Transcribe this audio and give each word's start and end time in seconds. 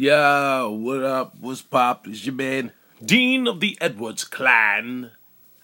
Yo, 0.00 0.78
what 0.80 1.04
up? 1.04 1.34
What's 1.40 1.60
pop? 1.60 2.08
It's 2.08 2.24
your 2.24 2.34
man, 2.34 2.72
Dean 3.04 3.46
of 3.46 3.60
the 3.60 3.76
Edwards 3.82 4.24
clan. 4.24 5.10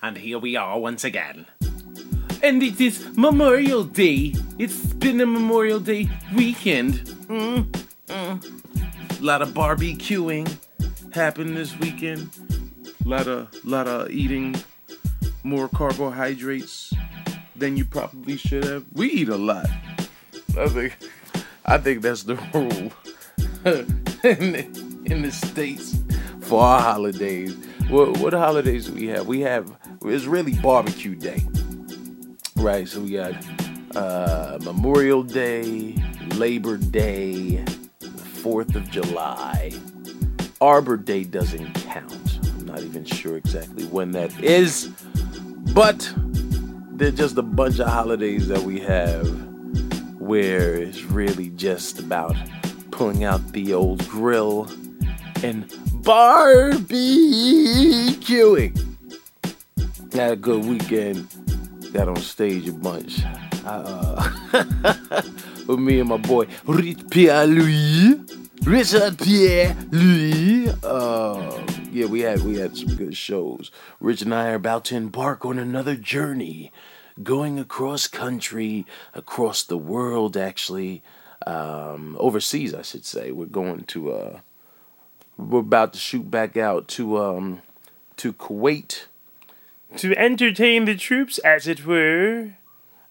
And 0.03 0.19
here 0.19 0.39
we 0.39 0.57
are 0.57 0.79
once 0.79 1.05
again. 1.05 1.47
And 2.43 2.63
it 2.63 2.79
is 2.79 3.17
Memorial 3.17 3.83
Day. 3.83 4.35
It's 4.59 4.93
been 4.93 5.23
a 5.23 5.27
Memorial 5.27 5.81
Day 5.81 6.11
weekend. 6.35 6.97
Mm, 7.29 7.65
mm. 8.09 9.21
A 9.21 9.25
lot 9.25 9.41
of 9.41 9.55
barbecuing 9.55 10.47
happened 11.15 11.57
this 11.57 11.75
weekend. 11.79 12.29
A 13.07 13.09
lot 13.09 13.29
of, 13.29 13.49
lot 13.65 13.89
of 13.89 14.11
eating 14.11 14.55
more 15.45 15.67
carbohydrates 15.67 16.93
than 17.57 17.79
you 17.79 17.87
probably 17.87 18.37
should 18.37 18.65
have. 18.65 18.85
We 18.93 19.09
eat 19.09 19.31
a 19.31 19.39
lot. 19.39 19.71
I 20.59 20.69
think, 20.69 20.95
I 21.65 21.79
think 21.79 22.03
that's 22.03 22.25
the 22.25 22.37
rule. 22.53 22.93
in, 24.25 24.53
the, 24.53 25.03
in 25.07 25.23
the 25.23 25.33
states 25.33 25.97
for 26.41 26.63
our 26.63 26.81
holidays. 26.81 27.57
What, 27.89 28.19
what 28.19 28.33
holidays 28.33 28.87
do 28.87 28.95
we 28.95 29.07
have? 29.09 29.27
We 29.27 29.41
have 29.41 29.77
it's 30.03 30.25
really 30.25 30.55
barbecue 30.55 31.15
day, 31.15 31.43
right? 32.57 32.87
So 32.89 33.01
we 33.01 33.13
got 33.13 33.35
uh, 33.97 34.59
Memorial 34.63 35.23
Day, 35.23 35.95
Labor 36.35 36.77
Day, 36.77 37.65
Fourth 38.43 38.75
of 38.77 38.91
July. 38.91 39.73
Arbor 40.61 40.97
Day 40.97 41.25
doesn't 41.25 41.75
count. 41.75 42.39
I'm 42.45 42.67
not 42.67 42.81
even 42.81 43.05
sure 43.05 43.37
exactly 43.37 43.85
when 43.87 44.13
that 44.13 44.39
is, 44.43 44.89
but 45.75 46.13
they're 46.93 47.11
just 47.11 47.37
a 47.37 47.43
bunch 47.43 47.79
of 47.79 47.89
holidays 47.89 48.49
that 48.49 48.63
we 48.63 48.81
have 48.81 49.27
where 50.21 50.75
it's 50.75 51.03
really 51.03 51.51
just 51.51 51.99
about 51.99 52.37
pulling 52.97 53.25
out 53.25 53.53
the 53.53 53.75
old 53.75 54.09
grill 54.09 54.67
and 55.43 55.69
barbecuing. 56.03 56.83
Had 60.15 60.33
a 60.33 60.37
good 60.37 60.65
weekend. 60.65 61.29
Got 61.93 62.09
on 62.09 62.17
stage 62.17 62.67
a 62.69 62.73
bunch. 62.73 63.21
Uh, 63.67 64.33
with 65.67 65.79
me 65.79 66.01
and 66.01 66.09
my 66.09 66.17
boy 66.17 66.47
Richard 66.65 67.11
Pierre 67.11 67.47
Louis. 67.47 68.19
Richard 68.63 69.19
Pierre 69.19 69.77
Louis. 69.91 70.71
Uh, 70.83 71.67
yeah, 71.93 72.07
we 72.07 72.21
had 72.21 72.41
we 72.45 72.57
had 72.57 72.75
some 72.79 72.97
good 72.97 73.15
shows. 73.15 73.71
Rich 74.01 74.23
and 74.23 74.35
I 74.35 74.49
are 74.49 74.55
about 74.55 74.87
to 74.87 74.97
embark 74.97 75.45
on 75.45 75.59
another 75.59 75.97
journey, 75.97 76.73
going 77.23 77.59
across 77.59 78.07
country, 78.07 78.87
across 79.13 79.63
the 79.63 79.77
world, 79.77 80.35
actually 80.35 81.03
um, 81.47 82.17
overseas, 82.19 82.75
I 82.75 82.83
should 82.83 83.05
say. 83.05 83.31
We're 83.31 83.47
going 83.47 83.85
to 83.85 84.13
uh, 84.13 84.41
we're 85.37 85.61
about 85.61 85.93
to 85.93 85.99
shoot 85.99 86.31
back 86.31 86.57
out 86.57 86.89
to 86.89 87.19
um, 87.19 87.63
to 88.17 88.33
Kuwait 88.33 89.05
to 89.97 90.17
entertain 90.17 90.85
the 90.85 90.97
troops, 90.97 91.39
as 91.39 91.67
it 91.67 91.87
were. 91.87 92.53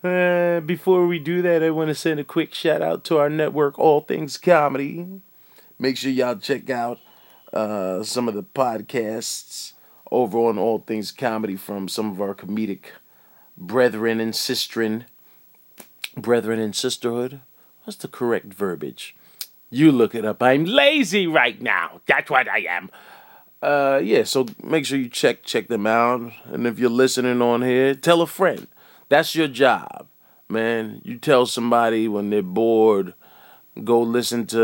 Uh, 0.04 0.60
before 0.60 1.08
we 1.08 1.18
do 1.18 1.42
that, 1.42 1.64
I 1.64 1.72
want 1.72 1.88
to 1.88 1.96
send 1.96 2.20
a 2.20 2.24
quick 2.24 2.54
shout 2.54 2.82
out 2.82 3.04
to 3.06 3.18
our 3.18 3.30
network, 3.30 3.80
All 3.80 4.02
Things 4.02 4.38
Comedy. 4.38 5.08
Make 5.80 5.98
sure 5.98 6.12
y'all 6.12 6.36
check 6.36 6.70
out 6.70 7.00
uh, 7.54 8.04
some 8.04 8.28
of 8.28 8.36
the 8.36 8.44
podcasts 8.44 9.74
over 10.12 10.38
on 10.38 10.60
All 10.60 10.80
Things 10.80 11.12
Comedy 11.12 11.56
from 11.56 11.88
some 11.88 12.12
of 12.12 12.22
our 12.22 12.36
comedic 12.36 12.92
brethren 13.58 14.20
and 14.20 14.34
sistren, 14.34 15.06
brethren 16.16 16.60
and 16.60 16.76
sisterhood. 16.76 17.42
What's 17.86 17.98
the 17.98 18.08
correct 18.08 18.52
verbiage? 18.52 19.16
You 19.70 19.92
look 19.92 20.16
it 20.16 20.26
up. 20.26 20.42
I'm 20.42 20.66
lazy 20.66 21.28
right 21.28 21.62
now. 21.62 22.02
That's 22.08 22.32
what 22.32 22.50
I 22.50 22.66
am. 22.68 22.90
Uh, 23.62 24.02
yeah, 24.04 24.24
so 24.24 24.48
make 24.64 24.86
sure 24.86 24.98
you 24.98 25.08
check 25.08 25.44
check 25.44 25.68
them 25.68 25.86
out. 25.86 26.32
And 26.46 26.66
if 26.66 26.80
you're 26.80 26.90
listening 26.90 27.42
on 27.42 27.62
here, 27.62 27.94
tell 27.94 28.22
a 28.22 28.28
friend. 28.28 28.68
That's 29.10 29.36
your 29.36 29.48
job, 29.48 30.08
man. 30.50 31.02
You 31.04 31.18
tell 31.18 31.46
somebody 31.46 32.08
when 32.08 32.32
they're 32.32 32.42
bored, 32.42 33.14
go 33.84 34.02
listen 34.02 34.48
to 34.48 34.58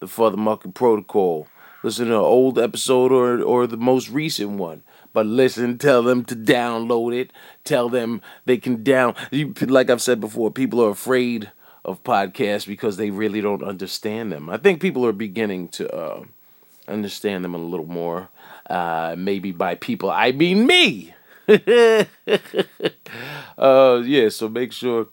the 0.00 0.06
FuthaMuckin' 0.06 0.74
Protocol. 0.74 1.48
Listen 1.82 2.08
to 2.08 2.14
an 2.14 2.20
old 2.20 2.58
episode 2.58 3.12
or 3.12 3.42
or 3.42 3.66
the 3.66 3.76
most 3.76 4.08
recent 4.08 4.52
one. 4.52 4.82
But 5.12 5.26
listen, 5.26 5.76
tell 5.76 6.02
them 6.02 6.24
to 6.26 6.36
download 6.36 7.14
it. 7.14 7.30
Tell 7.64 7.90
them 7.90 8.22
they 8.46 8.56
can 8.56 8.82
down. 8.82 9.14
You, 9.30 9.52
like 9.60 9.90
I've 9.90 10.00
said 10.00 10.20
before, 10.20 10.50
people 10.50 10.82
are 10.82 10.90
afraid 10.90 11.50
of 11.84 12.02
podcasts 12.04 12.66
because 12.66 12.96
they 12.96 13.10
really 13.10 13.40
don't 13.40 13.62
understand 13.62 14.32
them. 14.32 14.48
I 14.48 14.56
think 14.56 14.80
people 14.80 15.04
are 15.06 15.12
beginning 15.12 15.68
to 15.68 15.92
uh, 15.94 16.24
understand 16.88 17.44
them 17.44 17.54
a 17.54 17.58
little 17.58 17.86
more. 17.86 18.28
Uh, 18.68 19.14
maybe 19.18 19.50
by 19.52 19.74
people, 19.74 20.10
I 20.10 20.32
mean 20.32 20.66
me. 20.66 21.14
uh, 21.48 22.04
yeah, 24.04 24.28
so 24.28 24.48
make 24.48 24.72
sure 24.72 25.08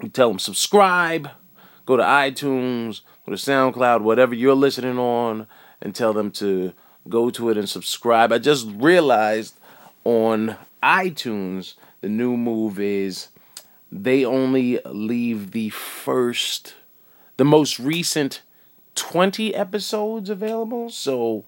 you 0.00 0.08
tell 0.08 0.28
them 0.28 0.38
subscribe, 0.38 1.30
go 1.84 1.96
to 1.96 2.02
iTunes, 2.02 3.00
go 3.26 3.34
to 3.34 3.38
SoundCloud, 3.38 4.02
whatever 4.02 4.34
you're 4.34 4.54
listening 4.54 4.98
on, 4.98 5.48
and 5.82 5.94
tell 5.94 6.12
them 6.12 6.30
to 6.32 6.72
go 7.08 7.30
to 7.30 7.50
it 7.50 7.58
and 7.58 7.68
subscribe. 7.68 8.32
I 8.32 8.38
just 8.38 8.68
realized 8.76 9.58
on 10.04 10.56
iTunes 10.82 11.74
the 12.00 12.08
new 12.08 12.36
move 12.36 12.78
is 12.78 13.28
they 13.90 14.24
only 14.24 14.80
leave 14.84 15.52
the 15.52 15.70
first, 15.70 16.74
the 17.36 17.44
most 17.44 17.78
recent 17.78 18.42
20 18.94 19.54
episodes 19.54 20.30
available. 20.30 20.90
So, 20.90 21.44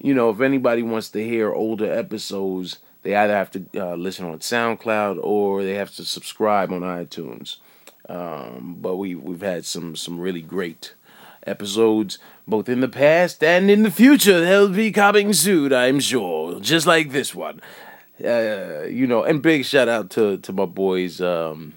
you 0.00 0.14
know, 0.14 0.30
if 0.30 0.40
anybody 0.40 0.82
wants 0.82 1.10
to 1.10 1.24
hear 1.24 1.52
older 1.52 1.92
episodes, 1.92 2.78
they 3.02 3.14
either 3.14 3.34
have 3.34 3.50
to 3.52 3.64
uh, 3.76 3.94
listen 3.94 4.26
on 4.26 4.38
SoundCloud 4.38 5.18
or 5.22 5.62
they 5.62 5.74
have 5.74 5.94
to 5.96 6.04
subscribe 6.04 6.72
on 6.72 6.80
iTunes. 6.80 7.56
Um, 8.08 8.76
but 8.80 8.96
we 8.96 9.14
we've 9.14 9.42
had 9.42 9.66
some 9.66 9.94
some 9.94 10.18
really 10.18 10.40
great 10.40 10.94
episodes 11.46 12.18
both 12.46 12.68
in 12.68 12.80
the 12.80 12.88
past 12.88 13.44
and 13.44 13.70
in 13.70 13.82
the 13.82 13.90
future. 13.90 14.40
They'll 14.40 14.70
be 14.70 14.90
coming 14.90 15.34
soon, 15.34 15.74
I'm 15.74 16.00
sure, 16.00 16.58
just 16.58 16.86
like 16.86 17.12
this 17.12 17.34
one 17.34 17.60
uh, 18.24 18.86
you 18.86 19.06
know, 19.06 19.22
and 19.22 19.42
big 19.42 19.64
shout 19.64 19.88
out 19.88 20.10
to 20.10 20.38
to 20.38 20.52
my 20.52 20.64
boys 20.64 21.20
um, 21.20 21.74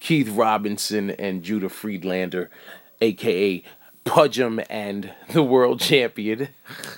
Keith 0.00 0.28
Robinson 0.28 1.10
and 1.10 1.42
Judah 1.42 1.68
Friedlander, 1.68 2.50
aka 3.00 3.62
Pudgeum 4.04 4.64
and 4.70 5.12
the 5.32 5.42
world 5.42 5.80
champion, 5.80 6.48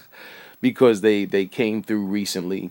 because 0.61 1.01
they 1.01 1.25
they 1.25 1.47
came 1.47 1.83
through 1.83 2.07
recently 2.07 2.71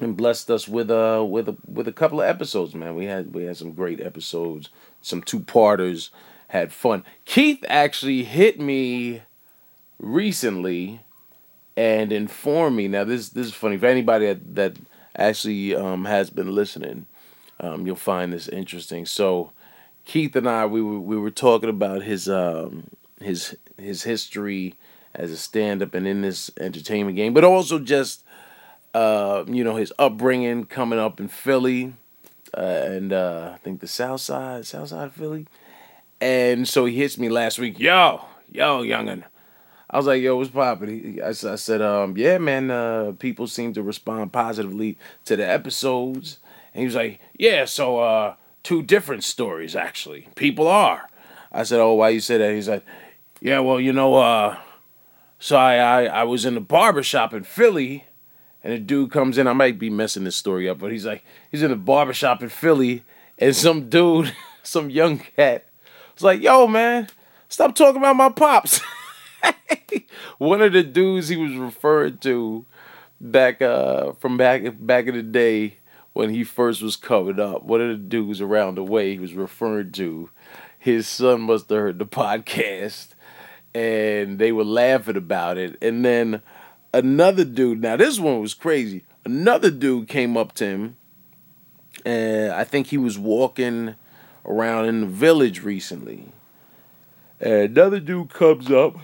and 0.00 0.16
blessed 0.16 0.50
us 0.50 0.68
with 0.68 0.90
a 0.90 1.24
with 1.24 1.48
a 1.48 1.56
with 1.66 1.88
a 1.88 1.92
couple 1.92 2.20
of 2.20 2.28
episodes. 2.28 2.74
Man, 2.74 2.94
we 2.94 3.06
had 3.06 3.34
we 3.34 3.44
had 3.44 3.56
some 3.56 3.72
great 3.72 4.00
episodes, 4.00 4.70
some 5.02 5.22
two 5.22 5.40
parters. 5.40 6.10
Had 6.48 6.72
fun. 6.72 7.02
Keith 7.24 7.64
actually 7.68 8.22
hit 8.22 8.60
me 8.60 9.22
recently 9.98 11.00
and 11.76 12.12
informed 12.12 12.76
me. 12.76 12.86
Now 12.86 13.02
this 13.02 13.30
this 13.30 13.48
is 13.48 13.54
funny. 13.54 13.76
For 13.76 13.86
anybody 13.86 14.26
that, 14.26 14.54
that 14.54 14.76
actually 15.16 15.74
um, 15.74 16.04
has 16.04 16.30
been 16.30 16.54
listening, 16.54 17.06
um, 17.60 17.86
you'll 17.86 17.96
find 17.96 18.32
this 18.32 18.48
interesting. 18.48 19.06
So, 19.06 19.52
Keith 20.04 20.34
and 20.36 20.48
I, 20.48 20.66
we 20.66 20.82
were 20.82 21.00
we 21.00 21.16
were 21.16 21.30
talking 21.30 21.70
about 21.70 22.02
his 22.02 22.28
um, 22.28 22.90
his 23.20 23.56
his 23.78 24.02
history 24.02 24.74
as 25.14 25.30
a 25.30 25.36
stand-up 25.36 25.94
and 25.94 26.06
in 26.06 26.22
this 26.22 26.50
entertainment 26.58 27.16
game, 27.16 27.32
but 27.32 27.44
also 27.44 27.78
just 27.78 28.24
uh, 28.92 29.44
you 29.46 29.64
know 29.64 29.76
his 29.76 29.92
upbringing 29.98 30.64
coming 30.64 30.98
up 30.98 31.20
in 31.20 31.28
Philly 31.28 31.94
uh, 32.56 32.60
and 32.60 33.12
uh, 33.12 33.52
I 33.54 33.58
think 33.58 33.80
the 33.80 33.88
South 33.88 34.20
Side, 34.20 34.66
South 34.66 34.88
Side 34.88 35.12
Philly. 35.12 35.46
And 36.20 36.68
so 36.68 36.84
he 36.84 36.96
hits 36.96 37.18
me 37.18 37.28
last 37.28 37.58
week, 37.58 37.78
yo, 37.78 38.24
yo, 38.50 38.82
youngin', 38.82 39.24
I 39.94 39.96
was 39.96 40.06
like, 40.06 40.22
yo, 40.22 40.34
what's 40.34 40.50
poppin'? 40.50 41.20
I, 41.22 41.28
I 41.28 41.32
said, 41.54 41.80
um, 41.80 42.16
yeah, 42.16 42.38
man, 42.38 42.68
uh, 42.68 43.12
people 43.16 43.46
seem 43.46 43.72
to 43.74 43.82
respond 43.82 44.32
positively 44.32 44.98
to 45.24 45.36
the 45.36 45.48
episodes. 45.48 46.40
And 46.72 46.80
he 46.80 46.84
was 46.84 46.96
like, 46.96 47.20
yeah, 47.38 47.64
so 47.64 48.00
uh, 48.00 48.34
two 48.64 48.82
different 48.82 49.22
stories, 49.22 49.76
actually. 49.76 50.26
People 50.34 50.66
are. 50.66 51.08
I 51.52 51.62
said, 51.62 51.78
oh, 51.78 51.92
why 51.92 52.08
you 52.08 52.18
say 52.18 52.38
that? 52.38 52.52
He's 52.52 52.68
like, 52.68 52.84
yeah, 53.40 53.60
well, 53.60 53.78
you 53.78 53.92
know, 53.92 54.16
uh, 54.16 54.58
so 55.38 55.56
I, 55.56 55.76
I, 55.76 56.04
I 56.06 56.24
was 56.24 56.44
in 56.44 56.54
the 56.54 56.60
barber 56.60 57.04
shop 57.04 57.32
in 57.32 57.44
Philly, 57.44 58.04
and 58.64 58.72
a 58.72 58.80
dude 58.80 59.12
comes 59.12 59.38
in. 59.38 59.46
I 59.46 59.52
might 59.52 59.78
be 59.78 59.90
messing 59.90 60.24
this 60.24 60.34
story 60.34 60.68
up, 60.68 60.80
but 60.80 60.90
he's 60.90 61.06
like, 61.06 61.24
he's 61.52 61.62
in 61.62 61.70
the 61.70 61.76
barber 61.76 62.14
shop 62.14 62.42
in 62.42 62.48
Philly, 62.48 63.04
and 63.38 63.54
some 63.54 63.88
dude, 63.88 64.34
some 64.64 64.90
young 64.90 65.18
cat, 65.18 65.66
was 66.14 66.24
like, 66.24 66.42
yo, 66.42 66.66
man, 66.66 67.06
stop 67.48 67.76
talking 67.76 67.98
about 67.98 68.16
my 68.16 68.30
pops. 68.30 68.80
one 70.38 70.62
of 70.62 70.72
the 70.72 70.82
dudes 70.82 71.28
he 71.28 71.36
was 71.36 71.54
referred 71.56 72.20
to 72.22 72.64
back 73.20 73.62
uh 73.62 74.12
from 74.12 74.36
back 74.36 74.62
back 74.80 75.06
in 75.06 75.14
the 75.14 75.22
day 75.22 75.76
when 76.12 76.30
he 76.30 76.44
first 76.44 76.82
was 76.82 76.96
covered 76.96 77.40
up. 77.40 77.64
One 77.64 77.80
of 77.80 77.88
the 77.88 77.96
dudes 77.96 78.40
around 78.40 78.76
the 78.76 78.84
way 78.84 79.12
he 79.12 79.18
was 79.18 79.34
referred 79.34 79.92
to, 79.94 80.30
his 80.78 81.08
son 81.08 81.42
must 81.42 81.68
have 81.70 81.78
heard 81.78 81.98
the 81.98 82.06
podcast 82.06 83.14
and 83.74 84.38
they 84.38 84.52
were 84.52 84.64
laughing 84.64 85.16
about 85.16 85.58
it. 85.58 85.76
And 85.82 86.04
then 86.04 86.42
another 86.92 87.44
dude, 87.44 87.80
now 87.80 87.96
this 87.96 88.20
one 88.20 88.40
was 88.40 88.54
crazy. 88.54 89.04
Another 89.24 89.70
dude 89.70 90.08
came 90.08 90.36
up 90.36 90.52
to 90.54 90.66
him, 90.66 90.96
and 92.04 92.52
I 92.52 92.64
think 92.64 92.88
he 92.88 92.98
was 92.98 93.18
walking 93.18 93.96
around 94.46 94.86
in 94.86 95.00
the 95.00 95.06
village 95.06 95.62
recently. 95.62 96.26
And 97.40 97.76
another 97.76 98.00
dude 98.00 98.30
comes 98.30 98.70
up 98.70 98.98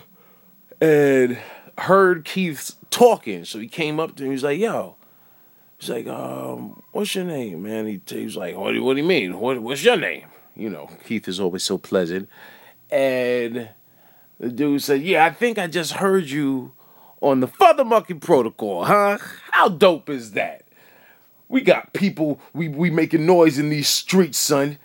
and 0.81 1.37
heard 1.77 2.25
Keith 2.25 2.75
talking, 2.89 3.45
so 3.45 3.59
he 3.59 3.67
came 3.67 3.99
up 3.99 4.15
to 4.15 4.25
him. 4.25 4.31
He's 4.31 4.43
like, 4.43 4.59
"Yo," 4.59 4.95
he's 5.77 5.89
like, 5.89 6.07
um, 6.07 6.81
"What's 6.91 7.15
your 7.15 7.25
name, 7.25 7.63
man?" 7.63 7.87
He, 7.87 8.01
he 8.05 8.25
was 8.25 8.35
like, 8.35 8.57
"What, 8.57 8.73
Do, 8.73 8.83
what 8.83 8.95
do 8.95 9.01
you 9.01 9.07
mean? 9.07 9.39
What, 9.39 9.61
what's 9.61 9.83
your 9.83 9.97
name?" 9.97 10.25
You 10.55 10.69
know, 10.69 10.89
Keith 11.05 11.27
is 11.27 11.39
always 11.39 11.63
so 11.63 11.77
pleasant, 11.77 12.27
and 12.89 13.69
the 14.39 14.49
dude 14.49 14.81
said, 14.81 15.01
"Yeah, 15.03 15.25
I 15.25 15.29
think 15.29 15.57
I 15.57 15.67
just 15.67 15.93
heard 15.93 16.29
you 16.29 16.73
on 17.21 17.39
the 17.39 17.47
FuthaMuckin' 17.47 18.19
Protocol, 18.19 18.85
huh? 18.85 19.19
How 19.51 19.69
dope 19.69 20.09
is 20.09 20.31
that? 20.31 20.63
We 21.47 21.61
got 21.61 21.93
people, 21.93 22.39
we 22.53 22.67
we 22.67 22.89
making 22.89 23.25
noise 23.25 23.59
in 23.59 23.69
these 23.69 23.87
streets, 23.87 24.37
son." 24.37 24.79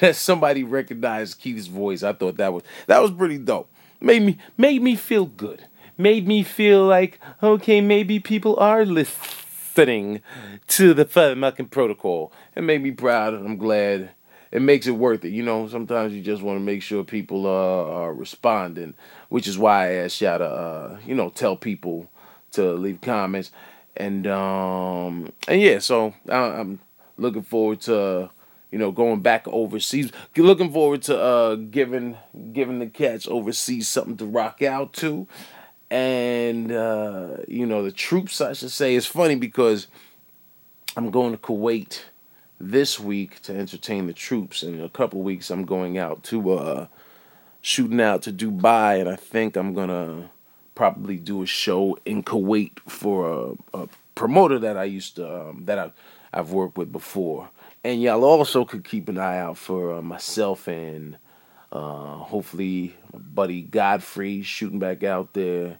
That 0.00 0.14
somebody 0.16 0.62
recognized 0.62 1.40
Keith's 1.40 1.66
voice. 1.66 2.02
I 2.02 2.12
thought 2.12 2.36
that 2.36 2.52
was 2.52 2.62
that 2.86 3.00
was 3.02 3.10
pretty 3.10 3.38
dope. 3.38 3.71
Made 4.02 4.22
me 4.22 4.38
made 4.58 4.82
me 4.82 4.96
feel 4.96 5.26
good. 5.26 5.66
Made 5.96 6.26
me 6.26 6.42
feel 6.42 6.84
like 6.84 7.20
okay, 7.40 7.80
maybe 7.80 8.18
people 8.18 8.56
are 8.58 8.84
listening 8.84 10.20
to 10.68 10.92
the 10.92 11.34
Monkey 11.36 11.62
Protocol. 11.62 12.32
It 12.56 12.62
made 12.62 12.82
me 12.82 12.90
proud, 12.90 13.32
and 13.34 13.46
I'm 13.46 13.56
glad 13.56 14.10
it 14.50 14.60
makes 14.60 14.88
it 14.88 14.92
worth 14.92 15.24
it. 15.24 15.28
You 15.30 15.44
know, 15.44 15.68
sometimes 15.68 16.14
you 16.14 16.20
just 16.20 16.42
want 16.42 16.56
to 16.58 16.64
make 16.64 16.82
sure 16.82 17.04
people 17.04 17.46
uh, 17.46 17.50
are 17.92 18.12
responding, 18.12 18.94
which 19.28 19.46
is 19.46 19.56
why 19.56 19.90
I 19.90 19.92
asked 19.94 20.20
y'all 20.20 20.38
to, 20.38 20.44
uh, 20.44 20.98
you 21.06 21.14
know, 21.14 21.30
tell 21.30 21.56
people 21.56 22.10
to 22.52 22.72
leave 22.72 23.00
comments, 23.02 23.52
and 23.96 24.26
um, 24.26 25.32
and 25.46 25.60
yeah, 25.60 25.78
so 25.78 26.12
I, 26.28 26.38
I'm 26.38 26.80
looking 27.18 27.42
forward 27.42 27.82
to. 27.82 28.30
You 28.72 28.78
know, 28.78 28.90
going 28.90 29.20
back 29.20 29.46
overseas, 29.46 30.10
looking 30.34 30.72
forward 30.72 31.02
to 31.02 31.20
uh, 31.20 31.54
giving 31.56 32.16
giving 32.52 32.78
the 32.78 32.86
cats 32.86 33.28
overseas 33.28 33.86
something 33.86 34.16
to 34.16 34.24
rock 34.24 34.62
out 34.62 34.94
to, 34.94 35.28
and 35.90 36.72
uh, 36.72 37.36
you 37.46 37.66
know 37.66 37.84
the 37.84 37.92
troops. 37.92 38.40
I 38.40 38.54
should 38.54 38.70
say 38.70 38.96
it's 38.96 39.06
funny 39.06 39.36
because 39.36 39.88
I'm 40.96 41.10
going 41.10 41.32
to 41.32 41.38
Kuwait 41.38 42.00
this 42.58 42.98
week 42.98 43.42
to 43.42 43.54
entertain 43.54 44.06
the 44.06 44.14
troops. 44.14 44.62
And 44.62 44.76
in 44.76 44.84
a 44.84 44.88
couple 44.88 45.20
weeks, 45.20 45.50
I'm 45.50 45.66
going 45.66 45.98
out 45.98 46.22
to 46.24 46.52
uh, 46.52 46.86
shooting 47.60 48.00
out 48.00 48.22
to 48.22 48.32
Dubai, 48.32 49.00
and 49.00 49.08
I 49.08 49.16
think 49.16 49.54
I'm 49.54 49.74
gonna 49.74 50.30
probably 50.74 51.16
do 51.16 51.42
a 51.42 51.46
show 51.46 51.98
in 52.06 52.22
Kuwait 52.22 52.78
for 52.88 53.58
a, 53.74 53.78
a 53.82 53.88
promoter 54.14 54.58
that 54.60 54.78
I 54.78 54.84
used 54.84 55.16
to 55.16 55.50
um, 55.50 55.66
that 55.66 55.78
I 55.78 55.92
I've 56.32 56.52
worked 56.52 56.78
with 56.78 56.90
before. 56.90 57.50
And 57.84 58.00
y'all 58.00 58.24
also 58.24 58.64
could 58.64 58.84
keep 58.84 59.08
an 59.08 59.18
eye 59.18 59.38
out 59.38 59.58
for 59.58 59.94
uh, 59.94 60.02
myself 60.02 60.68
and 60.68 61.16
uh, 61.72 62.16
hopefully 62.18 62.94
my 63.12 63.18
buddy 63.18 63.62
Godfrey 63.62 64.42
shooting 64.42 64.78
back 64.78 65.02
out 65.02 65.32
there 65.32 65.78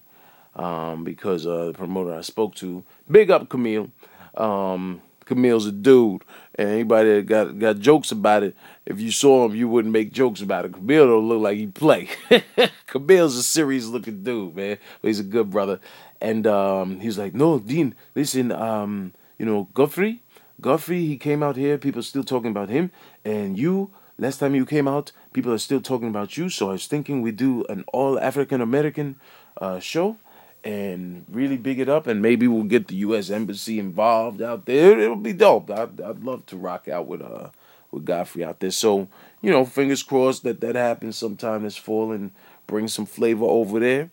um, 0.55 1.03
because 1.03 1.47
uh, 1.47 1.65
the 1.65 1.73
promoter 1.73 2.13
I 2.13 2.21
spoke 2.21 2.55
to, 2.55 2.83
big 3.09 3.31
up 3.31 3.49
Camille. 3.49 3.89
Um, 4.35 5.01
Camille's 5.25 5.65
a 5.65 5.71
dude, 5.71 6.23
and 6.55 6.69
anybody 6.69 7.15
that 7.15 7.25
got 7.25 7.57
got 7.57 7.79
jokes 7.79 8.11
about 8.11 8.43
it, 8.43 8.55
if 8.85 8.99
you 8.99 9.11
saw 9.11 9.45
him, 9.45 9.55
you 9.55 9.67
wouldn't 9.67 9.93
make 9.93 10.11
jokes 10.11 10.41
about 10.41 10.65
it. 10.65 10.73
Camille 10.73 11.07
don't 11.07 11.29
look 11.29 11.41
like 11.41 11.57
he 11.57 11.67
play. 11.67 12.09
Camille's 12.87 13.37
a 13.37 13.43
serious 13.43 13.85
looking 13.87 14.23
dude, 14.23 14.55
man. 14.55 14.77
But 15.01 15.07
he's 15.07 15.19
a 15.19 15.23
good 15.23 15.49
brother, 15.49 15.79
and 16.19 16.45
um, 16.45 16.99
he's 16.99 17.17
like, 17.17 17.33
no, 17.33 17.59
Dean, 17.59 17.95
listen, 18.15 18.51
um, 18.51 19.13
you 19.37 19.45
know, 19.45 19.69
Godfrey, 19.73 20.21
Godfrey, 20.63 21.05
he 21.05 21.17
came 21.17 21.43
out 21.43 21.55
here. 21.55 21.77
People 21.77 21.99
are 21.99 22.09
still 22.13 22.23
talking 22.23 22.49
about 22.49 22.69
him, 22.69 22.91
and 23.23 23.57
you. 23.57 23.91
Last 24.17 24.37
time 24.37 24.53
you 24.53 24.65
came 24.65 24.87
out, 24.87 25.11
people 25.33 25.51
are 25.51 25.57
still 25.57 25.81
talking 25.81 26.07
about 26.07 26.37
you. 26.37 26.47
So 26.47 26.69
I 26.69 26.73
was 26.73 26.85
thinking 26.85 27.21
we 27.21 27.31
do 27.31 27.65
an 27.67 27.83
all 27.91 28.19
African 28.19 28.61
American 28.61 29.15
uh, 29.57 29.79
show 29.79 30.17
and 30.63 31.25
really 31.29 31.57
big 31.57 31.79
it 31.79 31.89
up, 31.89 32.07
and 32.07 32.21
maybe 32.21 32.47
we'll 32.47 32.63
get 32.63 32.87
the 32.87 32.95
U.S. 33.07 33.29
Embassy 33.29 33.79
involved 33.79 34.41
out 34.41 34.65
there. 34.65 34.99
It'll 34.99 35.15
be 35.15 35.33
dope. 35.33 35.69
I'd, 35.69 35.99
I'd 35.99 36.23
love 36.23 36.45
to 36.47 36.57
rock 36.57 36.87
out 36.87 37.07
with 37.07 37.21
uh 37.21 37.49
with 37.91 38.05
Godfrey 38.05 38.43
out 38.43 38.59
there. 38.59 38.71
So 38.71 39.07
you 39.41 39.51
know, 39.51 39.65
fingers 39.65 40.03
crossed 40.03 40.43
that 40.43 40.61
that 40.61 40.75
happens 40.75 41.17
sometime 41.17 41.63
this 41.63 41.77
fall 41.77 42.11
and 42.11 42.31
bring 42.67 42.87
some 42.87 43.05
flavor 43.05 43.45
over 43.45 43.79
there. 43.79 44.09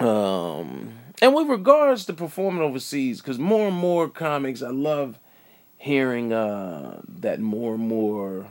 Um, 0.00 0.94
and 1.20 1.34
with 1.34 1.48
regards 1.48 2.06
to 2.06 2.12
performing 2.14 2.62
overseas, 2.62 3.20
because 3.20 3.38
more 3.38 3.68
and 3.68 3.76
more 3.76 4.08
comics, 4.08 4.62
I 4.62 4.70
love 4.70 5.18
hearing 5.82 6.32
uh, 6.32 7.00
that 7.08 7.40
more 7.40 7.74
and 7.74 7.88
more 7.88 8.46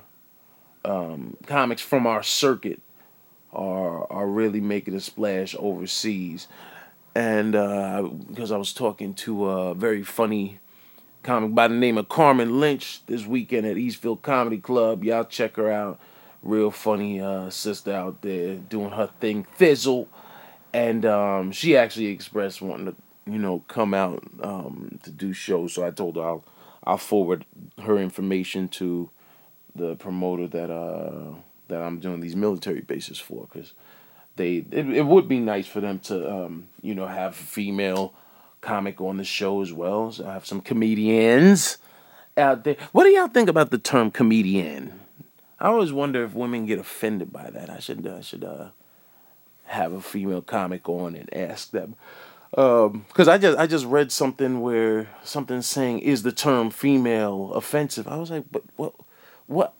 um, 0.83 1.37
comics 1.45 1.81
from 1.81 2.05
our 2.05 2.21
circuit 2.21 2.81
are 3.53 4.11
are 4.11 4.27
really 4.27 4.59
making 4.59 4.93
a 4.93 4.99
splash 4.99 5.55
overseas 5.57 6.49
and 7.15 7.55
uh, 7.55 8.01
because 8.27 8.51
I 8.51 8.57
was 8.57 8.73
talking 8.73 9.13
to 9.15 9.45
a 9.47 9.73
very 9.73 10.03
funny 10.03 10.59
comic 11.23 11.55
by 11.55 11.69
the 11.69 11.75
name 11.75 11.97
of 11.97 12.09
Carmen 12.09 12.59
Lynch 12.59 13.05
this 13.05 13.25
weekend 13.25 13.65
at 13.65 13.77
Eastville 13.77 14.21
Comedy 14.21 14.57
Club. 14.57 15.01
Y'all 15.01 15.23
check 15.23 15.55
her 15.55 15.71
out. 15.71 16.01
Real 16.43 16.69
funny 16.69 17.21
uh, 17.21 17.49
sister 17.49 17.93
out 17.93 18.21
there 18.23 18.55
doing 18.55 18.91
her 18.91 19.09
thing, 19.21 19.45
Fizzle, 19.55 20.09
and 20.73 21.05
um, 21.05 21.53
she 21.53 21.77
actually 21.77 22.07
expressed 22.07 22.61
wanting 22.61 22.87
to, 22.87 22.95
you 23.31 23.37
know, 23.37 23.63
come 23.69 23.93
out 23.93 24.21
um, 24.41 24.99
to 25.03 25.11
do 25.11 25.31
shows. 25.31 25.73
So 25.73 25.85
I 25.85 25.91
told 25.91 26.17
her 26.17 26.23
I'll 26.23 26.43
I'll 26.83 26.97
forward 26.97 27.45
her 27.83 27.97
information 27.97 28.67
to 28.69 29.09
the 29.75 29.95
promoter 29.95 30.47
that 30.47 30.71
uh 30.71 31.35
that 31.67 31.81
I'm 31.81 31.99
doing 31.99 32.19
these 32.19 32.35
military 32.35 32.81
bases 32.81 33.17
for, 33.19 33.47
because 33.51 33.73
they 34.35 34.65
it, 34.71 34.89
it 34.89 35.05
would 35.05 35.27
be 35.27 35.39
nice 35.39 35.67
for 35.67 35.81
them 35.81 35.99
to 35.99 36.31
um, 36.31 36.67
you 36.81 36.93
know 36.93 37.07
have 37.07 37.35
female 37.35 38.13
comic 38.61 39.01
on 39.01 39.17
the 39.17 39.23
show 39.23 39.61
as 39.61 39.73
well. 39.73 40.11
So 40.11 40.27
I 40.27 40.33
have 40.33 40.45
some 40.45 40.61
comedians 40.61 41.77
out 42.37 42.63
there. 42.63 42.75
What 42.91 43.03
do 43.05 43.09
y'all 43.09 43.27
think 43.27 43.49
about 43.49 43.71
the 43.71 43.77
term 43.77 44.11
comedian? 44.11 44.99
I 45.59 45.67
always 45.67 45.93
wonder 45.93 46.23
if 46.23 46.33
women 46.33 46.65
get 46.65 46.79
offended 46.79 47.31
by 47.31 47.49
that. 47.49 47.69
I 47.69 47.79
should 47.79 48.05
I 48.07 48.21
should 48.21 48.43
uh, 48.43 48.69
have 49.65 49.93
a 49.93 50.01
female 50.01 50.41
comic 50.41 50.89
on 50.89 51.15
and 51.15 51.33
ask 51.33 51.71
them. 51.71 51.95
Because 52.51 53.27
um, 53.27 53.29
I 53.29 53.37
just 53.37 53.57
I 53.57 53.65
just 53.65 53.85
read 53.85 54.11
something 54.11 54.61
where 54.61 55.09
something 55.23 55.61
saying 55.61 55.99
is 55.99 56.23
the 56.23 56.33
term 56.33 56.69
female 56.69 57.53
offensive. 57.53 58.07
I 58.07 58.17
was 58.17 58.29
like, 58.29 58.45
but 58.51 58.63
what 58.75 58.93
what 59.47 59.73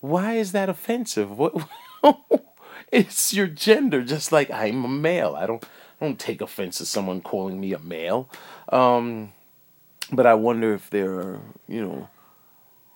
why 0.00 0.34
is 0.34 0.52
that 0.52 0.68
offensive? 0.68 1.36
What 1.36 1.54
it's 2.92 3.34
your 3.34 3.46
gender, 3.46 4.02
just 4.02 4.32
like 4.32 4.50
I'm 4.50 4.84
a 4.84 4.88
male. 4.88 5.36
I 5.36 5.46
don't 5.46 5.62
I 6.00 6.06
don't 6.06 6.18
take 6.18 6.40
offense 6.40 6.78
to 6.78 6.86
someone 6.86 7.20
calling 7.20 7.60
me 7.60 7.74
a 7.74 7.78
male. 7.78 8.30
Um, 8.70 9.32
but 10.10 10.26
I 10.26 10.34
wonder 10.34 10.74
if 10.74 10.90
there 10.90 11.12
are, 11.12 11.40
you 11.68 11.82
know, 11.82 12.08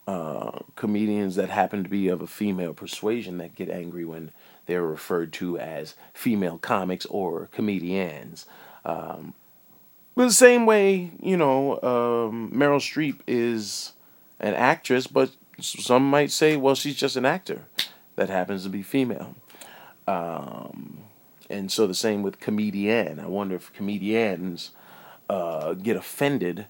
uh, 0.06 0.58
comedians 0.76 1.36
that 1.36 1.48
happen 1.50 1.82
to 1.82 1.88
be 1.88 2.08
of 2.08 2.20
a 2.20 2.26
female 2.26 2.74
persuasion 2.74 3.38
that 3.38 3.54
get 3.54 3.70
angry 3.70 4.04
when 4.04 4.32
they're 4.66 4.82
referred 4.82 5.32
to 5.34 5.58
as 5.58 5.94
female 6.12 6.58
comics 6.58 7.06
or 7.06 7.48
comedians. 7.52 8.46
Um, 8.84 9.34
but 10.14 10.26
the 10.26 10.32
same 10.32 10.66
way, 10.66 11.10
you 11.20 11.36
know, 11.36 11.74
um, 11.82 12.52
Meryl 12.54 12.78
Streep 12.78 13.18
is 13.26 13.92
an 14.40 14.54
actress, 14.54 15.06
but 15.06 15.30
some 15.60 16.08
might 16.08 16.30
say, 16.30 16.56
well, 16.56 16.74
she's 16.74 16.96
just 16.96 17.16
an 17.16 17.24
actor 17.24 17.62
that 18.16 18.28
happens 18.28 18.62
to 18.64 18.68
be 18.68 18.82
female. 18.82 19.34
Um, 20.06 20.98
and 21.50 21.70
so 21.70 21.86
the 21.86 21.94
same 21.94 22.22
with 22.22 22.40
comedian. 22.40 23.18
I 23.18 23.26
wonder 23.26 23.56
if 23.56 23.72
comedians 23.72 24.70
uh, 25.28 25.74
get 25.74 25.96
offended 25.96 26.66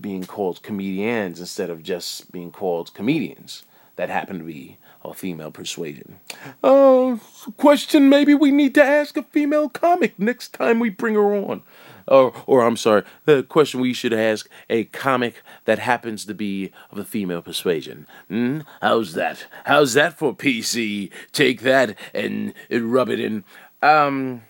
being 0.00 0.24
called 0.24 0.62
comedians 0.62 1.40
instead 1.40 1.68
of 1.68 1.82
just 1.82 2.32
being 2.32 2.50
called 2.50 2.94
comedians 2.94 3.64
that 3.96 4.08
happen 4.08 4.38
to 4.38 4.44
be 4.44 4.78
of 5.04 5.18
female 5.18 5.50
persuasion. 5.50 6.20
Uh, 6.62 7.16
question 7.56 8.08
maybe 8.08 8.34
we 8.34 8.50
need 8.50 8.74
to 8.74 8.82
ask 8.82 9.16
a 9.16 9.22
female 9.22 9.68
comic 9.68 10.18
next 10.18 10.52
time 10.52 10.78
we 10.78 10.90
bring 10.90 11.14
her 11.14 11.34
on 11.34 11.62
or 12.08 12.32
or 12.46 12.62
I'm 12.62 12.76
sorry, 12.76 13.04
the 13.24 13.42
question 13.42 13.80
we 13.80 13.92
should 13.92 14.12
ask 14.12 14.48
a 14.68 14.84
comic 14.84 15.42
that 15.64 15.78
happens 15.78 16.24
to 16.26 16.34
be 16.34 16.72
of 16.90 16.98
the 16.98 17.04
female 17.04 17.42
persuasion. 17.42 18.06
Hmm? 18.28 18.60
How's 18.80 19.14
that? 19.14 19.46
How's 19.64 19.94
that 19.94 20.18
for 20.18 20.34
PC? 20.34 21.10
Take 21.32 21.60
that 21.62 21.96
and, 22.14 22.54
and 22.70 22.92
rub 22.92 23.08
it 23.08 23.20
in. 23.20 23.44
Um, 23.80 24.42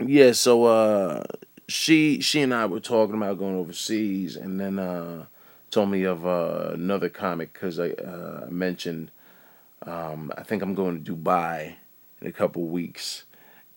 yeah. 0.00 0.32
So 0.32 0.64
uh, 0.64 1.24
she 1.68 2.20
she 2.20 2.42
and 2.42 2.54
I 2.54 2.66
were 2.66 2.80
talking 2.80 3.16
about 3.16 3.38
going 3.38 3.56
overseas, 3.56 4.36
and 4.36 4.60
then 4.60 4.78
uh, 4.78 5.26
told 5.70 5.90
me 5.90 6.04
of 6.04 6.26
uh, 6.26 6.70
another 6.74 7.08
comic 7.08 7.52
because 7.52 7.78
I 7.78 7.90
uh, 7.90 8.46
mentioned 8.50 9.10
um, 9.82 10.32
I 10.36 10.42
think 10.42 10.62
I'm 10.62 10.74
going 10.74 11.02
to 11.02 11.14
Dubai 11.14 11.74
in 12.20 12.26
a 12.26 12.32
couple 12.32 12.64
weeks 12.66 13.24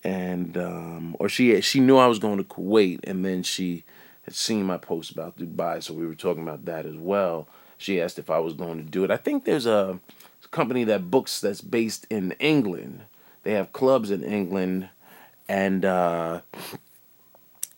and 0.03 0.57
um, 0.57 1.15
or 1.19 1.29
she 1.29 1.59
she 1.61 1.79
knew 1.79 1.97
I 1.97 2.07
was 2.07 2.19
going 2.19 2.37
to 2.37 2.43
Kuwait, 2.43 2.99
and 3.03 3.23
then 3.23 3.43
she 3.43 3.83
had 4.23 4.35
seen 4.35 4.63
my 4.63 4.77
post 4.77 5.11
about 5.11 5.37
Dubai, 5.37 5.81
so 5.81 5.93
we 5.93 6.05
were 6.05 6.15
talking 6.15 6.43
about 6.43 6.65
that 6.65 6.85
as 6.85 6.95
well. 6.95 7.47
She 7.77 8.01
asked 8.01 8.19
if 8.19 8.29
I 8.29 8.39
was 8.39 8.53
going 8.53 8.77
to 8.77 8.89
do 8.89 9.03
it. 9.03 9.11
I 9.11 9.17
think 9.17 9.45
there's 9.45 9.65
a 9.65 9.99
company 10.51 10.83
that 10.85 11.09
books 11.09 11.39
that's 11.39 11.61
based 11.61 12.05
in 12.09 12.33
England. 12.33 13.01
They 13.43 13.53
have 13.53 13.73
clubs 13.73 14.11
in 14.11 14.23
England, 14.23 14.89
and 15.47 15.85
uh, 15.85 16.41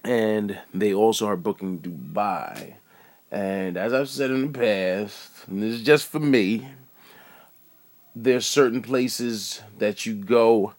and 0.03 0.59
they 0.73 0.93
also 0.93 1.27
are 1.27 1.37
booking 1.37 1.79
Dubai. 1.79 2.75
And 3.31 3.77
as 3.77 3.93
I've 3.93 4.09
said 4.09 4.29
in 4.29 4.51
the 4.51 4.59
past, 4.59 5.47
and 5.47 5.63
this 5.63 5.73
is 5.73 5.83
just 5.83 6.05
for 6.05 6.19
me, 6.19 6.67
there's 8.15 8.45
certain 8.45 8.81
places 8.81 9.61
that 9.77 10.05
you 10.05 10.13
go 10.13 10.73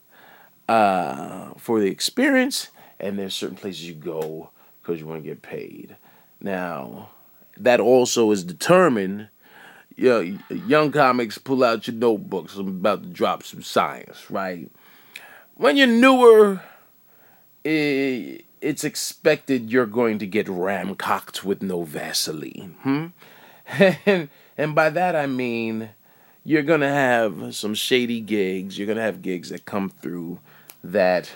uh, 0.69 1.50
for 1.57 1.81
the 1.81 1.88
experience, 1.91 2.69
and 3.00 3.19
there's 3.19 3.35
certain 3.35 3.57
places 3.57 3.87
you 3.88 3.95
go 3.95 4.50
because 4.81 5.00
you 5.00 5.07
want 5.07 5.23
to 5.23 5.29
get 5.29 5.43
paid. 5.43 5.97
Now, 6.41 7.11
that 7.57 7.81
also 7.81 8.31
is 8.31 8.45
determined. 8.45 9.29
You 9.97 10.09
know, 10.09 10.38
young 10.67 10.91
comics, 10.91 11.38
pull 11.38 11.62
out 11.62 11.87
your 11.87 11.97
notebooks. 11.97 12.57
I'm 12.57 12.69
about 12.69 13.03
to 13.03 13.09
drop 13.09 13.45
some 13.45 13.62
science, 13.62 14.31
right? 14.31 14.71
When 15.55 15.76
you're 15.76 15.87
newer, 15.87 16.61
it, 17.62 18.45
it's 18.61 18.83
expected 18.83 19.71
you're 19.71 19.87
going 19.87 20.19
to 20.19 20.26
get 20.26 20.47
ramcocked 20.47 21.45
with 21.45 21.62
no 21.62 21.83
Vaseline. 21.83 22.76
Hmm? 22.81 23.07
and, 24.07 24.29
and 24.59 24.75
by 24.75 24.91
that 24.91 25.14
I 25.14 25.26
mean 25.26 25.91
you're 26.45 26.63
going 26.63 26.81
to 26.81 26.89
have 26.89 27.55
some 27.55 27.75
shady 27.75 28.21
gigs. 28.21 28.79
You're 28.79 28.87
going 28.87 28.99
to 28.99 29.03
have 29.03 29.23
gigs 29.23 29.49
that 29.51 29.65
come 29.65 29.91
through 29.91 30.41
that 30.83 31.31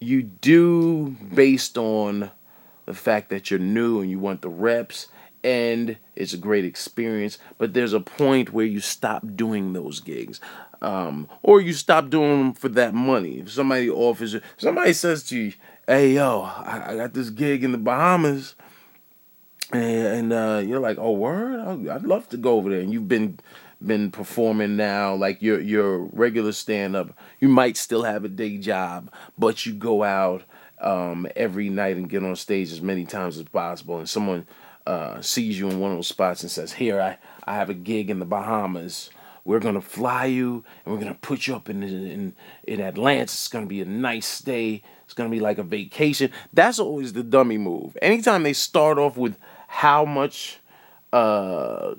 you 0.00 0.22
do 0.22 1.16
based 1.34 1.76
on 1.76 2.30
the 2.86 2.94
fact 2.94 3.30
that 3.30 3.50
you're 3.50 3.60
new 3.60 4.00
and 4.00 4.10
you 4.10 4.18
want 4.18 4.40
the 4.42 4.48
reps 4.48 5.08
and 5.44 5.96
it's 6.16 6.32
a 6.32 6.38
great 6.38 6.64
experience 6.64 7.38
but 7.58 7.74
there's 7.74 7.92
a 7.92 8.00
point 8.00 8.52
where 8.52 8.64
you 8.64 8.80
stop 8.80 9.22
doing 9.36 9.72
those 9.72 10.00
gigs 10.00 10.40
um, 10.80 11.28
or 11.42 11.60
you 11.60 11.72
stop 11.72 12.08
doing 12.08 12.38
them 12.38 12.52
for 12.54 12.68
that 12.68 12.94
money 12.94 13.40
if 13.40 13.50
somebody 13.50 13.90
offers 13.90 14.34
somebody 14.56 14.92
says 14.92 15.22
to 15.24 15.36
you 15.36 15.52
hey 15.88 16.12
yo, 16.12 16.42
I, 16.42 16.92
I 16.92 16.96
got 16.96 17.14
this 17.14 17.30
gig 17.30 17.64
in 17.64 17.72
the 17.72 17.78
Bahamas, 17.78 18.54
and, 19.72 19.82
and 19.82 20.32
uh, 20.32 20.62
you're 20.64 20.80
like, 20.80 20.98
oh 20.98 21.12
word, 21.12 21.88
I'd 21.88 22.04
love 22.04 22.28
to 22.28 22.36
go 22.36 22.56
over 22.56 22.68
there. 22.70 22.80
And 22.80 22.92
you've 22.92 23.08
been 23.08 23.40
been 23.84 24.10
performing 24.10 24.76
now, 24.76 25.14
like 25.14 25.40
your 25.42 25.60
your 25.60 25.98
regular 25.98 26.52
stand 26.52 26.96
up. 26.96 27.16
You 27.40 27.48
might 27.48 27.76
still 27.76 28.02
have 28.02 28.24
a 28.24 28.28
day 28.28 28.58
job, 28.58 29.10
but 29.36 29.66
you 29.66 29.72
go 29.72 30.02
out 30.02 30.42
um, 30.80 31.26
every 31.36 31.68
night 31.68 31.96
and 31.96 32.08
get 32.08 32.24
on 32.24 32.36
stage 32.36 32.72
as 32.72 32.80
many 32.80 33.04
times 33.04 33.36
as 33.38 33.44
possible. 33.44 33.98
And 33.98 34.08
someone 34.08 34.46
uh, 34.86 35.20
sees 35.20 35.58
you 35.58 35.68
in 35.68 35.80
one 35.80 35.92
of 35.92 35.98
those 35.98 36.08
spots 36.08 36.42
and 36.42 36.50
says, 36.50 36.72
"Here, 36.72 37.00
I 37.00 37.18
I 37.44 37.54
have 37.54 37.70
a 37.70 37.74
gig 37.74 38.10
in 38.10 38.18
the 38.18 38.26
Bahamas." 38.26 39.10
We're 39.44 39.60
gonna 39.60 39.80
fly 39.80 40.26
you, 40.26 40.62
and 40.84 40.94
we're 40.94 41.00
gonna 41.00 41.14
put 41.14 41.46
you 41.46 41.56
up 41.56 41.70
in 41.70 41.82
in 41.82 42.34
in 42.64 42.80
Atlanta. 42.80 43.22
It's 43.22 43.48
gonna 43.48 43.66
be 43.66 43.80
a 43.80 43.86
nice 43.86 44.26
stay. 44.26 44.82
It's 45.04 45.14
gonna 45.14 45.30
be 45.30 45.40
like 45.40 45.56
a 45.56 45.62
vacation. 45.62 46.30
That's 46.52 46.78
always 46.78 47.14
the 47.14 47.22
dummy 47.22 47.56
move. 47.56 47.96
Anytime 48.02 48.42
they 48.42 48.52
start 48.52 48.98
off 48.98 49.16
with 49.16 49.36
how 49.68 50.04
much, 50.04 50.58
uh, 51.14 51.94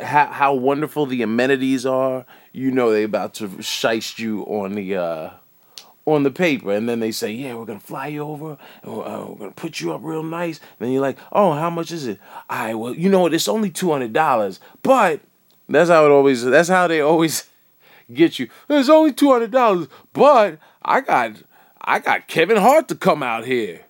how 0.00 0.26
how 0.26 0.54
wonderful 0.54 1.06
the 1.06 1.22
amenities 1.22 1.86
are, 1.86 2.24
you 2.52 2.70
know 2.70 2.90
they 2.90 3.04
about 3.04 3.34
to 3.34 3.48
shice 3.48 4.18
you 4.18 4.42
on 4.42 4.72
the 4.74 4.96
uh, 4.96 5.30
on 6.06 6.22
the 6.22 6.30
paper, 6.30 6.72
and 6.72 6.88
then 6.88 7.00
they 7.00 7.12
say, 7.12 7.30
"Yeah, 7.30 7.54
we're 7.54 7.66
gonna 7.66 7.80
fly 7.80 8.08
you 8.08 8.22
over, 8.22 8.58
and 8.82 8.92
we're, 8.92 9.06
uh, 9.06 9.24
we're 9.26 9.36
gonna 9.36 9.50
put 9.52 9.80
you 9.80 9.92
up 9.92 10.00
real 10.02 10.22
nice." 10.22 10.58
And 10.58 10.86
then 10.86 10.92
you're 10.92 11.02
like, 11.02 11.18
"Oh, 11.32 11.52
how 11.52 11.70
much 11.70 11.92
is 11.92 12.06
it?" 12.06 12.18
I 12.48 12.74
well, 12.74 12.94
you 12.94 13.08
know 13.08 13.20
what? 13.20 13.34
It's 13.34 13.48
only 13.48 13.70
two 13.70 13.92
hundred 13.92 14.12
dollars, 14.12 14.60
but 14.82 15.20
that's 15.68 15.90
how 15.90 16.04
it 16.06 16.10
always. 16.10 16.44
That's 16.44 16.68
how 16.68 16.86
they 16.86 17.00
always 17.00 17.48
get 18.12 18.38
you. 18.38 18.48
It's 18.68 18.88
only 18.88 19.12
two 19.12 19.30
hundred 19.30 19.50
dollars, 19.50 19.88
but 20.12 20.58
I 20.82 21.00
got 21.00 21.32
I 21.80 21.98
got 21.98 22.28
Kevin 22.28 22.56
Hart 22.56 22.88
to 22.88 22.94
come 22.94 23.22
out 23.22 23.44
here 23.44 23.82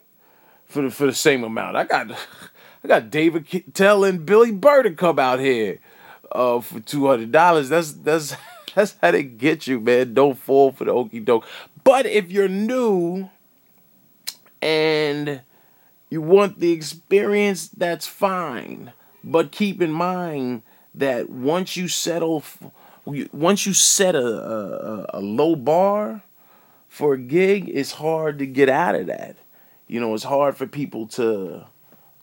for 0.67 0.83
the 0.83 0.91
for 0.91 1.07
the 1.07 1.15
same 1.15 1.45
amount. 1.45 1.77
I 1.77 1.85
got 1.85 2.11
I 2.85 2.89
got 2.89 3.11
Dave 3.11 3.35
Attell 3.37 4.05
and 4.05 4.25
Billy 4.25 4.53
Burr 4.53 4.83
to 4.85 4.91
come 4.93 5.19
out 5.19 5.39
here 5.39 5.81
uh, 6.33 6.61
for 6.61 6.81
two 6.81 7.07
hundred 7.07 7.33
dollars. 7.33 7.69
That's 7.69 7.93
that's 7.93 8.35
that's 8.75 8.97
how 9.01 9.11
they 9.11 9.23
get 9.23 9.67
you, 9.67 9.81
man. 9.81 10.15
Don't 10.15 10.39
fall 10.39 10.73
for 10.73 10.85
the 10.85 10.93
okey 10.93 11.21
doke. 11.21 11.47
But 11.85 12.07
if 12.07 12.31
you're 12.31 12.49
new 12.49 13.31
and 14.61 15.41
you 16.11 16.21
want 16.21 16.61
the 16.61 16.73
experience, 16.73 17.69
that's 17.69 18.07
fine. 18.07 18.93
But 19.23 19.53
keep 19.53 19.81
in 19.81 19.93
mind 19.93 20.63
that 20.95 21.31
once 21.31 21.77
you 21.77 21.89
settle, 21.89 22.43
once 23.05 23.67
you 23.67 23.73
set 23.73 24.15
a, 24.15 24.27
a, 24.27 25.07
a 25.15 25.21
low 25.21 25.57
bar 25.57 26.23
for 26.89 27.15
a 27.15 27.19
gig, 27.19 27.69
it's 27.69 27.93
hard 27.93 28.39
to 28.39 28.47
get 28.47 28.69
out 28.69 28.95
of 28.95 29.07
that. 29.07 29.37
You 29.87 30.01
know, 30.01 30.15
it's 30.15 30.25
hard 30.25 30.57
for 30.57 30.67
people 30.67 31.07
to, 31.09 31.65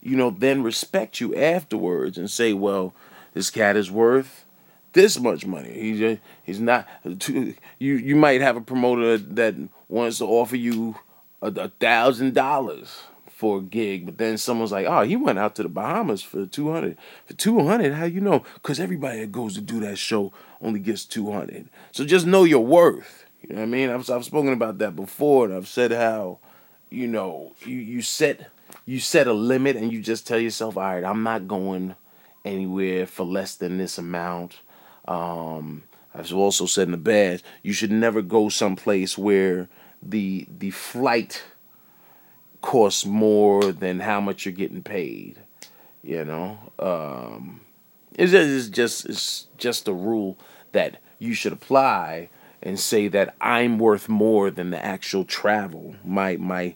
you 0.02 0.16
know, 0.16 0.30
then 0.30 0.62
respect 0.62 1.20
you 1.20 1.34
afterwards 1.34 2.18
and 2.18 2.30
say, 2.30 2.52
well, 2.52 2.94
this 3.34 3.50
cat 3.50 3.76
is 3.76 3.90
worth 3.90 4.44
this 4.92 5.18
much 5.18 5.46
money. 5.46 5.72
He's 5.72 6.18
he's 6.42 6.60
not. 6.60 6.86
Too, 7.20 7.54
you 7.78 7.94
you 7.94 8.16
might 8.16 8.40
have 8.40 8.56
a 8.56 8.60
promoter 8.60 9.18
that 9.18 9.54
wants 9.88 10.18
to 10.18 10.24
offer 10.24 10.56
you 10.56 10.96
a 11.40 11.68
thousand 11.68 12.34
dollars 12.34 13.04
for 13.28 13.58
a 13.58 13.62
gig, 13.62 14.06
but 14.06 14.18
then 14.18 14.36
someone's 14.36 14.72
like, 14.72 14.86
"Oh, 14.86 15.02
he 15.02 15.14
went 15.16 15.38
out 15.38 15.54
to 15.56 15.62
the 15.62 15.68
Bahamas 15.68 16.22
for 16.22 16.46
two 16.46 16.72
hundred. 16.72 16.96
For 17.26 17.34
two 17.34 17.60
hundred, 17.66 17.94
how 17.94 18.04
you 18.04 18.20
know? 18.20 18.44
Because 18.54 18.80
everybody 18.80 19.20
that 19.20 19.32
goes 19.32 19.54
to 19.54 19.60
do 19.60 19.78
that 19.80 19.98
show 19.98 20.32
only 20.60 20.80
gets 20.80 21.04
two 21.04 21.30
hundred. 21.30 21.68
So 21.92 22.04
just 22.04 22.26
know 22.26 22.44
your 22.44 22.64
worth. 22.64 23.24
You 23.42 23.50
know 23.54 23.60
what 23.60 23.68
I 23.68 23.70
mean? 23.70 23.90
I've 23.90 24.10
I've 24.10 24.24
spoken 24.24 24.52
about 24.52 24.78
that 24.78 24.96
before, 24.96 25.46
and 25.46 25.54
I've 25.54 25.68
said 25.68 25.92
how, 25.92 26.38
you 26.90 27.06
know, 27.06 27.52
you 27.64 27.76
you 27.76 28.02
set 28.02 28.50
you 28.84 28.98
set 28.98 29.28
a 29.28 29.32
limit, 29.32 29.76
and 29.76 29.92
you 29.92 30.00
just 30.00 30.26
tell 30.26 30.40
yourself, 30.40 30.76
"All 30.76 30.82
right, 30.82 31.04
I'm 31.04 31.22
not 31.22 31.46
going 31.46 31.94
anywhere 32.48 33.06
for 33.06 33.24
less 33.24 33.54
than 33.54 33.78
this 33.78 33.98
amount." 33.98 34.60
Um, 35.06 35.84
I've 36.14 36.32
also 36.32 36.66
said 36.66 36.88
in 36.88 36.92
the 36.92 36.98
past, 36.98 37.44
you 37.62 37.72
should 37.72 37.92
never 37.92 38.22
go 38.22 38.48
someplace 38.48 39.16
where 39.16 39.68
the 40.02 40.46
the 40.58 40.70
flight 40.70 41.42
costs 42.60 43.06
more 43.06 43.72
than 43.72 44.00
how 44.00 44.20
much 44.20 44.44
you're 44.44 44.52
getting 44.52 44.82
paid. 44.82 45.38
You 46.02 46.24
know, 46.24 46.58
um, 46.78 47.60
it's, 48.14 48.32
it's 48.32 48.68
just 48.68 49.06
it's 49.06 49.46
just 49.56 49.88
a 49.88 49.92
rule 49.92 50.38
that 50.72 51.00
you 51.18 51.34
should 51.34 51.52
apply 51.52 52.28
and 52.62 52.78
say 52.78 53.08
that 53.08 53.34
I'm 53.40 53.78
worth 53.78 54.08
more 54.08 54.50
than 54.50 54.70
the 54.70 54.84
actual 54.84 55.24
travel. 55.24 55.96
My 56.04 56.36
my 56.36 56.74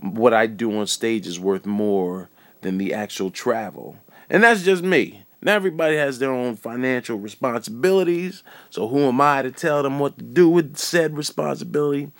what 0.00 0.34
I 0.34 0.46
do 0.46 0.78
on 0.78 0.86
stage 0.86 1.26
is 1.26 1.40
worth 1.40 1.66
more 1.66 2.28
than 2.60 2.78
the 2.78 2.92
actual 2.92 3.30
travel. 3.30 3.96
And 4.28 4.42
that's 4.42 4.62
just 4.62 4.82
me. 4.82 5.26
Now 5.42 5.54
everybody 5.54 5.96
has 5.96 6.18
their 6.18 6.32
own 6.32 6.56
financial 6.56 7.18
responsibilities, 7.18 8.42
so 8.70 8.88
who 8.88 9.00
am 9.04 9.20
I 9.20 9.42
to 9.42 9.52
tell 9.52 9.82
them 9.82 9.98
what 9.98 10.18
to 10.18 10.24
do 10.24 10.48
with 10.48 10.76
said 10.76 11.16
responsibility? 11.16 12.10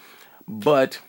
But 0.46 1.00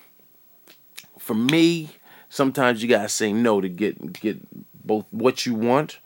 for 1.19 1.35
me, 1.35 1.89
sometimes 2.29 2.81
you 2.81 2.89
gotta 2.89 3.09
say 3.09 3.31
no 3.31 3.61
to 3.61 3.69
get 3.69 4.13
get 4.13 4.39
both 4.73 5.05
what 5.11 5.45
you 5.45 5.53
want, 5.53 5.99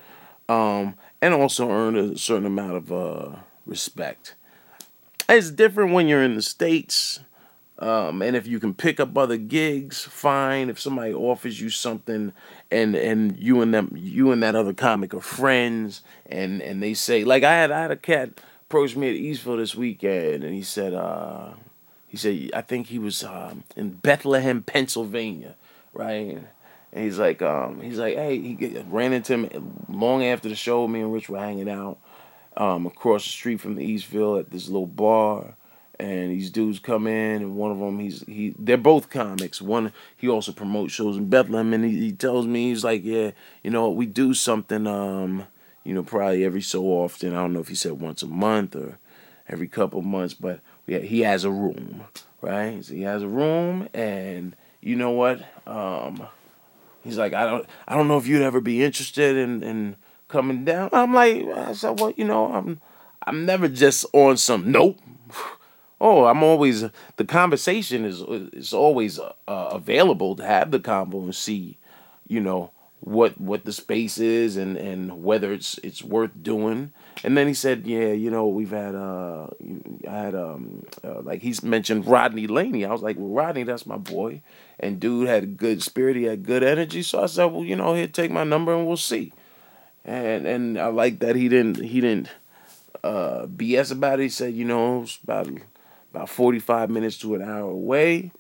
um, 0.50 0.96
and 1.22 1.34
also 1.34 1.72
earn 1.72 1.96
a 1.96 2.18
certain 2.18 2.48
amount 2.48 2.74
of 2.74 2.92
uh, 2.92 3.36
respect. 3.66 4.36
It's 5.30 5.50
different 5.50 5.94
when 5.94 6.10
you're 6.10 6.24
in 6.24 6.36
the 6.36 6.42
states, 6.42 7.21
um, 7.82 8.22
and 8.22 8.36
if 8.36 8.48
you 8.48 8.60
can 8.60 8.74
pick 8.74 9.00
up 9.00 9.18
other 9.18 9.38
gigs, 9.38 10.04
fine. 10.04 10.70
If 10.70 10.80
somebody 10.80 11.14
offers 11.14 11.60
you 11.60 11.70
something, 11.70 12.32
and 12.70 12.96
and 12.96 13.38
you 13.38 13.62
and 13.62 13.74
them, 13.74 13.92
you 13.96 14.32
and 14.32 14.42
that 14.44 14.56
other 14.56 14.74
comic 14.74 15.14
are 15.14 15.22
friends, 15.22 16.02
and 16.26 16.62
and 16.62 16.82
they 16.82 16.94
say 16.94 17.24
like 17.24 17.44
I 17.44 17.54
had 17.54 17.72
I 17.72 17.82
had 17.82 17.92
a 17.92 17.98
cat 17.98 18.40
approach 18.68 18.96
me 18.96 19.10
at 19.10 19.16
Eastville 19.16 19.58
this 19.58 19.76
weekend, 19.76 20.44
and 20.44 20.54
he 20.54 20.64
said. 20.64 20.94
Uh, 20.94 21.52
he 22.08 22.18
said, 22.18 22.52
I 22.54 22.60
think 22.60 22.88
he 22.88 23.00
was 23.00 23.24
um, 23.24 23.64
in 23.78 23.92
Bethlehem, 23.92 24.64
Pennsylvania 24.64 25.56
right? 25.94 26.44
And 26.94 27.04
he's 27.04 27.20
like, 27.20 27.42
um, 27.42 27.82
he's 27.82 27.98
like, 27.98 28.16
hey, 28.16 28.38
he 28.38 28.84
ran 28.88 29.14
into 29.14 29.38
him 29.38 29.86
long 29.90 30.24
after 30.24 30.50
the 30.50 30.56
show. 30.56 30.88
Me 30.88 31.02
and 31.02 31.14
Rich 31.14 31.30
were 31.30 31.40
hanging 31.40 31.70
out 31.70 31.98
um, 32.58 32.86
across 32.86 33.24
the 33.24 33.30
street 33.30 33.62
from 33.62 33.76
the 33.76 33.96
Eastville 33.96 34.40
at 34.40 34.52
this 34.52 34.68
little 34.68 34.88
bar, 34.88 35.56
and 36.02 36.32
these 36.32 36.50
dudes 36.50 36.80
come 36.80 37.06
in, 37.06 37.44
and 37.44 37.56
one 37.56 37.72
of 37.72 37.78
them, 37.78 38.00
he's 38.00 38.24
he, 38.24 38.56
they're 38.58 38.76
both 38.76 39.12
comics. 39.12 39.62
One, 39.62 39.94
he 40.18 40.28
also 40.28 40.52
promotes 40.52 40.94
shows 40.94 41.16
in 41.16 41.30
Bethlehem, 41.30 41.74
and 41.74 41.86
he, 41.86 41.92
he 42.00 42.12
tells 42.12 42.48
me, 42.48 42.70
he's 42.70 42.84
like, 42.84 43.04
yeah, 43.04 43.32
you 43.62 43.70
know, 43.70 43.88
we 43.90 44.08
do 44.08 44.34
something, 44.34 44.88
um, 44.88 45.46
you 45.84 45.94
know, 45.94 46.02
probably 46.02 46.44
every 46.44 46.64
so 46.64 46.86
often. 46.86 47.34
I 47.34 47.42
don't 47.42 47.54
know 47.54 47.60
if 47.60 47.68
he 47.68 47.76
said 47.76 47.94
once 47.94 48.24
a 48.24 48.28
month 48.28 48.76
or 48.76 48.98
every 49.48 49.68
couple 49.68 50.02
months, 50.02 50.34
but 50.34 50.60
yeah, 50.88 51.00
he 51.00 51.20
has 51.22 51.44
a 51.44 51.52
room, 51.52 52.06
right? 52.42 52.84
So 52.84 52.96
he 52.96 53.04
has 53.04 53.22
a 53.22 53.28
room, 53.28 53.88
and 53.94 54.56
you 54.82 54.96
know 54.96 55.12
what? 55.12 55.46
Um, 55.68 56.26
he's 57.04 57.20
like, 57.20 57.36
I 57.36 57.46
don't, 57.46 57.68
I 57.88 57.96
don't 57.96 58.08
know 58.08 58.18
if 58.18 58.26
you'd 58.26 58.42
ever 58.42 58.60
be 58.60 58.84
interested 58.84 59.38
in 59.38 59.62
in 59.62 59.96
coming 60.30 60.66
down. 60.66 60.90
I'm 60.94 61.14
like, 61.14 61.46
I 61.46 61.74
said, 61.74 62.00
well, 62.00 62.12
you 62.18 62.26
know, 62.26 62.52
I'm, 62.52 62.82
I'm 63.28 63.46
never 63.46 63.68
just 63.68 64.04
on 64.14 64.38
some 64.38 64.72
nope. 64.72 64.98
Oh, 66.02 66.26
I'm 66.26 66.42
always 66.42 66.84
the 67.18 67.26
conversation 67.26 68.06
is 68.06 68.22
is 68.22 68.74
always 68.74 69.20
uh, 69.20 69.30
available 69.48 70.36
to 70.36 70.44
have 70.44 70.72
the 70.72 70.80
convo 70.80 71.24
and 71.24 71.36
see, 71.36 71.78
you 72.28 72.42
know, 72.42 72.72
what 73.02 73.40
what 73.40 73.66
the 73.66 73.74
space 73.74 74.18
is 74.18 74.58
and 74.58 74.78
and 74.78 75.24
whether 75.24 75.54
it's 75.54 75.78
it's 75.84 76.04
worth 76.04 76.32
doing. 76.42 76.92
And 77.24 77.38
then 77.38 77.48
he 77.48 77.54
said, 77.54 77.86
yeah, 77.86 78.14
you 78.14 78.32
know, 78.32 78.48
we've 78.48 78.72
had 78.72 78.96
uh, 78.96 79.50
I 80.08 80.12
had 80.12 80.34
um, 80.36 80.88
uh, 81.04 81.22
like 81.22 81.44
he's 81.44 81.62
mentioned 81.62 82.08
Rodney 82.08 82.48
Laney. 82.48 82.84
I 82.84 82.92
was 82.92 83.04
like, 83.04 83.18
well, 83.20 83.30
Rodney, 83.30 83.62
that's 83.64 83.86
my 83.86 83.98
boy, 83.98 84.42
and 84.80 85.00
dude 85.00 85.28
had 85.28 85.56
good 85.58 85.84
spirit, 85.84 86.16
he 86.16 86.24
had 86.24 86.44
good 86.44 86.64
energy. 86.64 87.04
So 87.04 87.22
I 87.22 87.28
said, 87.28 87.46
well, 87.46 87.64
you 87.64 87.76
know, 87.76 87.94
he'll 87.94 88.08
take 88.08 88.32
my 88.32 88.44
number 88.44 88.74
and 88.74 88.88
we'll 88.88 88.98
see. 88.98 89.34
And 90.04 90.48
and 90.48 90.80
I 90.80 90.88
like 90.88 91.20
that 91.20 91.36
he 91.36 91.48
didn't 91.48 91.84
he 91.84 92.02
didn't 92.02 92.30
uh 93.04 93.46
BS 93.48 93.92
about 93.92 94.20
it. 94.20 94.24
He 94.24 94.30
said, 94.30 94.54
you 94.54 94.66
know, 94.66 95.04
it's 95.04 95.20
about 95.24 95.48
about 96.12 96.30
45 96.30 96.90
minutes 96.90 97.18
to 97.20 97.36
an 97.36 97.42
hour 97.42 97.70
away. 97.70 98.32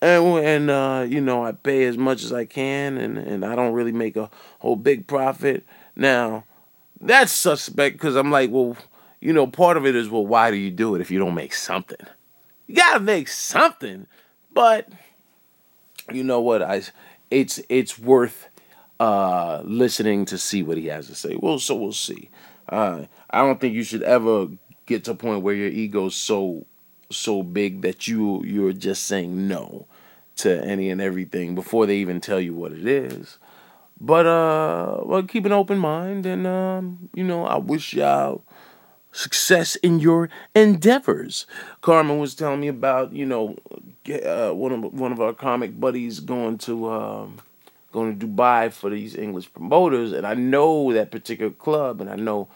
And, 0.00 0.38
and 0.38 0.70
uh, 0.70 1.06
you 1.08 1.20
know, 1.20 1.44
I 1.44 1.52
pay 1.52 1.84
as 1.84 1.96
much 1.96 2.22
as 2.22 2.32
I 2.32 2.44
can, 2.44 2.98
and, 2.98 3.16
and 3.16 3.44
I 3.44 3.56
don't 3.56 3.72
really 3.72 3.92
make 3.92 4.16
a 4.16 4.30
whole 4.58 4.76
big 4.76 5.06
profit. 5.06 5.64
Now, 5.96 6.44
that's 7.00 7.32
suspect 7.32 7.96
because 7.96 8.16
I'm 8.16 8.30
like, 8.30 8.50
well, 8.50 8.76
you 9.20 9.32
know, 9.32 9.46
part 9.46 9.76
of 9.76 9.86
it 9.86 9.96
is, 9.96 10.10
well, 10.10 10.26
why 10.26 10.50
do 10.50 10.56
you 10.56 10.70
do 10.70 10.94
it 10.94 11.00
if 11.00 11.10
you 11.10 11.18
don't 11.18 11.34
make 11.34 11.54
something? 11.54 12.06
You 12.66 12.76
gotta 12.76 13.00
make 13.00 13.28
something, 13.28 14.06
but 14.52 14.88
you 16.12 16.24
know 16.24 16.40
what? 16.40 16.62
I 16.62 16.82
it's 17.30 17.60
it's 17.68 17.98
worth 17.98 18.48
uh, 19.00 19.62
listening 19.64 20.24
to 20.26 20.38
see 20.38 20.62
what 20.62 20.76
he 20.76 20.86
has 20.86 21.06
to 21.08 21.14
say. 21.14 21.36
Well, 21.38 21.58
so 21.58 21.74
we'll 21.74 21.92
see. 21.92 22.30
Uh, 22.68 23.04
I 23.30 23.40
don't 23.40 23.60
think 23.60 23.74
you 23.74 23.82
should 23.82 24.02
ever 24.02 24.48
get 24.86 25.04
to 25.04 25.12
a 25.12 25.14
point 25.14 25.42
where 25.42 25.54
your 25.54 25.68
ego's 25.68 26.14
so 26.14 26.66
so 27.10 27.42
big 27.42 27.82
that 27.82 28.08
you 28.08 28.42
you're 28.44 28.72
just 28.72 29.04
saying 29.04 29.48
no 29.48 29.86
to 30.36 30.62
any 30.64 30.90
and 30.90 31.00
everything 31.00 31.54
before 31.54 31.86
they 31.86 31.96
even 31.96 32.20
tell 32.20 32.40
you 32.40 32.54
what 32.54 32.72
it 32.72 32.86
is. 32.86 33.38
But 34.00 34.26
uh 34.26 35.00
well 35.04 35.22
keep 35.22 35.44
an 35.46 35.52
open 35.52 35.78
mind 35.78 36.26
and 36.26 36.46
um 36.46 37.08
you 37.14 37.24
know 37.24 37.46
I 37.46 37.56
wish 37.58 37.94
y'all 37.94 38.42
success 39.12 39.76
in 39.76 40.00
your 40.00 40.28
endeavors. 40.54 41.46
Carmen 41.80 42.18
was 42.18 42.34
telling 42.34 42.60
me 42.60 42.68
about, 42.68 43.12
you 43.12 43.24
know, 43.24 43.56
uh, 44.24 44.50
one 44.50 44.72
of 44.72 44.92
one 44.92 45.12
of 45.12 45.20
our 45.20 45.32
comic 45.32 45.78
buddies 45.80 46.20
going 46.20 46.58
to 46.58 46.90
um 46.90 47.38
going 47.92 48.18
to 48.18 48.26
Dubai 48.26 48.72
for 48.72 48.90
these 48.90 49.14
English 49.14 49.52
promoters 49.52 50.12
and 50.12 50.26
I 50.26 50.34
know 50.34 50.92
that 50.92 51.10
particular 51.10 51.52
club 51.52 52.00
and 52.00 52.10
I 52.10 52.16
know 52.16 52.48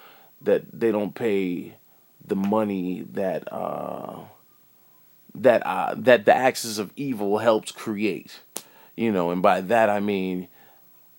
that 0.42 0.64
they 0.78 0.90
don't 0.90 1.14
pay 1.14 1.74
the 2.26 2.36
money 2.36 3.06
that 3.12 3.50
uh 3.52 4.18
that 5.42 5.66
uh, 5.66 5.94
that 5.96 6.24
the 6.24 6.34
axis 6.34 6.78
of 6.78 6.92
evil 6.96 7.38
helps 7.38 7.72
create. 7.72 8.40
You 8.96 9.12
know, 9.12 9.30
and 9.30 9.42
by 9.42 9.60
that 9.60 9.90
I 9.90 10.00
mean 10.00 10.48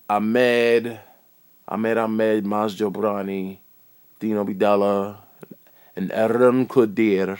Ahmed, 0.08 1.00
Ahmed 1.68 1.98
Ahmed, 1.98 2.44
Jobrani, 2.44 3.58
Dean 4.18 4.36
Obeidallah, 4.36 5.18
and 5.96 6.12
Aron 6.12 6.66
Kader. 6.66 7.38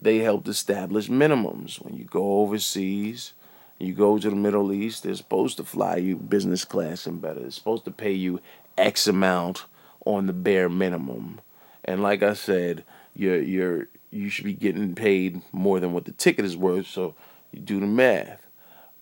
They 0.00 0.18
helped 0.18 0.46
establish 0.46 1.08
minimums. 1.08 1.82
When 1.82 1.96
you 1.96 2.04
go 2.04 2.40
overseas, 2.40 3.32
you 3.78 3.94
go 3.94 4.18
to 4.18 4.30
the 4.30 4.36
Middle 4.36 4.72
East, 4.72 5.02
they're 5.02 5.14
supposed 5.14 5.56
to 5.56 5.64
fly 5.64 5.96
you 5.96 6.16
business 6.16 6.64
class 6.64 7.06
and 7.06 7.20
better. 7.20 7.40
They're 7.40 7.50
supposed 7.50 7.84
to 7.86 7.90
pay 7.90 8.12
you 8.12 8.40
X 8.76 9.06
amount 9.08 9.64
on 10.04 10.26
the 10.26 10.32
bare 10.32 10.68
minimum. 10.68 11.40
And 11.84 12.02
like 12.02 12.22
I 12.22 12.34
said, 12.34 12.84
your 13.14 13.40
your 13.40 13.88
you 14.10 14.28
should 14.28 14.44
be 14.44 14.54
getting 14.54 14.94
paid 14.94 15.42
more 15.52 15.80
than 15.80 15.92
what 15.92 16.04
the 16.04 16.12
ticket 16.12 16.44
is 16.44 16.56
worth. 16.56 16.86
So 16.86 17.14
you 17.52 17.60
do 17.60 17.80
the 17.80 17.86
math. 17.86 18.46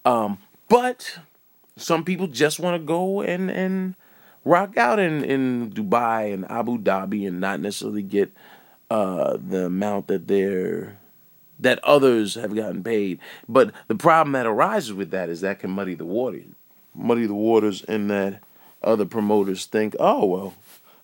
Um, 0.04 0.38
but 0.68 1.18
some 1.76 2.04
people 2.04 2.26
just 2.26 2.58
want 2.58 2.80
to 2.80 2.84
go 2.84 3.20
and 3.20 3.50
and 3.50 3.94
rock 4.44 4.76
out 4.76 4.98
in 4.98 5.24
in 5.24 5.70
Dubai 5.70 6.32
and 6.32 6.50
Abu 6.50 6.78
Dhabi 6.78 7.26
and 7.26 7.40
not 7.40 7.60
necessarily 7.60 8.02
get 8.02 8.32
uh, 8.90 9.36
the 9.36 9.66
amount 9.66 10.06
that 10.08 10.28
they're 10.28 10.98
that 11.58 11.82
others 11.84 12.34
have 12.34 12.54
gotten 12.54 12.82
paid. 12.82 13.18
But 13.48 13.72
the 13.88 13.94
problem 13.94 14.32
that 14.32 14.46
arises 14.46 14.92
with 14.92 15.10
that 15.10 15.28
is 15.28 15.40
that 15.40 15.58
can 15.58 15.70
muddy 15.70 15.94
the 15.94 16.04
water, 16.04 16.42
muddy 16.94 17.26
the 17.26 17.34
waters, 17.34 17.82
and 17.82 18.10
that 18.10 18.42
other 18.82 19.04
promoters 19.04 19.66
think, 19.66 19.96
oh 19.98 20.24
well, 20.26 20.54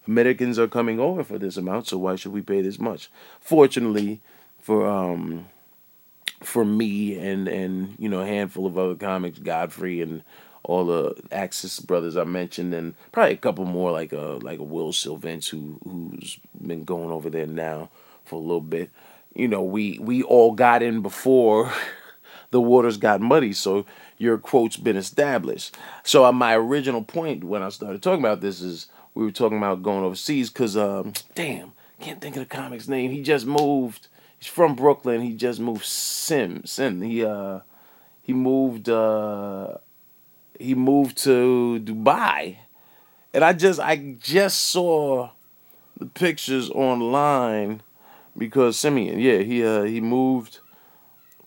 Americans 0.07 0.59
are 0.59 0.69
coming 0.69 0.99
over 0.99 1.23
for 1.23 1.38
this 1.38 1.57
amount, 1.57 1.87
so 1.87 1.99
why 1.99 2.17
should 2.17 2.33
we 2.33 2.43
pay 2.43 2.61
this 2.61 2.79
much? 2.79 3.11
Fortunately, 3.41 4.21
for 4.61 4.88
um, 4.88 5.47
for 6.41 6.65
me 6.65 7.19
and 7.19 7.49
and 7.49 7.95
you 7.99 8.09
know 8.09 8.21
a 8.21 8.27
handful 8.27 8.67
of 8.67 8.79
other 8.79 8.95
comics, 8.95 9.38
Godfrey 9.38 10.01
and 10.01 10.23
all 10.65 10.87
the 10.87 11.15
Axis 11.31 11.81
brothers 11.81 12.17
I 12.17 12.25
mentioned, 12.25 12.75
and 12.75 12.95
probably 13.11 13.35
a 13.35 13.38
couple 13.38 13.65
more 13.65 13.91
like 13.91 14.12
a 14.12 14.38
like 14.43 14.59
a 14.59 14.65
Will 14.65 14.93
Sylvince 14.93 15.49
who 15.49 15.79
who's 15.85 16.38
been 16.61 16.85
going 16.85 17.11
over 17.11 17.31
there 17.31 17.47
now 17.47 17.91
for 18.25 18.37
a 18.37 18.43
little 18.43 18.61
bit. 18.61 18.91
You 19.35 19.49
know, 19.49 19.62
we 19.62 19.99
we 19.99 20.23
all 20.23 20.53
got 20.53 20.83
in 20.83 21.01
before 21.01 21.73
the 22.51 22.61
waters 22.61 22.97
got 22.97 23.21
muddy, 23.21 23.53
so 23.53 23.87
your 24.19 24.38
quote's 24.38 24.77
been 24.77 24.97
established. 24.97 25.77
So 26.05 26.25
uh, 26.25 26.33
my 26.33 26.55
original 26.55 27.03
point 27.03 27.45
when 27.45 27.62
I 27.62 27.71
started 27.71 28.03
talking 28.03 28.21
about 28.21 28.41
this 28.41 28.61
is 28.61 28.87
we 29.14 29.25
were 29.25 29.31
talking 29.33 29.59
about 29.59 29.83
going 29.83 30.05
overseas 30.05 30.51
because, 30.51 30.77
um, 30.77 31.12
damn, 31.35 31.72
can't 32.01 32.20
think 32.20 32.37
of 32.37 32.40
the 32.40 32.46
comic's 32.46 32.88
name. 32.88 33.11
He 33.11 33.22
just 33.22 33.46
moved. 33.46 34.09
He's 34.38 34.48
from 34.48 34.75
Brooklyn. 34.75 35.20
He 35.20 35.35
just 35.35 35.61
moved. 35.61 35.85
Sim, 35.85 36.64
Sim. 36.64 37.03
He 37.03 37.25
uh, 37.25 37.61
he 38.20 38.33
moved. 38.33 38.88
Uh, 38.88 39.77
he 40.59 40.75
moved 40.75 41.18
to 41.18 41.81
Dubai, 41.81 42.57
and 43.33 43.44
I 43.44 43.53
just 43.53 43.81
I 43.81 44.16
just 44.18 44.61
saw 44.61 45.31
the 45.98 46.07
pictures 46.07 46.70
online 46.70 47.83
because 48.37 48.79
Simeon, 48.79 49.20
yeah, 49.20 49.38
he 49.38 49.64
uh 49.64 49.83
he 49.83 50.01
moved 50.01 50.59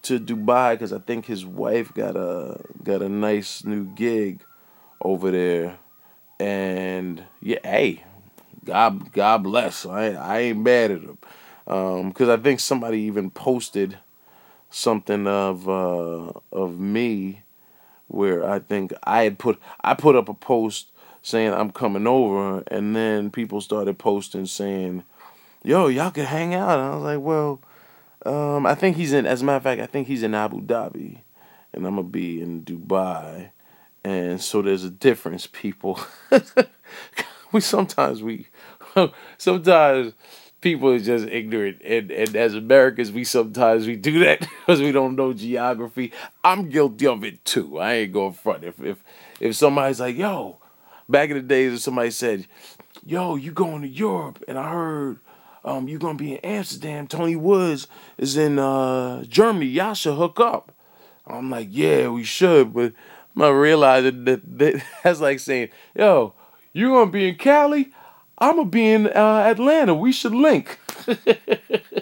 to 0.04 0.20
Dubai 0.20 0.74
because 0.74 0.94
I 0.94 1.00
think 1.00 1.26
his 1.26 1.46
wife 1.46 1.94
got 1.94 2.16
a 2.16 2.62
got 2.84 3.02
a 3.02 3.10
nice 3.10 3.64
new 3.66 3.86
gig 3.86 4.44
over 5.02 5.32
there 5.32 5.80
and 6.40 7.24
yeah, 7.42 7.60
hey, 7.64 8.04
God, 8.64 9.12
God 9.14 9.44
bless. 9.44 9.86
I 9.86 10.14
I 10.14 10.40
ain't 10.40 10.60
mad 10.60 10.92
at 10.92 11.02
him, 11.02 11.18
because 11.66 12.30
um, 12.30 12.30
I 12.30 12.38
think 12.38 12.60
somebody 12.60 13.00
even 13.02 13.30
posted 13.30 13.98
something 14.70 15.28
of 15.28 15.70
uh, 15.70 16.32
of 16.52 16.80
me 16.80 17.44
where 18.08 18.48
I 18.48 18.60
think 18.60 18.94
I 19.04 19.24
had 19.24 19.40
put 19.40 19.60
I 19.84 19.94
put 19.94 20.16
up 20.16 20.30
a 20.30 20.34
post 20.34 20.92
saying 21.22 21.54
I'm 21.54 21.72
coming 21.72 22.08
over, 22.08 22.64
and 22.68 22.96
then 22.96 23.32
people 23.32 23.62
started 23.62 23.98
posting 23.98 24.46
saying, 24.46 25.04
"Yo, 25.64 25.88
y'all 25.88 26.12
can 26.12 26.26
hang 26.26 26.54
out." 26.54 26.80
And 26.80 26.88
I 26.88 26.96
was 26.96 27.04
like, 27.04 27.20
"Well, 27.20 27.62
um, 28.26 28.66
I 28.66 28.76
think 28.76 28.98
he's 28.98 29.14
in. 29.14 29.26
As 29.26 29.42
a 29.42 29.46
matter 29.46 29.58
of 29.58 29.64
fact, 29.64 29.82
I 29.82 29.88
think 29.88 30.08
he's 30.08 30.24
in 30.24 30.36
Abu 30.36 30.62
Dhabi, 30.62 31.20
and 31.74 31.86
I'm 31.86 31.96
gonna 31.96 32.04
be 32.04 32.42
in 32.42 32.64
Dubai." 32.64 33.50
And 34.06 34.42
so 34.42 34.62
there's 34.62 34.84
a 34.84 34.90
difference 34.90 35.48
people. 35.48 36.00
We 37.52 37.62
sometimes 37.62 38.22
we 38.22 38.48
sometimes 39.38 40.14
people 40.60 40.90
are 40.90 41.00
just 41.00 41.26
ignorant. 41.28 41.82
And, 41.86 42.12
and 42.12 42.36
as 42.36 42.54
americans 42.54 43.14
we 43.14 43.24
sometimes 43.24 43.88
we 43.88 43.96
do 43.96 44.20
that 44.20 44.40
because 44.66 44.82
we 44.82 44.92
don't 44.92 45.16
know 45.16 45.32
geography. 45.32 46.12
I'm 46.44 46.70
guilty 46.70 47.08
of 47.08 47.24
it 47.24 47.46
too. 47.46 47.80
I 47.80 47.94
ain't 47.94 48.12
going 48.12 48.34
front. 48.34 48.66
If 48.66 48.82
if 48.82 48.98
if 49.40 49.56
somebody's 49.56 50.02
like 50.02 50.18
yo 50.18 50.58
back 51.08 51.30
in 51.30 51.38
the 51.38 51.44
days 51.44 51.74
if 51.76 51.80
somebody 51.80 52.12
said 52.12 52.46
yo 53.06 53.38
you 53.38 53.54
going 53.54 53.84
to 53.84 53.88
europe? 53.88 54.44
And 54.50 54.58
i 54.58 54.70
heard 54.70 55.20
um, 55.64 55.88
you're 55.88 56.00
gonna 56.00 56.18
be 56.18 56.34
in 56.34 56.40
Amsterdam. 56.40 57.08
Tony 57.08 57.38
Woods 57.38 57.88
is 58.18 58.36
in 58.36 58.60
uh, 58.60 59.24
Germany. 59.24 59.68
Y'all 59.68 59.94
should 59.94 60.16
hook 60.16 60.42
up. 60.42 60.74
I'm 61.26 61.50
like, 61.50 61.70
yeah, 61.72 62.10
we 62.10 62.24
should, 62.24 62.74
but 62.74 62.94
I'm 63.38 63.56
realizing 63.56 64.26
that, 64.26 64.58
that 64.60 64.84
that's 65.04 65.20
like 65.20 65.40
saying, 65.40 65.70
yo, 65.96 66.34
you're 66.74 66.92
gonna 66.92 67.12
be 67.12 67.30
in 67.30 67.36
Cali, 67.36 67.92
I'm 68.38 68.58
gonna 68.58 68.70
be 68.70 68.90
in 68.92 69.08
uh, 69.08 69.44
Atlanta. 69.48 69.94
We 69.96 70.12
should 70.12 70.34
link. 70.36 70.80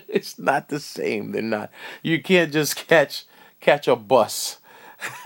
it's 0.07 0.39
not 0.39 0.69
the 0.69 0.79
same. 0.79 1.31
They're 1.31 1.41
not. 1.41 1.71
You 2.01 2.21
can't 2.21 2.51
just 2.51 2.75
catch 2.87 3.25
catch 3.59 3.87
a 3.87 3.95
bus 3.95 4.57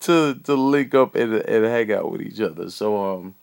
to 0.00 0.34
to 0.34 0.54
link 0.54 0.94
up 0.94 1.14
and, 1.14 1.34
and 1.34 1.64
hang 1.64 1.92
out 1.92 2.10
with 2.10 2.22
each 2.22 2.40
other. 2.40 2.70
So 2.70 2.96
um, 3.16 3.34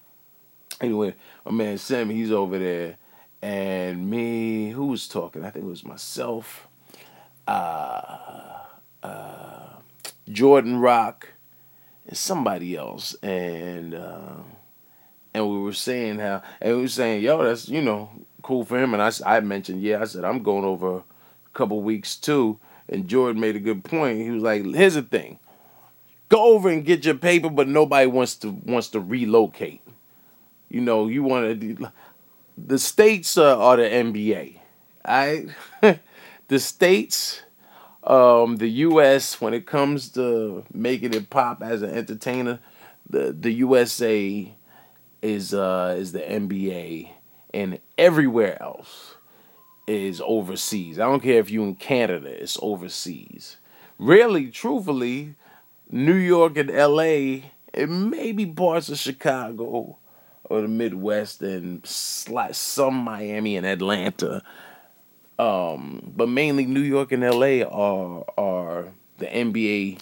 anyway, 0.81 1.15
my 1.45 1.51
man 1.51 1.77
Sam, 1.77 2.09
he's 2.09 2.31
over 2.31 2.57
there, 2.59 2.97
and 3.41 4.09
me. 4.09 4.71
Who 4.71 4.88
was 4.88 5.07
talking? 5.07 5.43
I 5.45 5.49
think 5.49 5.65
it 5.65 5.69
was 5.69 5.83
myself. 5.85 6.67
uh, 7.47 8.17
uh, 9.03 9.67
Jordan 10.29 10.79
Rock, 10.79 11.29
and 12.07 12.17
somebody 12.17 12.75
else, 12.75 13.15
and 13.21 13.93
uh, 13.93 14.37
and 15.33 15.49
we 15.49 15.59
were 15.59 15.73
saying 15.73 16.19
how, 16.19 16.41
and 16.61 16.75
we 16.75 16.81
were 16.83 16.87
saying, 16.87 17.23
yo, 17.23 17.43
that's 17.43 17.67
you 17.69 17.81
know 17.81 18.09
cool 18.41 18.63
for 18.63 18.81
him, 18.81 18.93
and 18.93 19.01
I 19.01 19.11
I 19.25 19.39
mentioned, 19.39 19.81
yeah, 19.81 20.01
I 20.01 20.05
said 20.05 20.23
I'm 20.23 20.43
going 20.43 20.65
over 20.65 20.97
a 20.97 21.03
couple 21.53 21.81
weeks 21.81 22.15
too, 22.15 22.59
and 22.87 23.07
Jordan 23.07 23.41
made 23.41 23.55
a 23.55 23.59
good 23.59 23.83
point. 23.83 24.19
He 24.19 24.29
was 24.31 24.43
like, 24.43 24.65
here's 24.65 24.95
the 24.95 25.01
thing, 25.01 25.39
go 26.29 26.55
over 26.55 26.69
and 26.69 26.85
get 26.85 27.05
your 27.05 27.15
paper, 27.15 27.49
but 27.49 27.67
nobody 27.67 28.07
wants 28.07 28.35
to 28.37 28.51
wants 28.51 28.89
to 28.89 28.99
relocate. 28.99 29.81
You 30.69 30.81
know, 30.81 31.07
you 31.07 31.23
want 31.23 31.61
to. 31.61 31.91
The 32.57 32.79
states 32.79 33.37
are 33.37 33.77
the 33.77 33.83
NBA. 33.83 34.59
I, 35.03 35.47
the 36.47 36.59
states, 36.59 37.41
um, 38.05 38.57
the 38.57 38.67
U.S. 38.67 39.41
When 39.41 39.53
it 39.53 39.65
comes 39.65 40.09
to 40.09 40.63
making 40.73 41.13
it 41.13 41.29
pop 41.29 41.61
as 41.61 41.81
an 41.81 41.91
entertainer, 41.91 42.59
the 43.09 43.31
the 43.31 43.51
USA 43.51 44.53
is 45.21 45.53
uh, 45.53 45.95
is 45.97 46.11
the 46.11 46.19
NBA, 46.19 47.09
and 47.53 47.79
everywhere 47.97 48.61
else 48.61 49.15
is 49.87 50.21
overseas. 50.23 50.99
I 50.99 51.05
don't 51.05 51.21
care 51.21 51.39
if 51.39 51.49
you 51.49 51.63
in 51.63 51.75
Canada, 51.75 52.27
it's 52.27 52.57
overseas. 52.61 53.57
Really, 53.97 54.49
truthfully, 54.49 55.35
New 55.89 56.15
York 56.15 56.57
and 56.57 56.69
L.A. 56.69 57.51
and 57.73 58.09
maybe 58.09 58.45
parts 58.45 58.89
of 58.89 58.97
Chicago 58.97 59.97
or 60.43 60.61
the 60.61 60.67
Midwest 60.67 61.41
and 61.41 61.81
some 61.85 62.95
Miami 62.95 63.57
and 63.57 63.65
Atlanta. 63.65 64.43
Um, 65.37 66.13
but 66.15 66.29
mainly 66.29 66.65
New 66.65 66.81
York 66.81 67.11
and 67.11 67.23
LA 67.23 67.63
are 67.63 68.25
are 68.37 68.89
the 69.17 69.25
NBA 69.25 69.99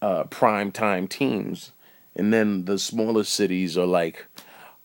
uh, 0.00 0.24
prime 0.24 0.72
time 0.72 1.08
teams, 1.08 1.72
and 2.16 2.32
then 2.32 2.64
the 2.64 2.78
smaller 2.78 3.24
cities 3.24 3.76
are 3.76 3.86
like 3.86 4.26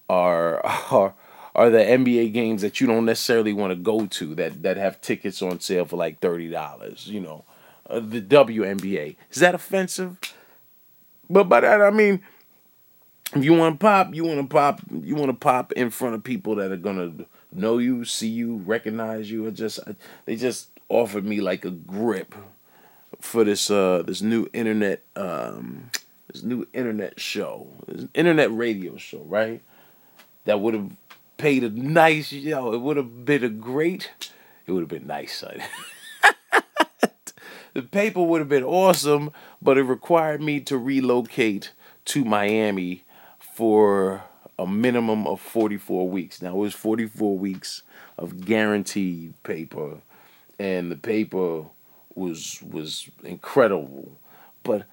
are 0.09 0.65
are 0.91 1.13
are 1.55 1.69
the 1.69 1.79
NBA 1.79 2.33
games 2.33 2.61
that 2.61 2.79
you 2.81 2.87
don't 2.87 3.05
necessarily 3.05 3.53
want 3.53 3.71
to 3.71 3.75
go 3.75 4.05
to 4.05 4.35
that 4.35 4.61
that 4.63 4.77
have 4.77 5.01
tickets 5.01 5.41
on 5.41 5.59
sale 5.59 5.85
for 5.85 5.95
like 5.95 6.19
thirty 6.19 6.49
dollars. 6.49 7.07
You 7.07 7.21
know, 7.21 7.45
uh, 7.89 7.99
the 7.99 8.21
WNBA 8.21 9.15
is 9.31 9.39
that 9.39 9.55
offensive? 9.55 10.17
But 11.29 11.45
by 11.45 11.61
that 11.61 11.81
I 11.81 11.91
mean 11.91 12.21
if 13.35 13.43
you 13.43 13.53
want 13.53 13.79
to 13.79 13.83
pop, 13.83 14.15
you 14.15 14.23
want 14.23 14.39
to 14.39 14.47
pop, 14.47 14.81
you 14.89 15.15
want 15.15 15.29
to 15.29 15.33
pop 15.33 15.71
in 15.73 15.89
front 15.89 16.15
of 16.15 16.23
people 16.23 16.55
that 16.55 16.71
are 16.71 16.77
gonna 16.77 17.13
know 17.57 17.77
you, 17.77 18.05
see 18.05 18.27
you, 18.29 18.57
recognize 18.57 19.29
you. 19.31 19.45
It 19.47 19.53
just 19.53 19.79
they 20.25 20.35
just 20.35 20.69
offered 20.89 21.25
me 21.25 21.41
like 21.41 21.65
a 21.65 21.71
grip 21.71 22.33
for 23.19 23.43
this 23.43 23.69
uh 23.71 24.03
this 24.05 24.21
new 24.21 24.47
internet 24.53 25.03
um 25.15 25.89
this 26.31 26.43
new 26.43 26.67
internet 26.73 27.19
show, 27.19 27.67
this 27.87 28.05
internet 28.13 28.55
radio 28.55 28.97
show, 28.97 29.19
right? 29.23 29.61
That 30.45 30.59
would 30.59 30.73
have 30.73 30.91
paid 31.37 31.63
a 31.63 31.69
nice, 31.69 32.31
know, 32.31 32.73
it 32.73 32.81
would 32.81 32.97
have 32.97 33.25
been 33.25 33.43
a 33.43 33.49
great, 33.49 34.11
it 34.65 34.71
would 34.71 34.81
have 34.81 34.89
been 34.89 35.07
nice, 35.07 35.37
son. 35.37 35.61
the 37.73 37.81
paper 37.81 38.21
would 38.21 38.39
have 38.39 38.49
been 38.49 38.63
awesome, 38.63 39.31
but 39.61 39.77
it 39.77 39.83
required 39.83 40.41
me 40.41 40.59
to 40.61 40.77
relocate 40.77 41.71
to 42.05 42.25
Miami 42.25 43.03
for 43.39 44.23
a 44.59 44.65
minimum 44.65 45.27
of 45.27 45.39
44 45.39 46.09
weeks. 46.09 46.41
Now, 46.41 46.51
it 46.51 46.57
was 46.57 46.73
44 46.73 47.37
weeks 47.37 47.83
of 48.17 48.45
guaranteed 48.45 49.33
paper, 49.43 49.97
and 50.59 50.91
the 50.91 50.95
paper 50.95 51.65
was 52.15 52.61
was 52.63 53.09
incredible. 53.23 54.17
But 54.63 54.85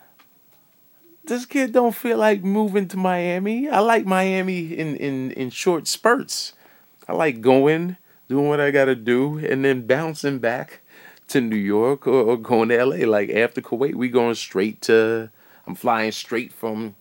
this 1.24 1.46
kid 1.46 1.72
don't 1.72 1.94
feel 1.94 2.18
like 2.18 2.44
moving 2.44 2.86
to 2.88 2.96
Miami. 2.96 3.68
I 3.68 3.80
like 3.80 4.04
Miami 4.04 4.74
in, 4.74 4.96
in, 4.96 5.30
in 5.32 5.50
short 5.50 5.86
spurts. 5.86 6.52
I 7.08 7.12
like 7.12 7.40
going, 7.40 7.96
doing 8.28 8.48
what 8.48 8.60
I 8.60 8.70
gotta 8.70 8.94
do, 8.94 9.38
and 9.38 9.64
then 9.64 9.86
bouncing 9.86 10.38
back 10.38 10.80
to 11.28 11.40
New 11.40 11.56
York 11.56 12.06
or, 12.06 12.22
or 12.22 12.36
going 12.36 12.68
to 12.68 12.84
LA. 12.84 13.06
Like 13.06 13.30
after 13.30 13.62
Kuwait, 13.62 13.94
we 13.94 14.10
going 14.10 14.34
straight 14.34 14.82
to 14.82 15.30
I'm 15.66 15.74
flying 15.74 16.12
straight 16.12 16.52
from 16.52 16.94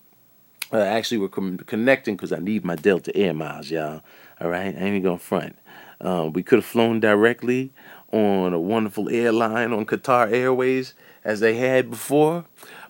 uh, 0.74 0.78
actually, 0.78 1.20
we're 1.20 1.30
com- 1.30 1.60
connecting 1.60 2.16
because 2.16 2.34
I 2.34 2.40
need 2.40 2.66
my 2.66 2.76
Delta 2.76 3.16
Air 3.16 3.34
miles, 3.34 3.70
y'all. 3.70 4.02
All 4.42 4.50
right, 4.50 4.76
I 4.76 4.80
ain't 4.80 5.04
gonna 5.04 5.20
front. 5.20 5.56
Um, 6.02 6.34
we 6.34 6.42
could 6.42 6.58
have 6.58 6.66
flown 6.66 7.00
directly 7.00 7.72
on 8.12 8.54
a 8.54 8.60
wonderful 8.60 9.08
airline 9.10 9.72
on 9.72 9.86
Qatar 9.86 10.32
Airways 10.32 10.96
as 11.24 11.40
they 11.40 11.56
had 11.56 11.92
before, 11.92 12.46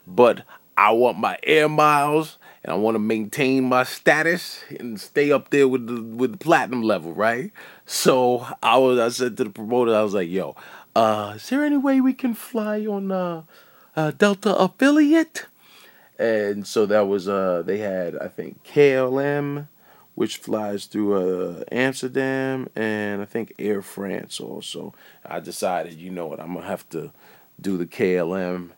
but 0.07 0.43
I 0.77 0.91
want 0.91 1.19
my 1.19 1.37
air 1.43 1.67
miles 1.67 2.37
and 2.63 2.71
I 2.71 2.75
want 2.75 2.95
to 2.95 2.99
maintain 2.99 3.65
my 3.65 3.83
status 3.83 4.63
and 4.79 4.99
stay 4.99 5.31
up 5.31 5.49
there 5.49 5.67
with 5.67 5.85
the 5.87 6.01
with 6.01 6.31
the 6.31 6.37
platinum 6.37 6.83
level, 6.83 7.13
right? 7.13 7.51
So 7.85 8.47
I 8.63 8.77
was 8.77 8.97
I 8.97 9.09
said 9.09 9.35
to 9.37 9.43
the 9.43 9.49
promoter, 9.49 9.93
I 9.93 10.03
was 10.03 10.13
like, 10.13 10.29
"Yo, 10.29 10.55
uh, 10.95 11.33
is 11.35 11.49
there 11.49 11.65
any 11.65 11.77
way 11.77 11.99
we 11.99 12.13
can 12.13 12.33
fly 12.33 12.85
on 12.85 13.11
uh, 13.11 13.43
uh 13.97 14.11
Delta 14.11 14.55
affiliate?" 14.55 15.47
And 16.19 16.65
so 16.65 16.85
that 16.85 17.07
was 17.07 17.27
uh 17.27 17.63
they 17.65 17.79
had 17.79 18.17
I 18.17 18.27
think 18.27 18.63
KLM, 18.63 19.67
which 20.15 20.37
flies 20.37 20.85
through 20.85 21.13
uh 21.15 21.63
Amsterdam, 21.71 22.69
and 22.75 23.21
I 23.21 23.25
think 23.25 23.53
Air 23.59 23.81
France 23.81 24.39
also. 24.39 24.93
I 25.25 25.39
decided, 25.39 25.93
you 25.93 26.09
know 26.11 26.27
what, 26.27 26.39
I'm 26.39 26.53
gonna 26.53 26.67
have 26.67 26.87
to 26.89 27.11
do 27.59 27.77
the 27.77 27.85
KLM, 27.85 28.71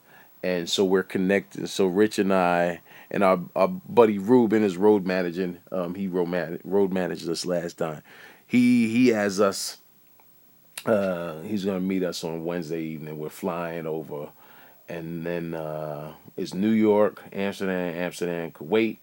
and 0.44 0.70
so 0.70 0.86
we're 0.86 1.04
connected. 1.04 1.68
So 1.70 1.88
Rich 1.88 2.20
and 2.20 2.34
I 2.34 2.82
and 3.12 3.24
our, 3.24 3.40
our 3.56 3.68
buddy 3.68 4.18
Ruben 4.18 4.64
is 4.64 4.78
road 4.78 5.06
managing. 5.06 5.58
Um, 5.72 5.96
he 5.96 6.08
road 6.08 6.28
man 6.28 6.60
road 6.64 6.94
managed 6.94 7.28
us 7.30 7.46
last 7.46 7.78
time. 7.78 8.02
He 8.48 8.90
he 8.90 9.10
has 9.10 9.40
us. 9.40 9.78
Uh, 10.86 11.42
he's 11.42 11.66
gonna 11.66 11.80
meet 11.80 12.04
us 12.04 12.24
on 12.24 12.46
Wednesday 12.46 12.82
evening. 12.82 13.18
We're 13.18 13.30
flying 13.30 13.88
over 13.88 14.30
and 14.88 15.26
then 15.26 15.54
uh, 15.54 16.14
it's 16.38 16.54
New 16.54 16.72
York, 16.72 17.24
Amsterdam, 17.32 17.96
Amsterdam, 17.96 18.52
Kuwait, 18.52 18.98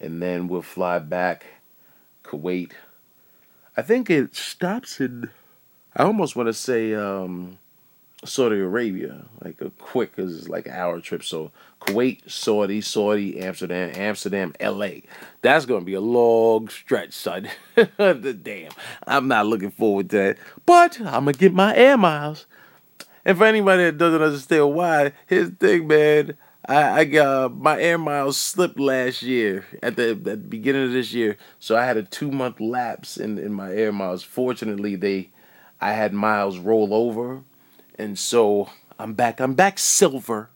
and 0.00 0.20
then 0.20 0.48
we'll 0.48 0.62
fly 0.62 0.98
back 0.98 1.46
Kuwait. 2.24 2.72
I 3.76 3.82
think 3.82 4.10
it 4.10 4.34
stops 4.34 5.00
in. 5.00 5.30
I 5.96 6.02
almost 6.02 6.36
want 6.36 6.48
to 6.48 6.52
say 6.52 6.94
um, 6.94 7.58
Saudi 8.24 8.56
Arabia, 8.56 9.26
like 9.42 9.60
a 9.60 9.70
quick, 9.70 10.16
cause 10.16 10.36
it's 10.36 10.48
like 10.48 10.66
an 10.66 10.72
hour 10.72 11.00
trip. 11.00 11.22
So 11.22 11.52
Kuwait, 11.80 12.28
Saudi, 12.30 12.80
Saudi, 12.80 13.40
Amsterdam, 13.40 13.92
Amsterdam, 13.94 14.54
L.A. 14.58 15.04
That's 15.42 15.66
gonna 15.66 15.84
be 15.84 15.94
a 15.94 16.00
long 16.00 16.68
stretch, 16.68 17.12
son. 17.12 17.48
Damn, 17.96 18.72
I'm 19.06 19.28
not 19.28 19.46
looking 19.46 19.70
forward 19.70 20.10
to 20.10 20.16
that. 20.16 20.38
But 20.66 21.00
I'm 21.00 21.26
gonna 21.26 21.32
get 21.34 21.52
my 21.52 21.74
air 21.76 21.96
miles. 21.96 22.46
And 23.24 23.38
for 23.38 23.44
anybody 23.44 23.84
that 23.84 23.98
doesn't 23.98 24.22
understand 24.22 24.74
why, 24.74 25.12
his 25.26 25.50
thing, 25.50 25.86
man, 25.86 26.36
I, 26.66 27.00
I 27.00 27.04
got 27.04 27.56
my 27.56 27.80
air 27.80 27.98
miles 27.98 28.36
slipped 28.36 28.80
last 28.80 29.22
year 29.22 29.66
at 29.82 29.96
the 29.96 30.10
at 30.10 30.24
the 30.24 30.36
beginning 30.36 30.84
of 30.84 30.92
this 30.92 31.12
year, 31.12 31.36
so 31.58 31.76
I 31.76 31.84
had 31.84 31.96
a 31.96 32.02
two 32.02 32.30
month 32.30 32.60
lapse 32.60 33.16
in, 33.16 33.38
in 33.38 33.52
my 33.52 33.72
air 33.72 33.92
miles. 33.92 34.22
Fortunately, 34.22 34.96
they 34.96 35.30
I 35.80 35.92
had 35.92 36.14
miles 36.14 36.58
roll 36.58 36.94
over, 36.94 37.42
and 37.98 38.18
so 38.18 38.70
I'm 38.98 39.12
back. 39.12 39.40
I'm 39.40 39.54
back 39.54 39.78
silver, 39.78 40.50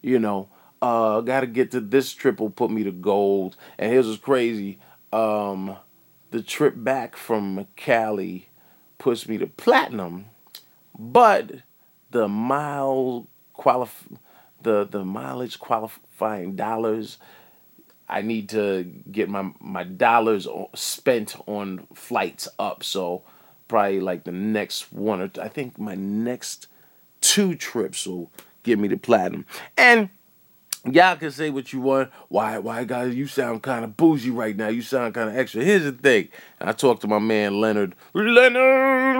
you 0.00 0.18
know. 0.18 0.48
Uh, 0.80 1.20
got 1.20 1.40
to 1.40 1.46
get 1.46 1.70
to 1.70 1.80
this 1.80 2.12
trip 2.12 2.38
will 2.38 2.50
put 2.50 2.70
me 2.70 2.84
to 2.84 2.92
gold. 2.92 3.56
And 3.78 3.90
here's 3.92 4.06
what's 4.06 4.20
crazy. 4.20 4.78
Um, 5.12 5.76
the 6.30 6.42
trip 6.42 6.74
back 6.76 7.16
from 7.16 7.66
Cali 7.76 8.48
pushed 8.98 9.28
me 9.28 9.38
to 9.38 9.46
platinum, 9.46 10.26
but 10.98 11.60
the 12.10 12.28
mile 12.28 13.26
qualif 13.58 13.90
the 14.66 14.84
the 14.84 15.04
mileage 15.04 15.58
qualifying 15.58 16.56
dollars. 16.56 17.18
I 18.08 18.20
need 18.20 18.50
to 18.50 18.84
get 19.10 19.30
my 19.30 19.52
my 19.60 19.84
dollars 19.84 20.46
spent 20.74 21.36
on 21.46 21.86
flights 21.94 22.48
up. 22.58 22.82
So 22.82 23.22
probably 23.68 24.00
like 24.00 24.24
the 24.24 24.32
next 24.32 24.92
one 24.92 25.20
or 25.20 25.30
I 25.40 25.48
think 25.48 25.78
my 25.78 25.94
next 25.94 26.66
two 27.20 27.54
trips 27.54 28.06
will 28.06 28.30
get 28.64 28.78
me 28.78 28.88
to 28.88 28.96
platinum. 28.96 29.46
And 29.76 30.10
y'all 30.84 31.16
can 31.16 31.30
say 31.30 31.50
what 31.50 31.72
you 31.72 31.80
want. 31.80 32.10
Why, 32.28 32.58
why, 32.58 32.84
guys? 32.84 33.14
You 33.14 33.26
sound 33.26 33.62
kind 33.62 33.84
of 33.84 33.96
bougie 33.96 34.30
right 34.30 34.56
now. 34.56 34.68
You 34.68 34.82
sound 34.82 35.14
kind 35.14 35.30
of 35.30 35.36
extra. 35.36 35.64
Here's 35.64 35.84
the 35.84 35.92
thing. 35.92 36.28
I 36.60 36.72
talked 36.72 37.02
to 37.02 37.08
my 37.08 37.18
man 37.18 37.60
Leonard 37.60 37.94
Leonard 38.14 39.16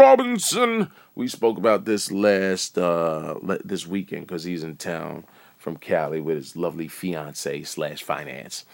Robinson 0.00 0.90
we 1.14 1.28
spoke 1.28 1.58
about 1.58 1.84
this 1.84 2.10
last 2.10 2.78
uh 2.78 3.34
this 3.64 3.86
weekend 3.86 4.26
because 4.26 4.44
he's 4.44 4.64
in 4.64 4.76
town 4.76 5.24
from 5.58 5.76
Cali 5.76 6.20
with 6.20 6.36
his 6.36 6.56
lovely 6.56 6.88
fiance 6.88 7.62
slash 7.62 8.02
finance, 8.02 8.64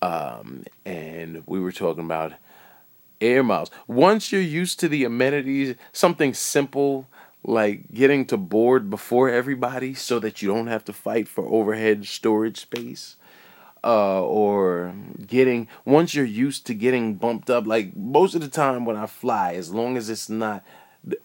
um, 0.00 0.64
and 0.84 1.42
we 1.46 1.58
were 1.58 1.72
talking 1.72 2.04
about 2.04 2.34
air 3.20 3.42
miles. 3.42 3.70
Once 3.88 4.30
you're 4.30 4.40
used 4.40 4.78
to 4.80 4.88
the 4.88 5.02
amenities, 5.04 5.74
something 5.92 6.34
simple 6.34 7.08
like 7.46 7.92
getting 7.92 8.24
to 8.26 8.36
board 8.36 8.90
before 8.90 9.30
everybody 9.30 9.94
so 9.94 10.18
that 10.18 10.42
you 10.42 10.48
don't 10.48 10.66
have 10.66 10.84
to 10.84 10.92
fight 10.92 11.28
for 11.28 11.46
overhead 11.46 12.04
storage 12.04 12.60
space 12.60 13.16
uh, 13.84 14.20
or 14.20 14.94
getting 15.26 15.68
once 15.84 16.12
you're 16.12 16.24
used 16.24 16.66
to 16.66 16.74
getting 16.74 17.14
bumped 17.14 17.48
up 17.48 17.66
like 17.66 17.94
most 17.96 18.34
of 18.34 18.40
the 18.40 18.48
time 18.48 18.84
when 18.84 18.96
i 18.96 19.06
fly 19.06 19.54
as 19.54 19.72
long 19.72 19.96
as 19.96 20.10
it's 20.10 20.28
not 20.28 20.64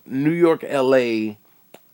new 0.06 0.32
york 0.32 0.64
la 0.64 1.36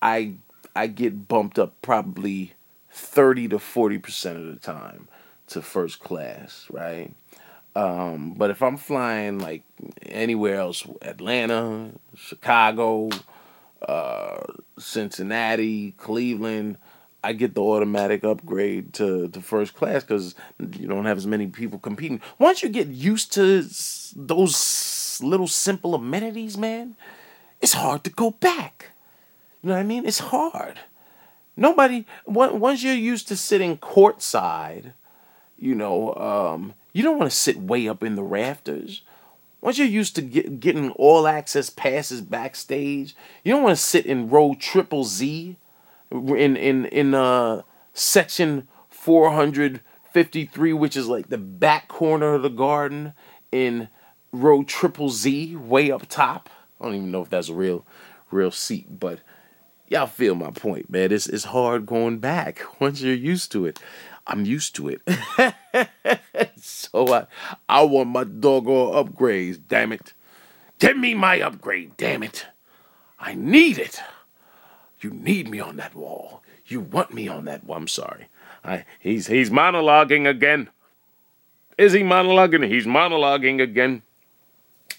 i 0.02 0.34
i 0.76 0.88
get 0.88 1.28
bumped 1.28 1.58
up 1.60 1.74
probably 1.82 2.54
30 2.92 3.50
to 3.50 3.60
40 3.60 3.98
percent 4.00 4.38
of 4.38 4.46
the 4.46 4.60
time 4.60 5.08
to 5.48 5.62
first 5.62 6.00
class 6.00 6.68
right 6.72 7.12
um, 7.76 8.34
but 8.36 8.50
if 8.50 8.62
i'm 8.62 8.78
flying 8.78 9.40
like 9.40 9.64
anywhere 10.04 10.56
else 10.56 10.86
atlanta 11.02 11.92
chicago 12.16 13.10
uh, 13.82 14.42
Cincinnati, 14.80 15.92
Cleveland, 15.92 16.78
I 17.24 17.34
get 17.34 17.56
the 17.56 17.62
automatic 17.62 18.24
upgrade 18.24 18.94
to, 18.94 19.28
to 19.28 19.42
first 19.42 19.74
class 19.76 20.04
because 20.04 20.36
you 20.60 20.88
don't 20.88 21.06
have 21.06 21.18
as 21.18 21.28
many 21.28 21.48
people 21.48 21.80
competing. 21.80 22.22
Once 22.40 22.64
you 22.64 22.70
get 22.70 22.88
used 22.88 23.34
to 23.34 23.66
those 24.16 25.20
little 25.22 25.48
simple 25.48 25.96
amenities, 25.96 26.58
man, 26.58 26.96
it's 27.62 27.74
hard 27.74 28.04
to 28.04 28.10
go 28.10 28.32
back. 28.32 28.92
You 29.62 29.70
know 29.70 29.76
what 29.76 29.82
I 29.82 29.84
mean? 29.84 30.06
It's 30.06 30.20
hard. 30.20 30.80
Nobody, 31.56 32.06
once 32.26 32.84
you're 32.84 32.94
used 32.94 33.28
to 33.30 33.36
sitting 33.36 33.78
courtside, 33.78 34.94
you 35.58 35.74
know, 35.74 36.14
um, 36.14 36.76
you 36.94 37.04
don't 37.04 37.18
want 37.18 37.32
to 37.32 37.38
sit 37.38 37.58
way 37.58 37.88
up 37.88 38.04
in 38.04 38.16
the 38.16 38.24
rafters. 38.24 39.02
Once 39.60 39.80
you're 39.80 39.88
used 39.88 40.16
to 40.16 40.22
get, 40.22 40.60
getting 40.60 40.92
all 40.92 41.28
access 41.28 41.70
passes 41.70 42.22
backstage, 42.22 43.16
you 43.44 43.52
don't 43.52 43.64
want 43.64 43.76
to 43.76 43.84
sit 43.84 44.06
in 44.06 44.30
row 44.30 44.56
triple 44.60 45.04
Z 45.04 45.58
in 46.12 46.56
in 46.56 46.86
in 46.86 47.14
uh 47.14 47.64
section 47.94 48.68
453 48.90 50.74
which 50.74 50.96
is 50.96 51.08
like 51.08 51.30
the 51.30 51.38
back 51.38 51.88
corner 51.88 52.36
of 52.36 52.44
the 52.44 52.50
garden 52.50 53.14
in 53.52 53.90
row 54.32 54.64
triple 54.64 55.10
Z 55.10 55.56
way 55.56 55.92
up 55.92 56.08
top. 56.08 56.50
I 56.80 56.86
don't 56.86 56.96
even 56.96 57.12
know 57.12 57.22
if 57.22 57.30
that's 57.30 57.50
a 57.50 57.54
real 57.54 57.86
real 58.32 58.52
seat, 58.52 59.00
but 59.00 59.20
y'all 59.88 60.08
feel 60.08 60.36
my 60.36 60.52
point, 60.52 60.90
man. 60.90 61.12
It's 61.12 61.28
it's 61.28 61.46
hard 61.46 61.86
going 61.86 62.20
back 62.20 62.62
once 62.80 63.02
you're 63.02 63.14
used 63.14 63.52
to 63.54 63.66
it. 63.66 63.80
I'm 64.30 64.46
used 64.46 64.76
to 64.76 64.90
it. 64.90 65.02
so 66.58 67.14
I, 67.14 67.28
I 67.70 67.82
want 67.84 68.10
my 68.10 68.26
doggone 68.26 68.94
upgrades, 68.94 69.58
damn 69.66 69.94
it. 69.94 70.14
Give 70.80 70.98
me 70.98 71.14
my 71.14 71.40
upgrade, 71.42 71.96
damn 71.96 72.24
it. 72.24 72.46
I 73.20 73.36
need 73.36 73.78
it. 73.78 74.02
You 75.00 75.12
need 75.12 75.50
me 75.50 75.60
on 75.60 75.78
that 75.78 75.96
wall. 75.96 76.44
You 76.66 76.82
want 76.82 77.14
me 77.14 77.28
on 77.28 77.46
that 77.46 77.64
wall. 77.64 77.78
I'm 77.78 77.88
sorry. 77.88 78.28
I, 78.64 78.86
he's 79.00 79.28
he's 79.28 79.50
monologuing 79.50 80.28
again. 80.28 80.70
Is 81.78 81.94
he 81.94 82.02
monologuing? 82.02 82.68
He's 82.68 82.86
monologuing 82.86 83.62
again. 83.62 84.02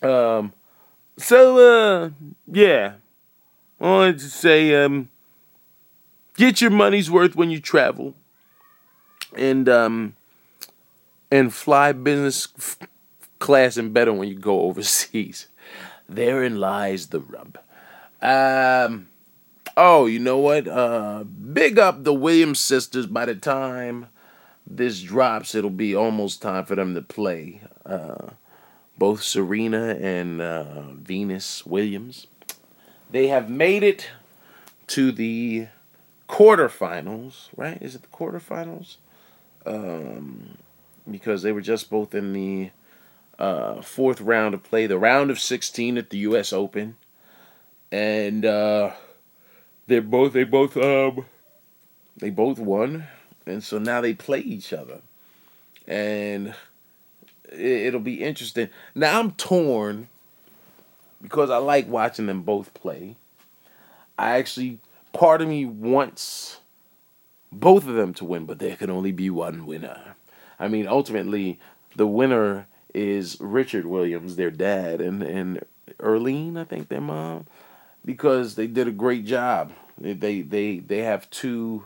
Um 0.03 0.53
so 1.19 1.59
uh 1.59 2.11
yeah. 2.51 2.95
I 3.81 3.85
wanted 3.85 4.19
to 4.21 4.31
say 4.31 4.75
um 4.75 5.09
get 6.37 6.61
your 6.61 6.71
money's 6.71 7.11
worth 7.11 7.37
when 7.37 7.51
you 7.51 7.61
travel 7.61 8.15
and 9.37 9.69
um, 9.69 10.15
and 11.31 11.53
fly 11.53 11.93
business 11.93 12.49
f- 12.57 12.79
class 13.39 13.77
and 13.77 13.93
better 13.93 14.13
when 14.13 14.29
you 14.29 14.35
go 14.35 14.63
overseas. 14.63 15.49
Therein 16.09 16.59
lies 16.59 17.09
the 17.09 17.21
rub. 17.21 17.59
Um, 18.23 19.09
oh, 19.77 20.07
you 20.07 20.19
know 20.19 20.39
what? 20.39 20.67
Uh, 20.67 21.25
big 21.25 21.79
up 21.79 22.05
the 22.05 22.15
Williams 22.15 22.61
sisters. 22.61 23.07
By 23.07 23.27
the 23.27 23.35
time 23.35 24.07
this 24.67 25.03
drops, 25.03 25.55
it'll 25.55 25.71
be 25.71 25.95
almost 25.95 26.41
time 26.41 26.65
for 26.65 26.75
them 26.75 26.95
to 26.95 27.03
play. 27.03 27.61
Uh, 27.85 28.31
both 28.99 29.23
Serena 29.23 29.95
and 30.01 30.41
uh, 30.41 30.83
Venus 30.93 31.65
Williams. 31.65 32.27
They 33.11 33.29
have 33.29 33.49
made 33.49 33.83
it 33.83 34.11
to 34.89 35.13
the 35.13 35.69
quarterfinals, 36.29 37.49
right? 37.57 37.81
Is 37.81 37.95
it 37.95 38.03
the 38.03 38.09
quarterfinals? 38.09 38.97
um, 39.69 40.57
because 41.09 41.43
they 41.43 41.53
were 41.53 41.61
just 41.61 41.91
both 41.91 42.15
in 42.15 42.33
the 42.33 42.71
uh, 43.39 43.83
fourth 43.83 44.21
round 44.21 44.55
of 44.55 44.63
play, 44.63 44.87
the 44.87 44.99
round 44.99 45.31
of 45.31 45.39
16 45.39 45.99
at 45.99 46.11
the 46.11 46.19
U.S. 46.19 46.53
Open, 46.53 46.97
and 47.93 48.45
uh, 48.45 48.93
they're 49.87 50.03
both 50.03 50.33
they 50.33 50.45
both 50.45 50.77
um, 50.77 51.27
they 52.17 52.31
both 52.31 52.59
won, 52.59 53.05
and 53.47 53.63
so 53.63 53.79
now 53.79 54.01
they 54.01 54.15
play 54.15 54.41
each 54.41 54.73
other, 54.73 55.01
and 55.87 56.55
it, 57.53 57.93
will 57.93 58.01
be 58.01 58.23
interesting. 58.23 58.69
Now 58.95 59.19
I'm 59.19 59.33
torn 59.33 60.09
because 61.23 61.51
I 61.51 61.59
like 61.59 61.89
watching 61.89 62.27
them 62.27 62.43
both 62.43 62.75
play. 62.75 63.17
I 64.19 64.39
actually, 64.39 64.79
part 65.13 65.43
of 65.43 65.49
me 65.49 65.65
wants 65.65 66.61
both 67.51 67.87
of 67.87 67.95
them 67.95 68.15
to 68.15 68.25
win, 68.25 68.47
but 68.47 68.59
there 68.59 68.77
can 68.77 68.91
only 68.91 69.13
be 69.13 69.31
one 69.31 69.67
winner. 69.67 70.17
I 70.59 70.69
mean, 70.69 70.89
ultimately, 70.89 71.59
the 71.97 72.07
winner 72.07 72.67
is 72.95 73.37
Richard 73.41 73.87
Williams, 73.87 74.37
their 74.37 74.51
dad, 74.51 75.01
and 75.01 75.23
and 75.23 75.65
Erlene, 76.01 76.57
I 76.59 76.65
think 76.65 76.89
their 76.89 77.01
mom, 77.01 77.47
because 78.05 78.55
they 78.55 78.67
did 78.67 78.89
a 78.89 78.93
great 78.93 79.25
job. 79.25 79.73
They 79.97 80.15
they 80.15 80.43
they, 80.43 80.79
they 80.79 80.99
have 80.99 81.31
two 81.31 81.85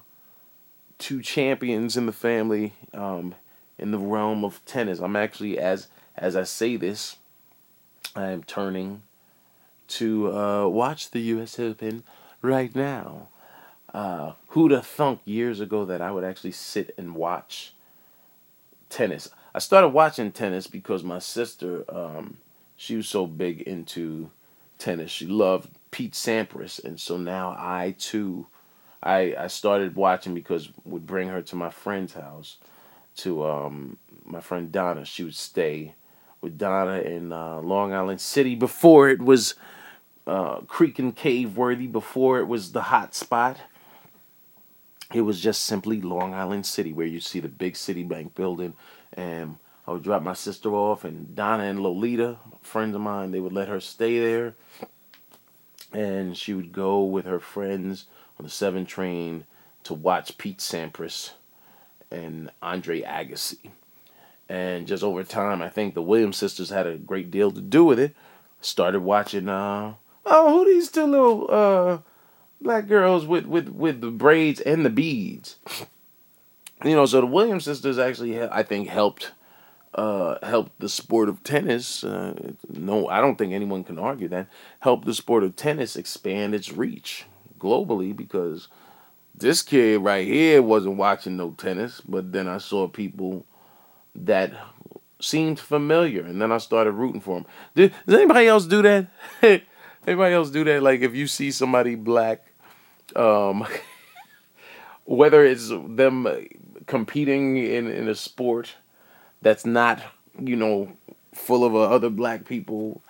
two 0.98 1.20
champions 1.20 1.96
in 1.96 2.06
the 2.06 2.12
family 2.12 2.72
um, 2.94 3.34
in 3.82 3.90
the 3.90 3.98
realm 3.98 4.44
of 4.44 4.64
tennis. 4.64 5.00
I'm 5.00 5.16
actually 5.16 5.58
as 5.58 5.88
as 6.16 6.36
I 6.36 6.44
say 6.44 6.76
this, 6.76 7.16
I 8.14 8.30
am 8.30 8.44
turning 8.44 9.02
to 9.88 10.32
uh, 10.32 10.68
watch 10.68 11.10
the 11.10 11.20
U.S. 11.20 11.58
Open 11.58 12.04
right 12.40 12.74
now. 12.74 13.28
Uh, 13.92 14.32
who'd 14.48 14.72
have 14.72 14.86
thunk 14.86 15.20
years 15.26 15.60
ago 15.60 15.84
that 15.84 16.00
I 16.00 16.10
would 16.10 16.24
actually 16.24 16.52
sit 16.52 16.94
and 16.96 17.14
watch 17.14 17.74
tennis? 18.88 19.28
I 19.54 19.58
started 19.58 19.88
watching 19.88 20.32
tennis 20.32 20.66
because 20.66 21.02
my 21.02 21.18
sister, 21.18 21.84
um, 21.94 22.38
she 22.76 22.96
was 22.96 23.06
so 23.06 23.26
big 23.26 23.60
into 23.60 24.30
tennis. 24.78 25.10
She 25.10 25.26
loved 25.26 25.68
Pete 25.90 26.14
Sampras, 26.14 26.82
and 26.82 26.98
so 26.98 27.18
now 27.18 27.50
I 27.58 27.94
too, 27.98 28.46
I 29.02 29.34
I 29.38 29.46
started 29.48 29.94
watching 29.94 30.32
because 30.34 30.70
would 30.84 31.06
bring 31.06 31.28
her 31.28 31.42
to 31.42 31.56
my 31.56 31.68
friend's 31.68 32.14
house, 32.14 32.56
to 33.16 33.44
um, 33.44 33.96
my 34.24 34.40
friend 34.40 34.70
Donna. 34.70 35.04
She 35.04 35.24
would 35.24 35.34
stay 35.34 35.94
with 36.40 36.58
Donna 36.58 37.00
in 37.00 37.32
uh, 37.32 37.60
Long 37.60 37.92
Island 37.92 38.20
City 38.20 38.54
before 38.54 39.08
it 39.08 39.20
was 39.20 39.54
uh, 40.26 40.60
creek 40.60 40.98
and 40.98 41.14
cave 41.14 41.56
worthy, 41.56 41.86
before 41.86 42.38
it 42.38 42.46
was 42.46 42.72
the 42.72 42.82
hot 42.82 43.14
spot 43.14 43.58
it 45.12 45.22
was 45.22 45.40
just 45.40 45.64
simply 45.64 46.00
Long 46.00 46.34
Island 46.34 46.66
City, 46.66 46.92
where 46.92 47.06
you 47.06 47.20
see 47.20 47.40
the 47.40 47.48
big 47.48 47.74
Citibank 47.74 48.34
building. 48.34 48.74
And 49.12 49.56
I 49.86 49.92
would 49.92 50.02
drop 50.02 50.22
my 50.22 50.34
sister 50.34 50.70
off, 50.70 51.04
and 51.04 51.34
Donna 51.34 51.64
and 51.64 51.80
Lolita, 51.80 52.38
friends 52.62 52.94
of 52.94 53.00
mine, 53.00 53.30
they 53.30 53.40
would 53.40 53.52
let 53.52 53.68
her 53.68 53.80
stay 53.80 54.18
there. 54.18 54.54
And 55.92 56.36
she 56.36 56.54
would 56.54 56.72
go 56.72 57.02
with 57.04 57.26
her 57.26 57.40
friends 57.40 58.06
on 58.38 58.44
the 58.44 58.50
7 58.50 58.86
train 58.86 59.44
to 59.84 59.94
watch 59.94 60.38
Pete 60.38 60.58
Sampras 60.58 61.32
and 62.12 62.50
Andre 62.62 63.02
Agassi. 63.02 63.70
And 64.48 64.86
just 64.86 65.02
over 65.02 65.24
time, 65.24 65.62
I 65.62 65.68
think 65.68 65.94
the 65.94 66.02
Williams 66.02 66.36
sisters 66.36 66.70
had 66.70 66.86
a 66.86 66.96
great 66.96 67.30
deal 67.30 67.50
to 67.50 67.60
do 67.60 67.84
with 67.84 67.98
it. 67.98 68.14
Started 68.60 69.00
watching, 69.00 69.48
uh, 69.48 69.94
oh, 70.26 70.50
who 70.50 70.72
these 70.72 70.90
two 70.90 71.06
little, 71.06 71.48
uh, 71.50 71.98
black 72.60 72.86
girls 72.86 73.26
with 73.26 73.46
with 73.46 73.68
with 73.68 74.00
the 74.00 74.10
braids 74.10 74.60
and 74.60 74.84
the 74.84 74.90
beads. 74.90 75.56
You 76.84 76.96
know, 76.96 77.06
so 77.06 77.20
the 77.20 77.28
Williams 77.28 77.62
sisters 77.62 77.96
actually, 77.96 78.42
I 78.42 78.64
think, 78.64 78.88
helped 78.88 79.30
uh, 79.94 80.44
helped 80.44 80.80
the 80.80 80.88
sport 80.88 81.28
of 81.28 81.44
tennis. 81.44 82.02
Uh, 82.02 82.54
no, 82.68 83.08
I 83.08 83.20
don't 83.20 83.36
think 83.36 83.52
anyone 83.52 83.84
can 83.84 84.00
argue 84.00 84.26
that. 84.28 84.48
Helped 84.80 85.04
the 85.04 85.14
sport 85.14 85.44
of 85.44 85.54
tennis 85.54 85.94
expand 85.94 86.56
its 86.56 86.72
reach 86.72 87.26
globally 87.56 88.16
because 88.16 88.66
this 89.42 89.62
kid 89.62 90.00
right 90.00 90.26
here 90.26 90.62
wasn't 90.62 90.96
watching 90.96 91.36
no 91.36 91.50
tennis, 91.50 92.00
but 92.00 92.32
then 92.32 92.48
I 92.48 92.58
saw 92.58 92.88
people 92.88 93.44
that 94.14 94.52
seemed 95.20 95.60
familiar, 95.60 96.22
and 96.22 96.40
then 96.40 96.50
I 96.50 96.58
started 96.58 96.92
rooting 96.92 97.20
for 97.20 97.38
him. 97.38 97.46
Did, 97.74 97.92
does 98.06 98.16
anybody 98.16 98.46
else 98.46 98.66
do 98.66 98.82
that? 98.82 99.08
anybody 100.06 100.34
else 100.34 100.50
do 100.50 100.64
that? 100.64 100.82
Like 100.82 101.00
if 101.00 101.14
you 101.14 101.26
see 101.26 101.50
somebody 101.50 101.94
black 101.94 102.52
um, 103.16 103.66
whether 105.04 105.44
it's 105.44 105.68
them 105.68 106.26
competing 106.86 107.56
in, 107.56 107.86
in 107.88 108.08
a 108.08 108.14
sport 108.14 108.74
that's 109.40 109.66
not, 109.66 110.00
you 110.40 110.56
know, 110.56 110.92
full 111.34 111.64
of 111.64 111.74
uh, 111.74 111.82
other 111.82 112.10
black 112.10 112.44
people, 112.44 113.02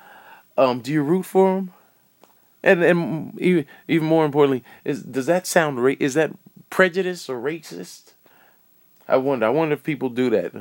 um, 0.57 0.81
do 0.81 0.93
you 0.93 1.03
root 1.03 1.25
for 1.25 1.57
them? 1.57 1.73
And 2.63 2.83
and 2.83 3.41
even, 3.41 4.07
more 4.07 4.25
importantly, 4.25 4.63
is 4.85 5.03
does 5.03 5.27
that 5.27 5.47
sound 5.47 5.83
ra- 5.83 5.95
is 5.99 6.15
that 6.15 6.33
prejudice 6.71 7.29
or 7.29 7.41
racist? 7.41 8.13
I 9.09 9.17
wonder. 9.17 9.47
I 9.47 9.51
wonder 9.51 9.75
if 9.75 9.83
people 9.83 10.09
do 10.09 10.31
that. 10.31 10.53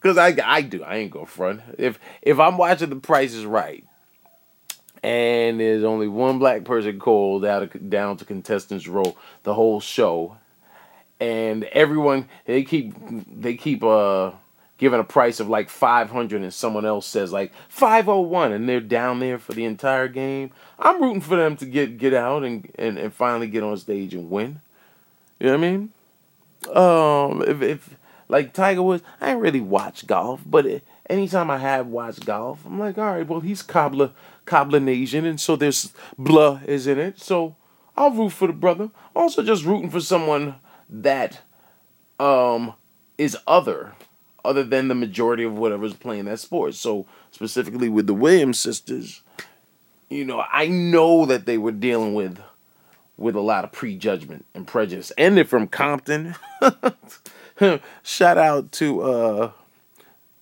Cause 0.00 0.16
I, 0.16 0.34
I 0.44 0.62
do. 0.62 0.82
I 0.82 0.96
ain't 0.96 1.10
go 1.10 1.24
front. 1.24 1.60
If 1.78 1.98
if 2.22 2.38
I'm 2.38 2.56
watching 2.56 2.90
The 2.90 2.96
Price 2.96 3.34
is 3.34 3.44
Right, 3.44 3.84
and 5.02 5.60
there's 5.60 5.84
only 5.84 6.08
one 6.08 6.38
black 6.38 6.64
person 6.64 6.98
called 6.98 7.44
out 7.44 7.62
of, 7.62 7.90
down 7.90 8.16
to 8.18 8.24
contestants 8.24 8.86
row 8.86 9.16
the 9.42 9.54
whole 9.54 9.80
show, 9.80 10.36
and 11.18 11.64
everyone 11.64 12.28
they 12.46 12.62
keep 12.62 12.94
they 13.28 13.56
keep 13.56 13.82
uh 13.82 14.32
giving 14.80 14.98
a 14.98 15.04
price 15.04 15.38
of 15.38 15.48
like 15.48 15.70
500 15.70 16.42
and 16.42 16.52
someone 16.52 16.84
else 16.84 17.06
says 17.06 17.32
like 17.32 17.52
501 17.68 18.52
and 18.52 18.68
they're 18.68 18.80
down 18.80 19.20
there 19.20 19.38
for 19.38 19.52
the 19.52 19.64
entire 19.64 20.08
game? 20.08 20.50
I'm 20.78 21.00
rooting 21.00 21.20
for 21.20 21.36
them 21.36 21.56
to 21.58 21.66
get 21.66 21.98
get 21.98 22.14
out 22.14 22.42
and 22.42 22.68
and, 22.76 22.98
and 22.98 23.14
finally 23.14 23.46
get 23.46 23.62
on 23.62 23.76
stage 23.76 24.12
and 24.14 24.28
win. 24.28 24.60
You 25.38 25.46
know 25.46 25.58
what 25.58 25.64
i 25.64 25.70
mean? 25.70 25.92
Um 26.74 27.42
if, 27.46 27.62
if 27.62 27.96
like 28.28 28.52
tiger 28.52 28.82
woods 28.82 29.02
i 29.20 29.30
ain't 29.30 29.40
really 29.40 29.60
watch 29.60 30.06
golf 30.06 30.42
but 30.46 30.64
it, 30.64 30.84
anytime 31.08 31.50
i 31.50 31.58
have 31.58 31.88
watched 31.88 32.24
golf 32.24 32.64
i'm 32.64 32.78
like 32.78 32.96
all 32.96 33.12
right 33.12 33.26
well 33.26 33.40
he's 33.40 33.60
cobbler 33.60 34.12
cobbler 34.44 34.80
nation 34.80 35.24
and 35.24 35.40
so 35.40 35.56
there's 35.56 35.92
blah 36.18 36.60
is 36.66 36.86
in 36.86 36.98
it. 36.98 37.20
So 37.20 37.56
i'll 37.96 38.10
root 38.10 38.30
for 38.30 38.48
the 38.48 38.52
brother. 38.52 38.90
Also 39.14 39.42
just 39.42 39.64
rooting 39.64 39.90
for 39.90 40.00
someone 40.00 40.56
that 40.88 41.42
um 42.18 42.74
is 43.16 43.36
other 43.46 43.94
other 44.44 44.64
than 44.64 44.88
the 44.88 44.94
majority 44.94 45.44
of 45.44 45.56
whatever's 45.56 45.94
playing 45.94 46.26
that 46.26 46.40
sport. 46.40 46.74
So 46.74 47.06
specifically 47.30 47.88
with 47.88 48.06
the 48.06 48.14
Williams 48.14 48.58
sisters, 48.58 49.22
you 50.08 50.24
know, 50.24 50.44
I 50.52 50.68
know 50.68 51.26
that 51.26 51.46
they 51.46 51.58
were 51.58 51.72
dealing 51.72 52.14
with 52.14 52.40
with 53.16 53.36
a 53.36 53.40
lot 53.40 53.64
of 53.64 53.72
prejudgment 53.72 54.46
and 54.54 54.66
prejudice. 54.66 55.12
And 55.18 55.36
they're 55.36 55.44
from 55.44 55.66
Compton. 55.66 56.34
Shout 58.02 58.38
out 58.38 58.72
to 58.72 59.02
uh 59.02 59.50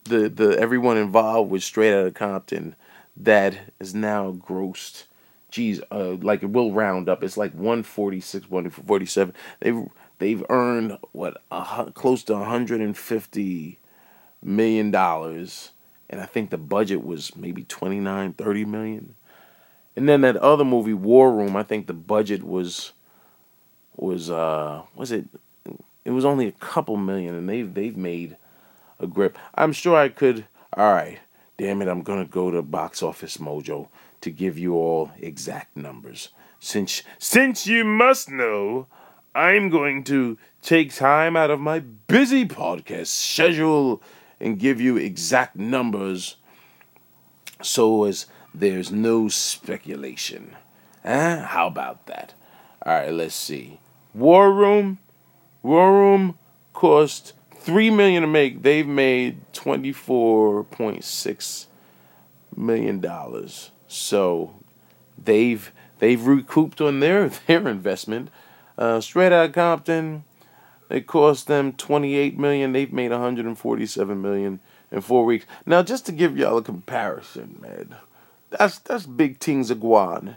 the 0.05 0.29
the 0.29 0.59
everyone 0.59 0.97
involved 0.97 1.51
with 1.51 1.63
Straight 1.63 1.93
Outta 1.93 2.13
Compton 2.13 2.77
that 3.17 3.59
is 3.81 3.95
now 3.95 4.33
grossed 4.33 5.05
geez, 5.51 5.81
uh, 5.91 6.17
like 6.21 6.43
it 6.43 6.51
will 6.51 6.73
round 6.73 7.09
up. 7.09 7.23
It's 7.23 7.37
like 7.37 7.53
146, 7.53 8.51
147. 8.51 9.35
They've 9.61 9.89
they've 10.19 10.45
earned 10.49 10.99
what 11.13 11.43
close 11.95 12.23
to 12.25 12.35
150 12.35 13.79
million 14.43 14.91
dollars 14.91 15.73
and 16.11 16.21
I 16.21 16.27
think 16.27 16.51
the 16.51 16.59
budget 16.59 17.05
was 17.05 17.37
maybe 17.37 17.65
29 17.65 18.33
30 18.33 18.65
million. 18.65 19.15
And 19.97 20.09
then 20.09 20.21
that 20.23 20.37
other 20.37 20.65
movie 20.65 20.95
War 20.95 21.33
Room, 21.33 21.57
I 21.57 21.63
think 21.63 21.87
the 21.87 21.93
budget 21.93 22.43
was 22.43 22.93
was 23.97 24.31
uh 24.31 24.83
was 24.95 25.13
it 25.13 25.27
it 26.05 26.11
was 26.11 26.25
only 26.25 26.47
a 26.47 26.53
couple 26.53 26.97
million 26.97 27.35
and 27.35 27.49
they've 27.49 27.73
they've 27.73 27.97
made 27.97 28.37
a 29.01 29.07
grip. 29.07 29.37
I'm 29.55 29.73
sure 29.73 29.97
I 29.97 30.09
could 30.09 30.47
all 30.77 30.93
right, 30.93 31.19
damn 31.57 31.83
it, 31.83 31.89
I'm 31.89 32.03
gonna 32.03 32.25
go 32.25 32.51
to 32.51 32.63
box 32.63 33.03
office 33.03 33.39
mojo 33.39 33.89
to 34.21 34.31
give 34.31 34.59
you 34.59 34.75
all 34.75 35.11
exact 35.19 35.77
numbers. 35.77 36.31
Since 36.61 37.03
since 37.19 37.67
you 37.67 37.85
must 37.85 38.31
know, 38.31 38.87
I'm 39.35 39.69
going 39.69 40.05
to 40.05 40.39
take 40.63 40.95
time 40.95 41.37
out 41.37 41.51
of 41.51 41.61
my 41.61 41.81
busy 41.81 42.47
podcast 42.47 43.07
schedule 43.07 44.03
and 44.41 44.59
give 44.59 44.81
you 44.81 44.97
exact 44.97 45.57
numbers 45.57 46.37
so 47.63 48.05
as 48.05 48.27
there's 48.55 48.91
no 48.91 49.29
speculation. 49.29 50.57
Huh? 51.05 51.41
How 51.41 51.67
about 51.67 52.07
that? 52.07 52.35
All 52.85 52.93
right, 52.95 53.13
let's 53.13 53.35
see. 53.35 53.81
War 54.15 54.53
Room, 54.53 54.99
War 55.63 55.93
Room 55.93 56.39
cost 56.73 57.35
three 57.55 57.91
million 57.91 58.23
to 58.23 58.29
make. 58.29 58.63
They've 58.63 58.87
made 58.87 59.41
twenty 59.53 59.93
four 59.93 60.65
point 60.65 61.05
six 61.05 61.67
million 62.57 63.01
dollars. 63.01 63.71
So 63.87 64.55
they've 65.23 65.73
they've 65.99 66.25
recouped 66.25 66.81
on 66.81 67.01
their 67.01 67.29
their 67.47 67.69
investment. 67.69 68.31
Uh, 68.77 69.01
Straight 69.01 69.33
Out 69.33 69.53
Compton, 69.53 70.23
it 70.91 71.07
cost 71.07 71.47
them 71.47 71.73
28 71.73 72.39
million. 72.39 72.73
They've 72.73 72.93
made 72.93 73.11
147 73.11 74.21
million 74.21 74.61
in 74.91 75.01
four 75.01 75.25
weeks. 75.25 75.45
Now, 75.67 75.83
just 75.83 76.07
to 76.07 76.13
give 76.13 76.37
y'all 76.37 76.59
a 76.59 76.63
comparison, 76.63 77.59
man, 77.61 77.97
that's 78.51 78.79
that's 78.79 79.07
big 79.07 79.39
things 79.39 79.71
of 79.71 79.79
guan, 79.79 80.37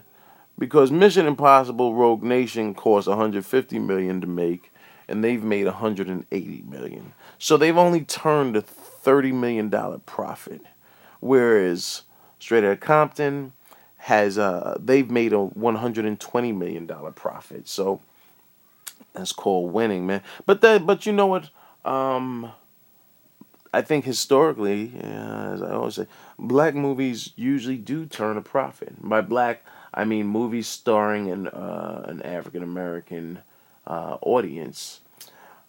because 0.58 0.92
Mission 0.92 1.26
Impossible: 1.26 1.96
Rogue 1.96 2.24
Nation 2.24 2.74
cost 2.74 3.08
150 3.08 3.80
million 3.80 4.22
to 4.22 4.28
make, 4.28 4.72
and 5.08 5.24
they've 5.24 5.44
made 5.44 5.66
180 5.66 6.64
million. 6.68 7.14
So 7.40 7.58
they've 7.58 7.78
only 7.78 8.02
turned 8.02 8.56
a 8.58 8.62
30 8.62 9.32
million 9.32 9.70
dollar 9.70 10.00
profit, 10.00 10.62
whereas 11.20 12.04
Straight 12.40 12.64
Outta 12.64 12.78
Compton 12.78 13.54
has 13.98 14.38
uh 14.38 14.78
they've 14.84 15.10
made 15.10 15.32
a 15.32 15.40
120 15.40 16.52
million 16.52 16.86
dollar 16.86 17.12
profit. 17.12 17.68
So 17.68 18.02
that's 19.14 19.32
called 19.32 19.72
winning, 19.74 20.06
man. 20.06 20.22
But 20.46 20.62
that, 20.62 20.86
but 20.86 21.06
you 21.06 21.14
know 21.14 21.28
what? 21.28 21.50
Um, 21.86 22.52
I 23.74 23.82
think 23.82 24.06
historically, 24.06 24.92
uh, 25.02 25.54
as 25.54 25.62
I 25.62 25.72
always 25.72 25.96
say, 25.96 26.08
black 26.38 26.76
movies 26.76 27.32
usually 27.36 27.78
do 27.78 28.06
turn 28.06 28.38
a 28.38 28.42
profit. 28.42 28.94
By 29.02 29.22
black, 29.22 29.66
I 29.94 30.04
mean 30.04 30.28
movies 30.28 30.68
starring 30.68 31.30
an 31.30 31.48
uh, 31.48 32.06
an 32.08 32.22
African 32.22 32.64
American 32.64 33.40
uh, 33.88 34.18
audience. 34.22 35.02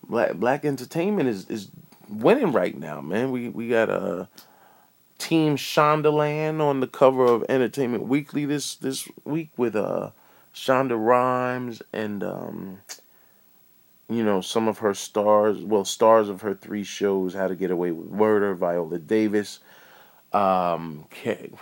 Black 0.03 0.35
black 0.35 0.65
entertainment 0.65 1.29
is 1.29 1.49
is 1.49 1.69
winning 2.09 2.53
right 2.53 2.77
now, 2.77 3.01
man. 3.01 3.31
We 3.31 3.49
we 3.49 3.69
got 3.69 3.89
a 3.89 4.29
Team 5.19 5.57
Shondaland 5.57 6.61
on 6.61 6.81
the 6.81 6.89
cover 6.89 7.25
of 7.25 7.45
Entertainment 7.49 8.09
Weekly 8.09 8.45
this 8.45 8.75
this 8.75 9.09
week 9.25 9.51
with 9.57 9.77
uh 9.77 10.11
Shonda 10.53 10.97
Rhimes 10.99 11.83
and 11.93 12.25
um 12.25 12.79
you 14.09 14.25
know, 14.25 14.41
some 14.41 14.69
of 14.69 14.79
her 14.79 14.95
stars, 14.95 15.59
well, 15.63 15.85
stars 15.85 16.29
of 16.29 16.43
her 16.43 16.55
three 16.55 16.85
shows, 16.85 17.35
How 17.35 17.49
to 17.49 17.55
Get 17.55 17.71
Away 17.71 17.93
with 17.93 18.11
Murder, 18.11 18.55
Viola 18.55 18.99
Davis, 18.99 19.61
um, 20.33 21.07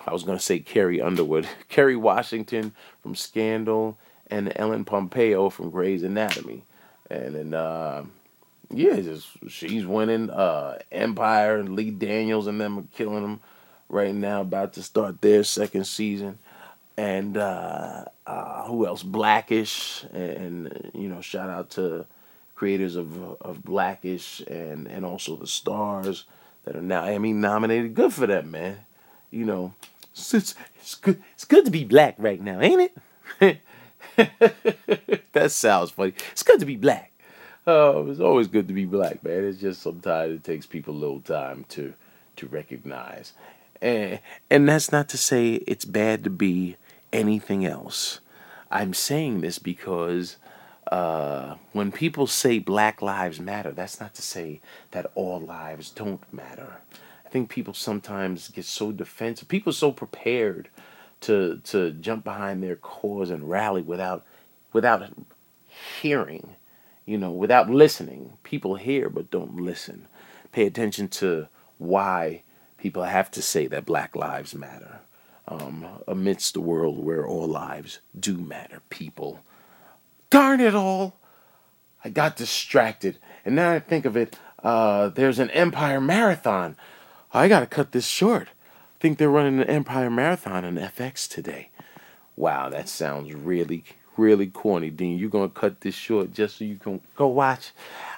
I 0.06 0.12
was 0.12 0.22
going 0.22 0.38
to 0.38 0.44
say 0.44 0.60
Carrie 0.60 1.00
Underwood, 1.00 1.48
Kerry 1.68 1.96
Washington 1.96 2.72
from 3.02 3.14
Scandal, 3.14 3.98
and 4.28 4.52
Ellen 4.56 4.84
Pompeo 4.84 5.50
from 5.50 5.70
Grey's 5.70 6.02
Anatomy. 6.02 6.64
And 7.10 7.34
then, 7.34 7.54
uh, 7.54 8.04
yeah, 8.72 9.00
just 9.00 9.28
she's 9.48 9.84
winning. 9.84 10.30
Uh, 10.30 10.78
Empire 10.92 11.58
and 11.58 11.74
Lee 11.74 11.90
Daniels 11.90 12.46
and 12.46 12.60
them 12.60 12.78
are 12.78 12.84
killing 12.94 13.22
them 13.22 13.40
right 13.88 14.14
now, 14.14 14.42
about 14.42 14.74
to 14.74 14.82
start 14.82 15.20
their 15.20 15.42
second 15.42 15.84
season. 15.84 16.38
And 16.96 17.36
uh, 17.36 18.04
uh, 18.26 18.64
who 18.66 18.86
else? 18.86 19.02
Blackish, 19.02 20.04
and, 20.12 20.66
and 20.66 20.90
you 20.94 21.08
know, 21.08 21.20
shout 21.20 21.50
out 21.50 21.70
to 21.70 22.06
creators 22.60 22.94
of 22.94 23.18
of 23.40 23.64
Blackish 23.64 24.40
and 24.40 24.86
and 24.86 25.02
also 25.02 25.34
the 25.34 25.46
stars 25.46 26.26
that 26.64 26.76
are 26.76 26.82
now 26.82 27.04
Emmy 27.04 27.32
nominated. 27.32 27.94
Good 27.94 28.12
for 28.12 28.26
them, 28.26 28.50
man. 28.50 28.80
You 29.30 29.46
know, 29.46 29.74
it's, 30.12 30.34
it's 30.34 30.94
good. 30.96 31.22
It's 31.32 31.46
good 31.46 31.64
to 31.64 31.70
be 31.70 31.84
black 31.84 32.16
right 32.18 32.38
now, 32.38 32.60
ain't 32.60 32.92
it? 33.40 33.60
that 35.32 35.50
sounds 35.52 35.90
funny. 35.90 36.12
It's 36.32 36.42
good 36.42 36.60
to 36.60 36.66
be 36.66 36.76
black. 36.76 37.12
Oh, 37.66 38.10
it's 38.10 38.20
always 38.20 38.46
good 38.46 38.68
to 38.68 38.74
be 38.74 38.84
black, 38.84 39.24
man. 39.24 39.44
It's 39.44 39.58
just 39.58 39.80
sometimes 39.80 40.34
it 40.34 40.44
takes 40.44 40.66
people 40.66 40.92
a 40.92 41.00
little 41.00 41.20
time 41.22 41.64
to 41.70 41.94
to 42.36 42.46
recognize, 42.46 43.32
and 43.80 44.20
and 44.50 44.68
that's 44.68 44.92
not 44.92 45.08
to 45.08 45.16
say 45.16 45.54
it's 45.66 45.86
bad 45.86 46.24
to 46.24 46.30
be 46.30 46.76
anything 47.10 47.64
else. 47.64 48.20
I'm 48.70 48.92
saying 48.92 49.40
this 49.40 49.58
because 49.58 50.36
uh, 50.90 51.54
when 51.72 51.92
people 51.92 52.26
say 52.26 52.58
Black 52.58 53.00
Lives 53.00 53.38
Matter, 53.38 53.70
that's 53.70 54.00
not 54.00 54.12
to 54.14 54.22
say 54.22 54.60
that 54.90 55.10
all 55.14 55.40
lives 55.40 55.90
don't 55.90 56.20
matter. 56.32 56.80
I 57.24 57.28
think 57.28 57.48
people 57.48 57.74
sometimes 57.74 58.48
get 58.48 58.64
so 58.64 58.90
defensive. 58.90 59.46
People 59.46 59.72
so 59.72 59.92
prepared 59.92 60.68
to 61.20 61.60
to 61.64 61.92
jump 61.92 62.24
behind 62.24 62.62
their 62.62 62.74
cause 62.74 63.30
and 63.30 63.48
rally 63.48 63.82
without 63.82 64.26
without 64.72 65.08
hearing, 66.00 66.56
you 67.06 67.16
know, 67.16 67.30
without 67.30 67.70
listening. 67.70 68.36
People 68.42 68.74
hear 68.74 69.08
but 69.08 69.30
don't 69.30 69.60
listen. 69.60 70.08
Pay 70.50 70.66
attention 70.66 71.06
to 71.06 71.46
why 71.78 72.42
people 72.78 73.04
have 73.04 73.30
to 73.30 73.42
say 73.42 73.68
that 73.68 73.86
Black 73.86 74.16
Lives 74.16 74.56
Matter. 74.56 75.00
Um, 75.46 75.84
amidst 76.06 76.54
the 76.54 76.60
world 76.60 77.04
where 77.04 77.26
all 77.26 77.48
lives 77.48 77.98
do 78.18 78.38
matter, 78.38 78.82
people 78.88 79.40
darn 80.30 80.60
it 80.60 80.74
all. 80.74 81.16
I 82.04 82.08
got 82.08 82.36
distracted. 82.36 83.18
And 83.44 83.56
now 83.56 83.72
I 83.72 83.80
think 83.80 84.04
of 84.04 84.16
it, 84.16 84.38
uh, 84.62 85.08
there's 85.08 85.38
an 85.38 85.50
Empire 85.50 86.00
Marathon. 86.00 86.76
I 87.32 87.48
got 87.48 87.60
to 87.60 87.66
cut 87.66 87.92
this 87.92 88.06
short. 88.06 88.48
I 88.48 88.98
think 89.00 89.18
they're 89.18 89.30
running 89.30 89.60
an 89.60 89.68
Empire 89.68 90.10
Marathon 90.10 90.64
on 90.64 90.76
FX 90.76 91.28
today. 91.28 91.70
Wow, 92.36 92.70
that 92.70 92.88
sounds 92.88 93.34
really, 93.34 93.84
really 94.16 94.46
corny, 94.46 94.90
Dean. 94.90 95.18
You're 95.18 95.28
gonna 95.28 95.48
cut 95.48 95.82
this 95.82 95.94
short 95.94 96.32
just 96.32 96.56
so 96.56 96.64
you 96.64 96.76
can 96.76 97.02
go 97.14 97.26
watch 97.26 97.72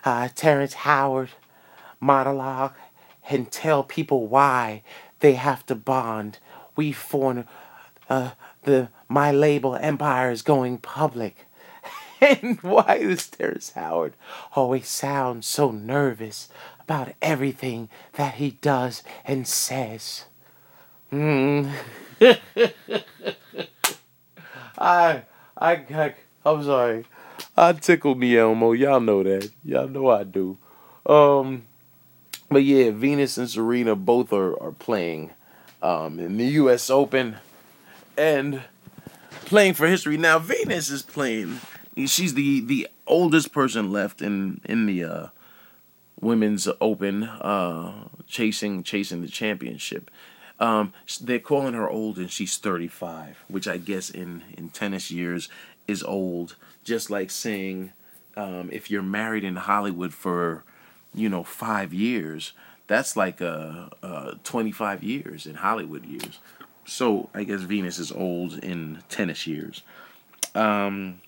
uh, 0.04 0.28
Terrence 0.34 0.74
Howard 0.74 1.30
monologue 1.98 2.74
and 3.28 3.50
tell 3.50 3.82
people 3.82 4.26
why 4.28 4.82
they 5.20 5.34
have 5.34 5.66
to 5.66 5.74
bond. 5.74 6.38
We 6.76 6.92
form 6.92 7.46
uh, 8.08 8.30
the 8.62 8.90
my 9.08 9.32
label 9.32 9.74
empire 9.76 10.30
is 10.30 10.42
going 10.42 10.78
public. 10.78 11.46
And 12.22 12.58
why 12.62 12.98
does 12.98 13.26
Terrence 13.28 13.72
Howard 13.72 14.14
always 14.54 14.88
sound 14.88 15.44
so 15.44 15.70
nervous 15.70 16.48
about 16.80 17.12
everything 17.20 17.88
that 18.14 18.34
he 18.34 18.52
does 18.52 19.02
and 19.24 19.46
says? 19.46 20.24
Hmm. 21.10 21.68
I, 24.78 25.22
I, 25.58 25.72
I, 25.72 26.14
I'm 26.46 26.62
sorry. 26.64 27.04
I 27.56 27.72
tickle 27.72 28.14
me, 28.14 28.36
Elmo. 28.38 28.72
Y'all 28.72 29.00
know 29.00 29.22
that. 29.22 29.50
Y'all 29.64 29.88
know 29.88 30.08
I 30.10 30.24
do. 30.24 30.58
Um, 31.04 31.64
but 32.48 32.62
yeah, 32.62 32.90
Venus 32.90 33.36
and 33.36 33.50
Serena 33.50 33.96
both 33.96 34.32
are, 34.32 34.60
are 34.62 34.72
playing 34.72 35.32
um, 35.82 36.18
in 36.18 36.36
the 36.36 36.46
U.S. 36.46 36.88
Open 36.88 37.36
and 38.16 38.62
playing 39.46 39.74
for 39.74 39.86
history. 39.86 40.16
Now 40.16 40.38
Venus 40.38 40.88
is 40.90 41.02
playing. 41.02 41.60
She's 41.96 42.34
the 42.34 42.60
the 42.60 42.88
oldest 43.06 43.52
person 43.52 43.92
left 43.92 44.22
in 44.22 44.60
in 44.64 44.86
the 44.86 45.04
uh, 45.04 45.26
women's 46.20 46.68
Open, 46.80 47.24
uh, 47.24 48.08
chasing 48.26 48.82
chasing 48.82 49.20
the 49.20 49.28
championship. 49.28 50.10
Um, 50.58 50.92
they're 51.20 51.40
calling 51.40 51.74
her 51.74 51.90
old, 51.90 52.18
and 52.18 52.30
she's 52.30 52.56
35, 52.56 53.42
which 53.48 53.66
I 53.66 53.78
guess 53.78 54.08
in 54.08 54.42
in 54.56 54.68
tennis 54.70 55.10
years 55.10 55.48
is 55.88 56.02
old. 56.02 56.56
Just 56.84 57.10
like 57.10 57.30
saying, 57.30 57.92
um, 58.36 58.70
if 58.72 58.90
you're 58.90 59.02
married 59.02 59.44
in 59.44 59.56
Hollywood 59.56 60.14
for, 60.14 60.64
you 61.14 61.28
know, 61.28 61.44
five 61.44 61.92
years, 61.92 62.52
that's 62.86 63.16
like 63.16 63.40
a, 63.40 63.90
a 64.02 64.36
25 64.44 65.02
years 65.02 65.46
in 65.46 65.56
Hollywood 65.56 66.04
years. 66.04 66.38
So 66.84 67.28
I 67.34 67.44
guess 67.44 67.60
Venus 67.60 67.98
is 67.98 68.10
old 68.10 68.58
in 68.58 69.02
tennis 69.08 69.46
years. 69.46 69.82
Um, 70.54 71.20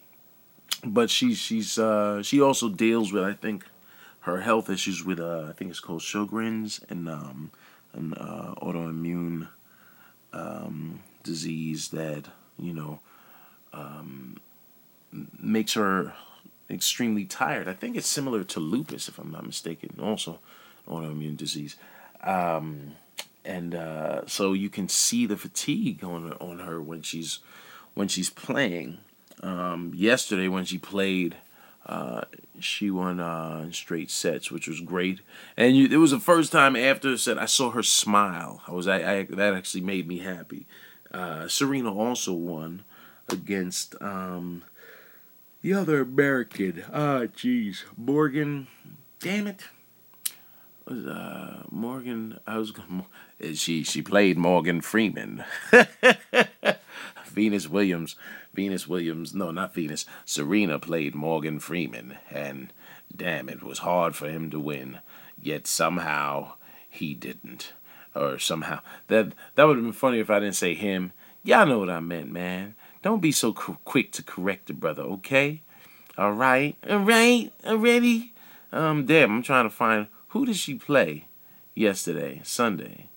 but 0.84 1.10
she's 1.10 1.38
she's 1.38 1.78
uh, 1.78 2.22
she 2.22 2.40
also 2.40 2.68
deals 2.68 3.12
with 3.12 3.24
I 3.24 3.32
think 3.32 3.64
her 4.20 4.40
health 4.40 4.70
issues 4.70 5.04
with 5.04 5.20
uh, 5.20 5.46
I 5.48 5.52
think 5.52 5.70
it's 5.70 5.80
called 5.80 6.00
Sjogren's 6.00 6.80
and 6.88 7.08
um, 7.08 7.50
an 7.92 8.14
uh, 8.14 8.54
autoimmune 8.60 9.48
um, 10.32 11.00
disease 11.22 11.88
that 11.88 12.24
you 12.58 12.72
know 12.72 13.00
um, 13.72 14.38
makes 15.38 15.74
her 15.74 16.14
extremely 16.70 17.24
tired. 17.24 17.68
I 17.68 17.74
think 17.74 17.96
it's 17.96 18.06
similar 18.06 18.44
to 18.44 18.60
lupus, 18.60 19.08
if 19.08 19.18
I'm 19.18 19.30
not 19.30 19.46
mistaken. 19.46 19.98
Also, 20.02 20.40
autoimmune 20.88 21.36
disease. 21.36 21.76
Um, 22.22 22.92
and 23.44 23.74
uh, 23.74 24.26
so 24.26 24.52
you 24.54 24.70
can 24.70 24.88
see 24.88 25.26
the 25.26 25.36
fatigue 25.36 26.02
on 26.02 26.32
on 26.34 26.60
her 26.60 26.80
when 26.80 27.02
she's 27.02 27.40
when 27.94 28.08
she's 28.08 28.30
playing. 28.30 28.98
Um, 29.42 29.92
yesterday 29.94 30.48
when 30.48 30.64
she 30.64 30.78
played, 30.78 31.36
uh, 31.86 32.22
she 32.60 32.90
won 32.90 33.20
uh, 33.20 33.70
straight 33.72 34.10
sets, 34.10 34.50
which 34.50 34.68
was 34.68 34.80
great. 34.80 35.20
And 35.56 35.76
you, 35.76 35.86
it 35.90 35.96
was 35.96 36.12
the 36.12 36.20
first 36.20 36.52
time 36.52 36.76
after 36.76 37.16
set 37.16 37.38
I 37.38 37.46
saw 37.46 37.70
her 37.70 37.82
smile. 37.82 38.62
I 38.66 38.72
was 38.72 38.88
I, 38.88 38.96
I 38.96 39.22
that 39.30 39.54
actually 39.54 39.82
made 39.82 40.08
me 40.08 40.18
happy. 40.18 40.66
Uh, 41.12 41.46
Serena 41.46 41.94
also 41.94 42.32
won 42.32 42.84
against 43.28 43.94
um, 44.00 44.64
the 45.62 45.72
other 45.74 46.02
American. 46.02 46.84
Ah, 46.92 47.26
jeez, 47.36 47.84
Morgan. 47.96 48.66
Damn 49.20 49.46
it 49.46 49.62
was 50.86 51.06
uh 51.06 51.62
Morgan 51.70 52.38
I 52.46 52.58
was 52.58 52.72
she 53.54 53.82
she 53.82 54.02
played 54.02 54.36
Morgan 54.38 54.80
Freeman. 54.80 55.44
Venus 57.34 57.68
Williams, 57.68 58.16
Venus 58.54 58.86
Williams, 58.86 59.34
no, 59.34 59.50
not 59.50 59.74
Venus. 59.74 60.06
Serena 60.24 60.78
played 60.78 61.14
Morgan 61.14 61.58
Freeman 61.58 62.16
and 62.30 62.72
damn 63.14 63.48
it 63.48 63.62
was 63.62 63.80
hard 63.80 64.14
for 64.14 64.28
him 64.28 64.50
to 64.50 64.60
win, 64.60 65.00
yet 65.40 65.66
somehow 65.66 66.52
he 66.88 67.14
didn't. 67.14 67.72
Or 68.14 68.38
somehow 68.38 68.80
that 69.08 69.32
that 69.56 69.64
would 69.64 69.76
have 69.76 69.84
been 69.84 69.92
funny 69.92 70.20
if 70.20 70.30
I 70.30 70.38
didn't 70.38 70.54
say 70.54 70.74
him. 70.74 71.12
Y'all 71.42 71.66
know 71.66 71.80
what 71.80 71.90
I 71.90 72.00
meant, 72.00 72.30
man. 72.30 72.76
Don't 73.02 73.20
be 73.20 73.32
so 73.32 73.52
quick 73.52 74.12
to 74.12 74.22
correct 74.22 74.68
the 74.68 74.72
brother, 74.72 75.02
okay? 75.02 75.62
All 76.16 76.32
right, 76.32 76.76
all 76.88 77.00
right, 77.00 77.52
already. 77.66 78.32
Um, 78.72 79.04
damn, 79.04 79.32
I'm 79.32 79.42
trying 79.42 79.68
to 79.68 79.74
find 79.74 80.06
who 80.28 80.46
did 80.46 80.56
she 80.56 80.74
play 80.74 81.26
yesterday, 81.74 82.40
Sunday? 82.44 83.10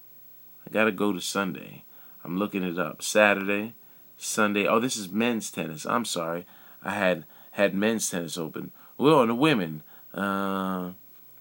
I 0.66 0.72
got 0.72 0.86
to 0.86 0.92
go 0.92 1.14
to 1.14 1.22
Sunday. 1.22 1.84
I'm 2.24 2.38
looking 2.38 2.64
it 2.64 2.78
up. 2.78 3.02
Saturday, 3.02 3.76
Sunday. 4.18 4.68
Oh, 4.68 4.80
this 4.80 4.98
is 4.98 5.10
men's 5.10 5.52
tennis. 5.52 5.86
I'm 5.86 6.06
sorry. 6.06 6.46
I 6.84 6.92
had 6.92 7.26
had 7.52 7.74
men's 7.74 8.10
tennis 8.10 8.38
open. 8.38 8.72
Well, 8.98 9.20
on 9.20 9.28
the 9.28 9.36
women, 9.36 9.84
uh, 10.14 10.92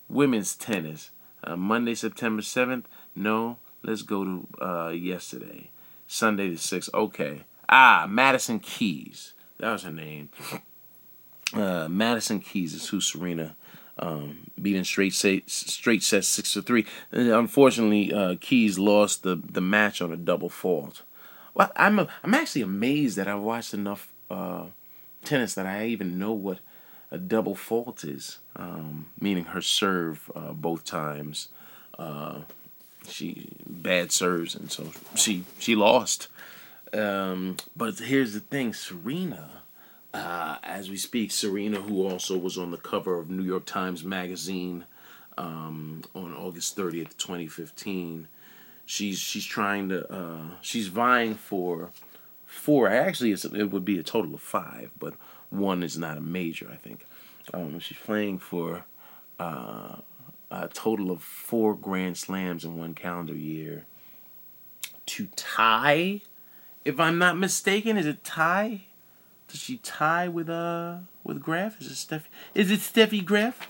women's 0.08 0.54
tennis. 0.54 1.10
Uh, 1.44 1.56
Monday, 1.56 1.94
September 1.94 2.42
7th. 2.42 2.84
No, 3.14 3.58
let's 3.82 4.02
go 4.02 4.24
to 4.24 4.48
uh, 4.60 4.88
yesterday. 4.88 5.70
Sunday 6.06 6.48
the 6.48 6.56
6th. 6.56 6.92
Okay. 6.92 7.44
Ah, 7.68 8.06
Madison 8.08 8.58
Keys. 8.58 9.34
That 9.58 9.72
was 9.72 9.82
her 9.82 9.92
name. 9.92 10.28
Uh, 11.52 11.88
Madison 11.88 12.40
Keys 12.40 12.74
is 12.74 12.88
who 12.88 13.00
Serena 13.00 13.56
um, 13.98 14.50
beating 14.60 14.84
straight 14.84 15.14
set, 15.14 15.48
straight 15.48 16.02
sets 16.02 16.28
six 16.28 16.52
to 16.52 16.62
three. 16.62 16.86
Unfortunately, 17.12 18.12
uh, 18.12 18.36
Keys 18.40 18.78
lost 18.78 19.22
the, 19.22 19.36
the 19.36 19.60
match 19.60 20.02
on 20.02 20.12
a 20.12 20.16
double 20.16 20.48
fault. 20.48 21.02
Well, 21.56 21.72
I'm 21.74 21.98
a, 21.98 22.08
I'm 22.22 22.34
actually 22.34 22.62
amazed 22.62 23.16
that 23.16 23.26
I've 23.26 23.40
watched 23.40 23.72
enough 23.72 24.12
uh, 24.30 24.66
tennis 25.24 25.54
that 25.54 25.64
I 25.66 25.86
even 25.86 26.18
know 26.18 26.32
what 26.32 26.58
a 27.10 27.16
double 27.18 27.54
fault 27.54 28.04
is. 28.04 28.38
Um, 28.54 29.06
meaning 29.18 29.46
her 29.46 29.62
serve 29.62 30.30
uh, 30.36 30.52
both 30.52 30.84
times. 30.84 31.48
Uh, 31.98 32.40
she 33.08 33.48
bad 33.66 34.12
serves, 34.12 34.54
and 34.54 34.70
so 34.70 34.90
she 35.14 35.44
she 35.58 35.74
lost. 35.74 36.28
Um, 36.92 37.56
but 37.74 37.98
here's 37.98 38.34
the 38.34 38.40
thing, 38.40 38.74
Serena 38.74 39.62
uh, 40.16 40.56
as 40.62 40.88
we 40.88 40.96
speak, 40.96 41.30
Serena, 41.30 41.80
who 41.80 42.08
also 42.08 42.38
was 42.38 42.56
on 42.56 42.70
the 42.70 42.76
cover 42.78 43.18
of 43.18 43.28
New 43.28 43.42
York 43.42 43.66
Times 43.66 44.04
Magazine 44.04 44.84
um, 45.36 46.02
on 46.14 46.34
August 46.34 46.76
30th, 46.76 47.16
2015, 47.18 48.28
she's 48.86 49.18
she's 49.18 49.44
trying 49.44 49.90
to 49.90 50.10
uh, 50.10 50.46
she's 50.62 50.86
vying 50.86 51.34
for 51.34 51.90
four. 52.46 52.88
Actually, 52.88 53.32
it 53.32 53.70
would 53.70 53.84
be 53.84 53.98
a 53.98 54.02
total 54.02 54.34
of 54.34 54.40
five, 54.40 54.90
but 54.98 55.14
one 55.50 55.82
is 55.82 55.98
not 55.98 56.16
a 56.16 56.20
major. 56.22 56.70
I 56.72 56.76
think 56.76 57.04
um, 57.52 57.78
she's 57.80 57.98
playing 57.98 58.38
for 58.38 58.84
uh, 59.38 59.96
a 60.50 60.68
total 60.72 61.10
of 61.10 61.22
four 61.22 61.74
Grand 61.74 62.16
Slams 62.16 62.64
in 62.64 62.78
one 62.78 62.94
calendar 62.94 63.34
year 63.34 63.84
to 65.04 65.26
tie. 65.36 66.22
If 66.84 67.00
I'm 67.00 67.18
not 67.18 67.36
mistaken, 67.36 67.96
is 67.96 68.06
it 68.06 68.24
tie? 68.24 68.82
Does 69.48 69.60
she 69.60 69.76
tie 69.78 70.28
with 70.28 70.48
uh 70.48 70.98
with 71.24 71.42
Graf? 71.42 71.80
Is 71.80 71.90
it 71.90 71.96
Steph? 71.96 72.28
Is 72.54 72.70
it 72.70 72.80
Steffi 72.80 73.24
Graf? 73.24 73.60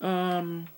Um, 0.00 0.68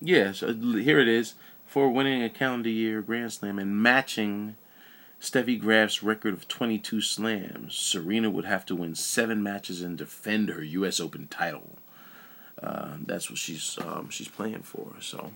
yes. 0.00 0.42
Yeah, 0.42 0.48
so 0.48 0.54
here 0.54 1.00
it 1.00 1.08
is 1.08 1.34
for 1.70 1.88
winning 1.88 2.20
a 2.20 2.28
calendar 2.28 2.68
year 2.68 3.00
Grand 3.00 3.32
Slam 3.32 3.56
and 3.56 3.80
matching 3.80 4.56
Steffi 5.20 5.58
Graf's 5.58 6.02
record 6.02 6.34
of 6.34 6.48
22 6.48 7.00
slams. 7.00 7.76
Serena 7.76 8.28
would 8.28 8.44
have 8.44 8.66
to 8.66 8.74
win 8.74 8.96
seven 8.96 9.40
matches 9.40 9.80
and 9.80 9.96
defend 9.96 10.48
her 10.48 10.64
U.S. 10.64 10.98
Open 10.98 11.28
title. 11.28 11.76
Uh, 12.60 12.94
that's 13.06 13.30
what 13.30 13.38
she's 13.38 13.78
um, 13.80 14.10
she's 14.10 14.26
playing 14.26 14.62
for. 14.62 14.94
So, 14.98 15.30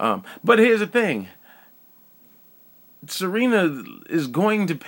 um, 0.00 0.24
but 0.42 0.58
here's 0.58 0.80
the 0.80 0.88
thing. 0.88 1.28
Serena 3.06 3.84
is 4.08 4.26
going 4.26 4.66
to 4.66 4.78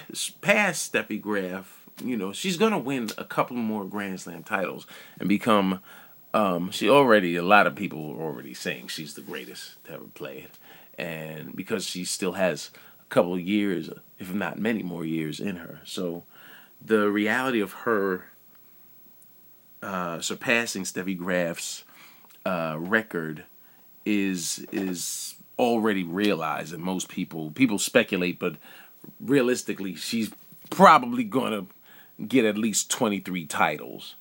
pass 0.41 0.91
Steffi 0.91 1.21
Graf 1.21 1.79
you 2.03 2.17
know, 2.17 2.33
she's 2.33 2.57
gonna 2.57 2.79
win 2.79 3.11
a 3.17 3.25
couple 3.25 3.57
more 3.57 3.85
Grand 3.85 4.21
Slam 4.21 4.43
titles 4.43 4.87
and 5.21 5.29
become. 5.29 5.81
Um, 6.35 6.71
she 6.71 6.89
already 6.89 7.37
a 7.37 7.43
lot 7.43 7.67
of 7.67 7.75
people 7.75 8.13
are 8.13 8.23
already 8.23 8.55
saying 8.55 8.89
she's 8.89 9.15
the 9.15 9.21
greatest 9.21 9.83
to 9.85 9.93
ever 9.93 10.05
play 10.15 10.39
it, 10.39 10.59
and 10.99 11.55
because 11.55 11.85
she 11.87 12.05
still 12.05 12.33
has 12.33 12.71
a 13.01 13.09
couple 13.11 13.35
of 13.35 13.41
years, 13.41 13.91
if 14.19 14.33
not 14.33 14.59
many 14.59 14.83
more 14.83 15.05
years 15.05 15.41
in 15.41 15.57
her. 15.57 15.81
So, 15.85 16.25
the 16.85 17.11
reality 17.11 17.61
of 17.61 17.73
her 17.73 18.27
uh, 19.83 20.21
surpassing 20.21 20.85
Steffi 20.85 21.19
Graf's 21.19 21.85
uh, 22.47 22.77
record 22.79 23.45
is 24.05 24.67
is 24.73 25.35
already 25.59 26.03
realized, 26.03 26.73
and 26.73 26.83
most 26.83 27.09
people 27.09 27.51
people 27.51 27.79
speculate, 27.79 28.39
but 28.39 28.57
realistically, 29.21 29.95
she's 29.95 30.31
probably 30.71 31.25
gonna 31.25 31.67
get 32.27 32.45
at 32.45 32.57
least 32.57 32.91
23 32.91 33.45
titles. 33.47 34.15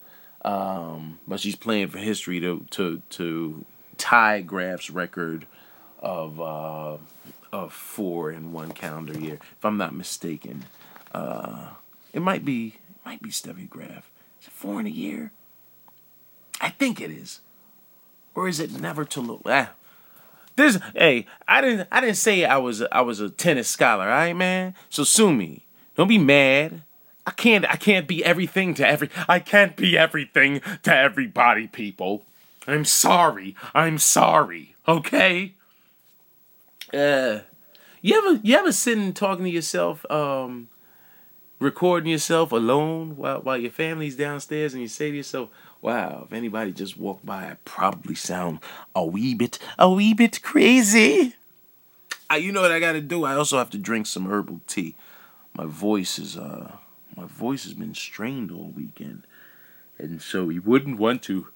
Um, 0.44 1.20
but 1.28 1.39
she's 1.39 1.56
playing 1.56 1.89
for 1.89 2.00
history 2.00 2.39
to 2.39 2.66
to 2.72 3.02
to 3.12 3.66
tie 3.98 4.42
Graf's 4.42 4.89
record 4.89 5.46
of 6.00 6.42
uh, 6.42 6.98
of 7.52 7.74
four 7.74 8.32
in 8.32 8.52
one 8.52 8.72
calendar 8.72 9.18
year, 9.18 9.36
if 9.36 9.66
I'm 9.66 9.78
not 9.78 9.94
mistaken. 9.94 10.66
Uh, 11.14 11.70
it 12.14 12.22
might 12.22 12.44
be 12.44 12.68
it 12.68 13.06
might 13.06 13.22
be 13.22 13.30
Steffi 13.30 13.70
Graf. 13.70 14.10
Is 14.42 14.48
it 14.48 14.54
four 14.54 14.80
in 14.80 14.88
a 14.88 14.89
year? 14.89 15.32
I 16.60 16.70
think 16.70 17.00
it 17.00 17.12
is, 17.12 17.42
or 18.36 18.48
is 18.48 18.60
it 18.60 18.72
never 18.80 19.06
to 19.06 19.22
look? 19.22 19.42
Ah. 19.46 19.72
This 20.56 20.80
hey, 20.96 21.28
I 21.48 21.62
didn't 21.62 21.88
I 21.92 22.02
didn't 22.02 22.18
say 22.18 22.46
I 22.46 22.58
was 22.58 22.82
I 22.92 23.02
was 23.02 23.20
a 23.20 23.30
tennis 23.30 23.70
scholar, 23.70 24.04
all 24.04 24.10
right, 24.10 24.36
man. 24.36 24.76
So 24.89 25.04
sue 25.04 25.34
me. 25.34 25.66
Don't 25.96 26.08
be 26.08 26.18
mad. 26.18 26.84
I 27.26 27.32
can't 27.32 27.65
I 27.65 27.76
can't 27.76 28.07
be 28.07 28.24
everything 28.24 28.74
to 28.76 28.88
every 28.88 29.09
I 29.28 29.39
can't 29.39 29.76
be 29.76 29.97
everything 29.97 30.61
to 30.84 30.95
everybody, 30.95 31.67
people. 31.67 32.26
I'm 32.67 32.86
sorry. 32.86 33.55
I'm 33.74 33.97
sorry. 33.97 34.76
Okay? 34.88 35.53
Uh 36.93 37.39
you 38.01 38.17
ever 38.17 38.39
you 38.43 38.57
ever 38.57 38.72
sitting 38.72 39.13
talking 39.13 39.45
to 39.45 39.51
yourself, 39.51 40.09
um, 40.09 40.69
recording 41.59 42.09
yourself 42.09 42.51
alone 42.51 43.15
while 43.15 43.39
while 43.41 43.57
your 43.57 43.72
family's 43.72 44.15
downstairs 44.15 44.74
and 44.74 44.82
you 44.82 44.88
say 44.88 45.11
to 45.11 45.17
yourself, 45.17 45.49
Wow, 45.82 46.24
if 46.26 46.34
anybody 46.34 46.72
just 46.72 46.97
walked 46.97 47.26
by, 47.26 47.47
I'd 47.47 47.63
probably 47.65 48.15
sound 48.15 48.59
a 48.95 49.05
wee 49.05 49.36
bit 49.36 49.59
a 49.78 49.89
wee 49.89 50.13
bit 50.13 50.41
crazy. 50.41 51.36
I, 52.30 52.38
you 52.38 52.51
know 52.51 52.61
what 52.61 52.72
I 52.72 52.80
gotta 52.80 53.01
do? 53.01 53.26
I 53.26 53.36
also 53.36 53.57
have 53.57 53.69
to 53.72 53.78
drink 53.78 54.07
some 54.07 54.26
herbal 54.26 54.61
tea. 54.65 54.95
My 55.53 55.65
voice 55.65 56.17
is 56.17 56.38
uh 56.38 56.72
my 57.16 57.26
voice 57.26 57.64
has 57.64 57.74
been 57.74 57.93
strained 57.93 58.51
all 58.51 58.74
weekend. 58.76 59.24
And 59.97 60.22
so 60.22 60.49
you 60.49 60.62
wouldn't 60.62 60.97
want 60.97 61.22
to 61.24 61.47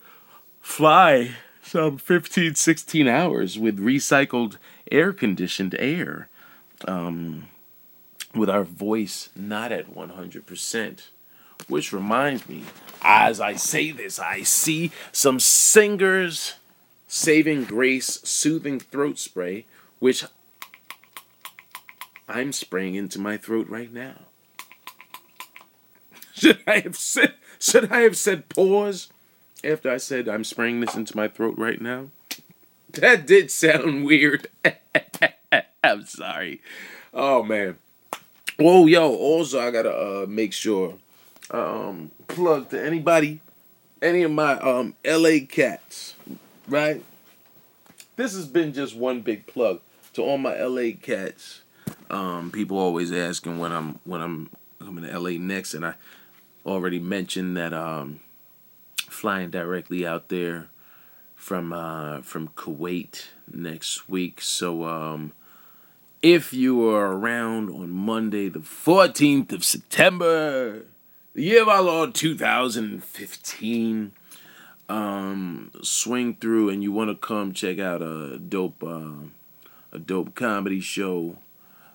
fly 0.62 1.32
some 1.62 1.97
15, 1.97 2.56
16 2.56 3.08
hours 3.08 3.58
with 3.58 3.80
recycled 3.80 4.58
air 4.91 5.14
conditioned 5.14 5.76
air. 5.80 6.30
Um, 6.88 7.47
with 8.36 8.49
our 8.49 8.64
voice 8.64 9.30
not 9.36 9.72
at 9.72 9.93
100%. 9.93 10.99
Which 11.68 11.93
reminds 11.93 12.47
me, 12.47 12.64
as 13.01 13.39
I 13.39 13.56
say 13.56 13.91
this, 13.91 14.20
I 14.20 14.43
see 14.43 14.91
some 15.12 15.39
singers 15.39 16.56
saving 17.08 17.64
grace 17.64 18.20
soothing 18.24 18.80
throat 18.80 19.18
spray, 19.18 19.66
which 19.99 20.26
I'm 22.28 22.51
spraying 22.51 22.95
into 22.95 23.20
my 23.20 23.38
throat 23.38 23.68
right 23.70 23.91
now. 23.91 24.26
Should 26.46 26.62
I 26.68 26.80
have 26.82 26.96
said 26.96 27.34
should 27.58 27.91
I 27.91 28.02
have 28.02 28.16
said 28.16 28.50
pause 28.50 29.10
after 29.64 29.89
I 29.89 29.98
said 29.98 30.30
I'm 30.30 30.43
spraying 30.43 30.80
this 30.80 30.93
into 30.93 31.18
my 31.18 31.28
throat 31.28 31.56
right 31.58 31.82
now? 31.82 32.10
That 32.91 33.26
did 33.26 33.50
sound 33.50 34.06
weird. 34.06 34.48
I'm 35.84 36.06
sorry. 36.06 36.62
Oh 37.16 37.41
man. 37.41 37.80
Oh 38.60 38.86
yo, 38.86 39.12
also 39.12 39.60
I 39.60 39.72
gotta 39.72 39.91
uh, 39.91 40.26
make 40.28 40.54
sure 40.54 41.00
um 41.50 42.12
plug 42.28 42.70
to 42.70 42.80
anybody, 42.80 43.41
any 44.00 44.22
of 44.22 44.30
my 44.30 44.60
um 44.60 44.93
LA 45.04 45.48
cats, 45.50 46.14
right? 46.68 47.04
This 48.18 48.36
has 48.36 48.46
been 48.46 48.72
just 48.72 48.96
one 48.96 49.22
big 49.22 49.48
plug 49.48 49.80
to 50.14 50.22
all 50.22 50.38
my 50.38 50.56
LA 50.62 50.91
cats. 51.02 51.64
Um, 52.12 52.52
people 52.52 52.78
always 52.78 53.12
asking 53.12 53.58
when 53.58 53.72
I'm 53.72 54.00
when 54.04 54.22
I'm 54.22 54.52
coming 54.80 55.06
to 55.06 55.20
LA 55.20 55.39
next, 55.39 55.74
and 55.74 55.84
I 55.84 55.96
already 56.66 56.99
mentioned 56.99 57.55
that 57.57 57.74
um, 57.74 58.20
flying 58.97 59.49
directly 59.49 60.05
out 60.05 60.30
there 60.30 60.70
from 61.36 61.72
uh, 61.72 62.22
from 62.22 62.49
Kuwait 62.49 63.26
next 63.51 64.09
week. 64.09 64.41
So 64.41 64.86
um, 64.86 65.34
if 66.22 66.53
you 66.53 66.89
are 66.89 67.13
around 67.13 67.70
on 67.70 67.91
Monday, 67.91 68.49
the 68.49 68.59
14th 68.59 69.51
of 69.51 69.63
September, 69.63 70.86
the 71.34 71.43
year 71.43 71.61
of 71.61 71.68
our 71.68 71.84
Lord 71.84 72.16
2015, 72.16 74.11
um, 74.89 75.72
swing 75.84 76.36
through 76.36 76.70
and 76.70 76.82
you 76.82 76.91
want 76.91 77.09
to 77.09 77.16
come 77.16 77.53
check 77.53 77.80
out 77.80 78.01
a 78.01 78.38
dope 78.39 78.84
uh, 78.84 79.28
a 79.91 79.99
dope 79.99 80.36
comedy 80.36 80.82
show, 80.82 81.38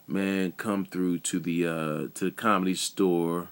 man, 0.06 0.52
come 0.52 0.84
through 0.84 1.18
to 1.18 1.40
the 1.40 1.66
uh, 1.66 2.08
to 2.14 2.26
the 2.26 2.30
comedy 2.30 2.74
store 2.74 3.48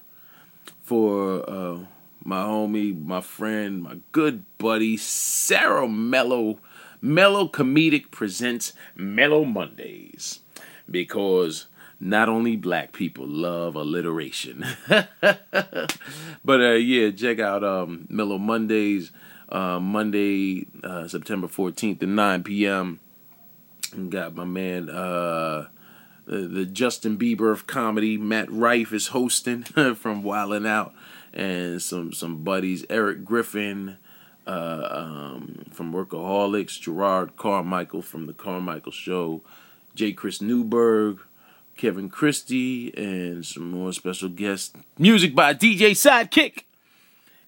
for 0.83 1.49
uh, 1.49 1.79
my 2.23 2.43
homie, 2.43 2.99
my 3.03 3.21
friend, 3.21 3.83
my 3.83 3.97
good 4.11 4.43
buddy, 4.57 4.97
Sarah 4.97 5.87
Mello. 5.87 6.59
Mellow 7.01 7.47
Comedic 7.47 8.11
presents 8.11 8.73
Mellow 8.93 9.45
Mondays 9.45 10.39
because 10.89 11.67
not 11.99 12.29
only 12.29 12.55
black 12.55 12.91
people 12.91 13.25
love 13.27 13.75
alliteration, 13.75 14.65
but 14.87 16.61
uh, 16.61 16.73
yeah, 16.73 17.11
check 17.11 17.39
out 17.39 17.63
um, 17.63 18.05
Mellow 18.09 18.37
Mondays, 18.37 19.11
uh, 19.49 19.79
Monday, 19.79 20.67
uh, 20.83 21.07
September 21.07 21.47
14th 21.47 22.01
at 22.03 22.09
9 22.09 22.43
p.m. 22.43 22.99
And 23.93 24.11
got 24.11 24.35
my 24.35 24.45
man, 24.45 24.89
uh, 24.89 25.67
the, 26.29 26.47
the 26.47 26.65
Justin 26.65 27.17
Bieber 27.17 27.51
of 27.51 27.67
comedy. 27.67 28.17
Matt 28.17 28.51
Rife 28.51 28.93
is 28.93 29.07
hosting 29.07 29.63
from 29.63 30.23
Wildin' 30.23 30.67
Out, 30.67 30.93
and 31.33 31.81
some 31.81 32.13
some 32.13 32.43
buddies. 32.43 32.85
Erik 32.89 33.25
Griffin 33.25 33.97
uh, 34.45 34.87
um, 34.91 35.65
from 35.71 35.91
Workaholics, 35.91 36.79
Jerrod 36.79 37.35
Carmichael 37.35 38.03
from 38.03 38.27
the 38.27 38.33
Carmichael 38.33 38.91
Show, 38.91 39.41
J. 39.95 40.13
Chris 40.13 40.39
Newberg, 40.39 41.19
Kevin 41.75 42.09
Christie, 42.09 42.95
and 42.95 43.43
some 43.43 43.71
more 43.71 43.91
special 43.91 44.29
guests. 44.29 44.71
Music 44.99 45.33
by 45.33 45.55
DJ 45.55 45.91
Sidekick, 45.91 46.63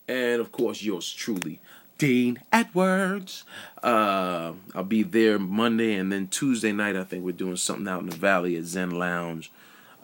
and 0.08 0.42
of 0.42 0.52
course 0.52 0.82
yours 0.82 1.14
truly. 1.14 1.60
Dean 2.02 2.42
Edwards. 2.52 3.44
Uh, 3.84 4.54
I'll 4.74 4.84
be 4.84 5.04
there 5.04 5.38
Monday 5.38 5.94
and 5.94 6.12
then 6.12 6.30
Tuesday 6.30 6.72
night. 6.72 6.96
I 6.96 7.04
think 7.04 7.24
we're 7.24 7.32
doing 7.32 7.58
something 7.58 7.88
out 7.88 8.02
in 8.02 8.10
the 8.10 8.16
valley 8.16 8.58
at 8.58 8.64
Zen 8.64 8.90
Lounge. 8.90 9.52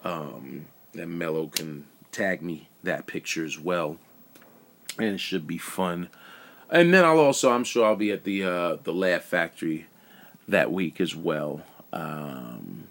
Um, 0.04 0.68
that 0.94 1.08
Mello 1.08 1.48
can 1.48 1.88
tag 2.12 2.44
me 2.44 2.68
that 2.84 3.08
picture 3.08 3.44
as 3.44 3.58
well, 3.58 3.98
and 5.00 5.08
it 5.08 5.20
should 5.20 5.48
be 5.48 5.58
fun. 5.58 6.10
And 6.70 6.94
then 6.94 7.04
I'll 7.04 7.18
also, 7.18 7.50
I'm 7.50 7.64
sure 7.64 7.88
I'll 7.88 7.96
be 7.96 8.12
at 8.12 8.26
the 8.26 8.44
uh, 8.44 8.76
the 8.84 8.94
Laugh 8.94 9.24
Factory 9.24 9.88
that 10.48 10.72
week 10.72 11.02
as 11.02 11.16
well. 11.16 11.64
Um, 11.92 12.84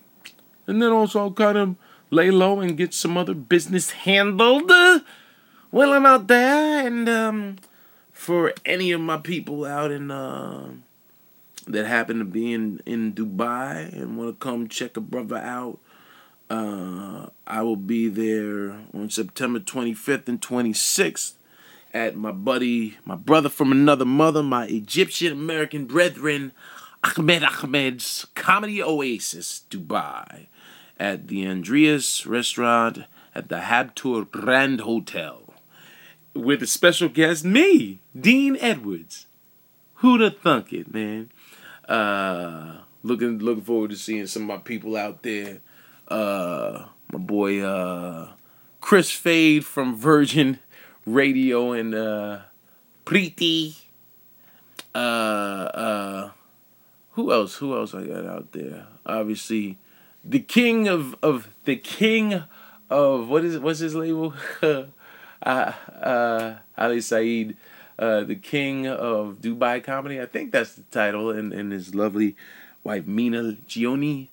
and 0.66 0.82
then 0.82 0.90
also 0.90 1.20
I'll 1.20 1.30
kind 1.30 1.56
of 1.56 1.76
lay 2.10 2.32
low 2.32 2.58
and 2.58 2.76
get 2.76 2.92
some 2.92 3.16
other 3.16 3.34
business 3.34 3.90
handled 3.90 4.68
uh, 4.68 4.98
while 5.70 5.92
I'm 5.92 6.06
out 6.06 6.26
there 6.26 6.84
and. 6.84 7.08
Um, 7.08 7.56
for 8.16 8.54
any 8.64 8.92
of 8.92 9.00
my 9.00 9.18
people 9.18 9.66
out 9.66 9.90
in 9.90 10.10
uh, 10.10 10.70
that 11.68 11.86
happen 11.86 12.18
to 12.18 12.24
be 12.24 12.50
in 12.50 12.80
in 12.86 13.12
Dubai 13.12 13.92
and 13.92 14.16
want 14.16 14.30
to 14.30 14.44
come 14.44 14.68
check 14.68 14.96
a 14.96 15.02
brother 15.02 15.36
out, 15.36 15.78
uh, 16.48 17.26
I 17.46 17.62
will 17.62 17.76
be 17.76 18.08
there 18.08 18.80
on 18.94 19.10
September 19.10 19.60
25th 19.60 20.28
and 20.28 20.40
26th 20.40 21.34
at 21.92 22.16
my 22.16 22.32
buddy, 22.32 22.96
my 23.04 23.16
brother 23.16 23.50
from 23.50 23.70
another 23.70 24.06
mother, 24.06 24.42
my 24.42 24.64
Egyptian 24.64 25.32
American 25.32 25.84
brethren, 25.84 26.52
Ahmed 27.04 27.44
Ahmed's 27.44 28.26
Comedy 28.34 28.82
Oasis, 28.82 29.62
Dubai, 29.70 30.46
at 30.98 31.28
the 31.28 31.46
Andreas 31.46 32.26
Restaurant 32.26 33.00
at 33.34 33.50
the 33.50 33.60
Habtoor 33.60 34.30
Grand 34.30 34.80
Hotel 34.80 35.45
with 36.36 36.62
a 36.62 36.66
special 36.66 37.08
guest, 37.08 37.44
me, 37.44 38.00
Dean 38.18 38.56
Edwards. 38.60 39.26
Who'd 39.96 40.20
have 40.20 40.38
thunk 40.38 40.72
it, 40.72 40.92
man? 40.92 41.30
Uh, 41.88 42.78
looking 43.02 43.38
looking 43.38 43.64
forward 43.64 43.90
to 43.90 43.96
seeing 43.96 44.26
some 44.26 44.42
of 44.42 44.48
my 44.48 44.58
people 44.58 44.96
out 44.96 45.22
there. 45.22 45.60
Uh, 46.08 46.86
my 47.10 47.18
boy 47.18 47.60
uh, 47.60 48.30
Chris 48.80 49.10
Fade 49.10 49.64
from 49.64 49.96
Virgin 49.96 50.58
Radio 51.06 51.72
and 51.72 51.94
uh, 51.94 52.40
Preeti. 53.04 53.76
Uh, 54.94 54.98
uh, 54.98 56.30
who 57.12 57.32
else? 57.32 57.56
Who 57.56 57.76
else 57.76 57.94
I 57.94 58.04
got 58.04 58.26
out 58.26 58.52
there? 58.52 58.86
Obviously, 59.04 59.78
the 60.24 60.40
king 60.40 60.88
of 60.88 61.16
of 61.22 61.48
the 61.64 61.76
king 61.76 62.42
of 62.90 63.28
what 63.28 63.44
is? 63.44 63.58
What's 63.58 63.78
his 63.78 63.94
label? 63.94 64.34
uh, 65.42 65.72
uh, 66.00 66.54
Ali 66.76 67.00
Saeed, 67.00 67.56
uh, 67.98 68.24
the 68.24 68.36
king 68.36 68.86
of 68.86 69.40
Dubai 69.40 69.82
comedy. 69.82 70.20
I 70.20 70.26
think 70.26 70.52
that's 70.52 70.74
the 70.74 70.82
title, 70.90 71.30
and, 71.30 71.52
and 71.52 71.72
his 71.72 71.94
lovely 71.94 72.36
wife 72.84 73.06
Mina 73.06 73.56
Gioni, 73.68 74.28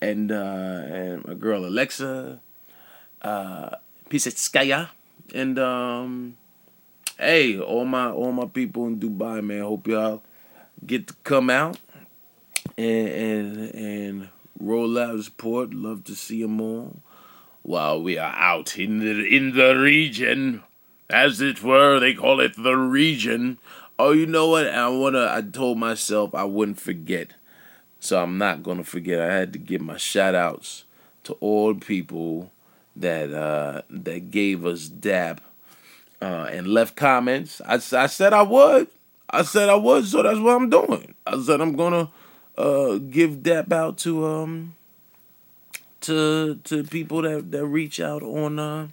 and 0.00 0.30
uh, 0.30 0.82
and 0.86 1.26
my 1.26 1.34
girl 1.34 1.64
Alexa. 1.64 2.40
Uh. 3.22 3.70
And 5.34 5.58
um 5.58 6.36
hey, 7.18 7.58
all 7.58 7.84
my 7.84 8.10
all 8.10 8.32
my 8.32 8.46
people 8.46 8.86
in 8.86 9.00
Dubai, 9.00 9.42
man, 9.42 9.62
hope 9.62 9.88
y'all 9.88 10.22
get 10.86 11.08
to 11.08 11.14
come 11.24 11.50
out 11.50 11.78
and 12.78 13.08
and 13.08 13.74
and 13.74 14.28
roll 14.60 14.98
out 14.98 15.22
support. 15.24 15.74
Love 15.74 16.04
to 16.04 16.14
see 16.14 16.42
them 16.42 16.60
all 16.60 16.96
while 17.66 18.00
we 18.00 18.16
are 18.16 18.32
out 18.36 18.78
in 18.78 19.00
the 19.00 19.26
in 19.26 19.52
the 19.54 19.76
region, 19.76 20.62
as 21.10 21.40
it 21.40 21.62
were. 21.62 21.98
They 21.98 22.14
call 22.14 22.40
it 22.40 22.54
the 22.56 22.76
region. 22.76 23.58
Oh, 23.98 24.12
you 24.12 24.26
know 24.26 24.48
what? 24.48 24.68
I 24.68 24.88
wanna. 24.88 25.28
I 25.30 25.42
told 25.42 25.78
myself 25.78 26.34
I 26.34 26.44
wouldn't 26.44 26.80
forget, 26.80 27.34
so 27.98 28.22
I'm 28.22 28.38
not 28.38 28.62
gonna 28.62 28.84
forget. 28.84 29.20
I 29.20 29.34
had 29.34 29.52
to 29.52 29.58
give 29.58 29.80
my 29.80 29.96
shout 29.96 30.34
outs 30.34 30.84
to 31.24 31.32
all 31.40 31.74
people 31.74 32.52
that 32.94 33.32
uh, 33.32 33.82
that 33.90 34.30
gave 34.30 34.64
us 34.64 34.86
dap 34.86 35.40
uh, 36.22 36.48
and 36.50 36.68
left 36.68 36.94
comments. 36.94 37.60
I, 37.66 37.74
I 37.74 38.06
said 38.06 38.32
I 38.32 38.42
would. 38.42 38.86
I 39.28 39.42
said 39.42 39.68
I 39.68 39.74
would, 39.74 40.06
so 40.06 40.22
that's 40.22 40.38
what 40.38 40.54
I'm 40.54 40.70
doing. 40.70 41.14
I 41.26 41.40
said 41.42 41.60
I'm 41.60 41.74
gonna 41.74 42.10
uh, 42.56 42.98
give 42.98 43.42
dap 43.42 43.72
out 43.72 43.98
to 43.98 44.24
um 44.24 44.75
to 46.06 46.56
to 46.64 46.84
people 46.84 47.22
that 47.22 47.50
that 47.50 47.66
reach 47.66 48.00
out 48.00 48.22
on 48.22 48.58
uh 48.58 48.88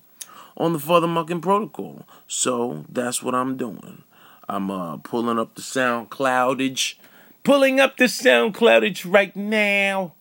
on 0.57 0.73
the 0.73 0.79
FuthaMuckin' 0.79 1.41
protocol. 1.41 2.05
So 2.27 2.85
that's 2.89 3.23
what 3.23 3.33
I'm 3.33 3.57
doing. 3.57 4.03
I'm 4.47 4.69
uh, 4.69 4.97
pulling 4.97 5.39
up 5.39 5.55
the 5.55 5.61
SoundCloudage, 5.61 6.95
pulling 7.43 7.79
up 7.79 7.97
the 7.97 8.05
SoundCloudage 8.05 9.11
right 9.11 9.35
now, 9.35 10.13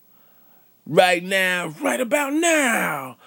right 0.87 1.23
now, 1.23 1.69
right 1.83 2.01
about 2.01 2.33
now. 2.33 3.19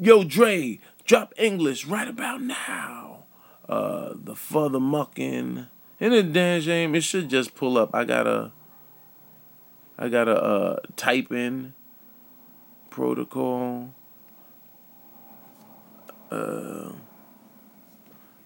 Yo, 0.00 0.24
Dre, 0.24 0.78
drop 1.04 1.34
English 1.36 1.86
right 1.86 2.08
about 2.08 2.40
now. 2.40 3.24
Uh, 3.68 4.12
the 4.14 4.34
FuthaMuckin'. 4.34 5.66
In 5.98 6.12
a 6.12 6.22
damn 6.22 6.60
shame, 6.60 6.94
it 6.94 7.02
should 7.02 7.28
just 7.28 7.54
pull 7.54 7.76
up. 7.76 7.90
I 7.94 8.04
gotta, 8.04 8.52
I 9.98 10.08
gotta 10.08 10.42
uh, 10.42 10.76
type 10.96 11.32
in 11.32 11.74
protocol. 12.96 13.90
Uh, 16.30 16.92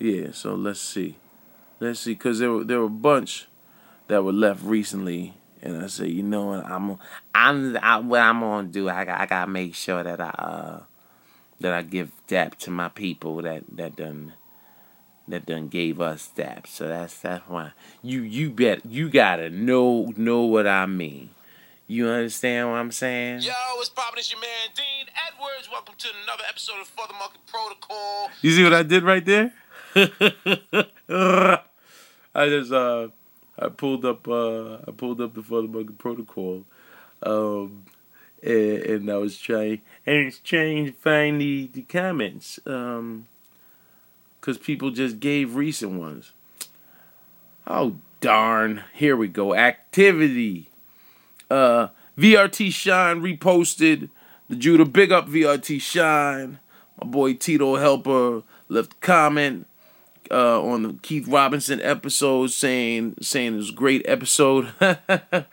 yeah. 0.01 0.33
So 0.33 0.57
let's 0.57 0.81
see. 0.81 1.15
Let's 1.79 2.01
see, 2.01 2.17
cause 2.17 2.41
there 2.41 2.51
were 2.51 2.65
there 2.65 2.81
were 2.81 2.87
a 2.87 2.91
bunch 3.11 3.47
that 4.09 4.25
were 4.25 4.33
left 4.33 4.63
recently, 4.65 5.35
and 5.63 5.83
I 5.83 5.87
said, 5.87 6.09
you 6.09 6.25
know 6.25 6.47
what, 6.47 6.67
I'm 6.67 6.99
I'm 7.33 7.77
I, 7.77 7.99
what 8.01 8.21
I'm 8.21 8.41
gonna 8.41 8.69
do. 8.69 8.89
I 8.89 9.23
I 9.23 9.27
gotta 9.27 9.51
make 9.51 9.77
sure 9.77 10.03
that 10.03 10.21
I 10.21 10.31
uh 10.31 10.81
that 11.61 11.73
I 11.73 11.83
give 11.83 12.11
dap 12.27 12.59
to 12.59 12.71
my 12.71 12.89
people 12.89 13.41
that 13.43 13.63
that 13.73 13.95
done 13.95 14.35
that 15.29 15.47
done 15.47 15.69
gave 15.69 16.01
us 16.01 16.29
dap. 16.35 16.67
So 16.67 16.89
that's 16.89 17.17
that's 17.21 17.49
why 17.49 17.71
you 18.03 18.21
you 18.23 18.51
bet 18.51 18.85
you 18.85 19.09
gotta 19.09 19.49
know 19.49 20.13
know 20.17 20.43
what 20.43 20.67
I 20.67 20.87
mean. 20.87 21.31
You 21.91 22.07
understand 22.07 22.71
what 22.71 22.77
I'm 22.77 22.93
saying? 22.93 23.41
Yo, 23.41 23.51
it's 23.79 23.89
poppin'. 23.89 24.21
It's 24.21 24.31
your 24.31 24.41
man 24.41 24.49
Dean 24.77 25.13
Edwards. 25.27 25.69
Welcome 25.73 25.97
to 25.99 26.09
another 26.23 26.45
episode 26.49 26.81
of 26.81 26.87
For 26.87 27.05
the 27.09 27.15
Market 27.15 27.41
Protocol. 27.49 28.31
You 28.43 28.53
see 28.53 28.63
what 28.63 28.73
I 28.73 28.85
did 28.85 29.03
right 29.03 29.25
there? 29.25 29.53
I 32.33 32.49
just 32.49 32.71
uh 32.71 33.09
I 33.59 33.71
pulled 33.71 34.05
up 34.05 34.29
uh 34.29 34.75
I 34.87 34.93
pulled 34.97 35.21
up 35.21 35.35
the 35.35 35.43
Father 35.43 35.67
Market 35.67 35.99
Protocol, 35.99 36.65
um, 37.25 37.87
and, 38.41 38.55
and 38.55 39.11
I 39.11 39.17
was 39.17 39.37
trying 39.37 39.81
and 40.07 40.29
it's 40.29 40.39
trying 40.39 40.87
to 40.87 40.93
find 40.93 41.41
the 41.41 41.71
the 41.73 41.83
comments 41.83 42.61
um, 42.67 43.27
cause 44.41 44.59
people 44.59 44.93
just 44.93 45.19
gave 45.19 45.57
recent 45.57 45.99
ones. 45.99 46.35
Oh 47.67 47.97
darn! 48.21 48.85
Here 48.95 49.17
we 49.17 49.27
go. 49.27 49.57
Activity. 49.57 50.70
Uh, 51.51 51.89
VRT 52.17 52.73
Shine 52.73 53.21
reposted 53.21 54.11
the 54.49 54.57
Judah. 54.57 54.85
Big 54.85 55.13
up 55.13 55.29
VRT 55.29 55.81
Shine. 55.81 56.59
My 57.01 57.07
boy 57.07 57.35
Tito 57.35 57.77
Helper 57.77 58.43
left 58.69 58.93
a 58.93 58.97
comment 58.97 59.67
uh, 60.31 60.63
on 60.63 60.83
the 60.83 60.93
Keith 61.03 61.27
Robinson 61.27 61.81
episode 61.83 62.49
saying 62.49 63.17
saying 63.21 63.55
it 63.55 63.57
was 63.57 63.71
a 63.71 63.75
great 63.75 64.03
episode. 64.07 64.73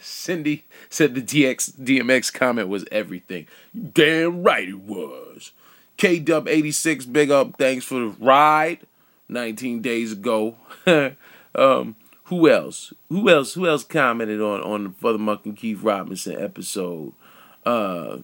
Cindy 0.00 0.64
said 0.90 1.14
the 1.14 1.22
DX 1.22 1.72
DMX 1.72 2.32
comment 2.32 2.68
was 2.68 2.84
everything. 2.90 3.46
Damn 3.92 4.42
right 4.42 4.68
it 4.68 4.80
was. 4.80 5.52
K 5.96 6.18
Dub 6.18 6.48
86, 6.48 7.06
big 7.06 7.30
up. 7.30 7.58
Thanks 7.58 7.84
for 7.84 7.98
the 7.98 8.14
ride. 8.20 8.80
19 9.28 9.82
days 9.82 10.12
ago. 10.12 10.56
um, 11.54 11.96
who 12.28 12.48
else? 12.48 12.92
Who 13.08 13.28
else? 13.30 13.54
Who 13.54 13.66
else 13.66 13.84
commented 13.84 14.40
on 14.40 14.60
on 14.60 14.84
the 14.84 14.90
FuthaMuckin' 14.90 15.56
Keith 15.56 15.82
Robinson 15.82 16.38
episode? 16.38 17.14
Uh, 17.64 18.18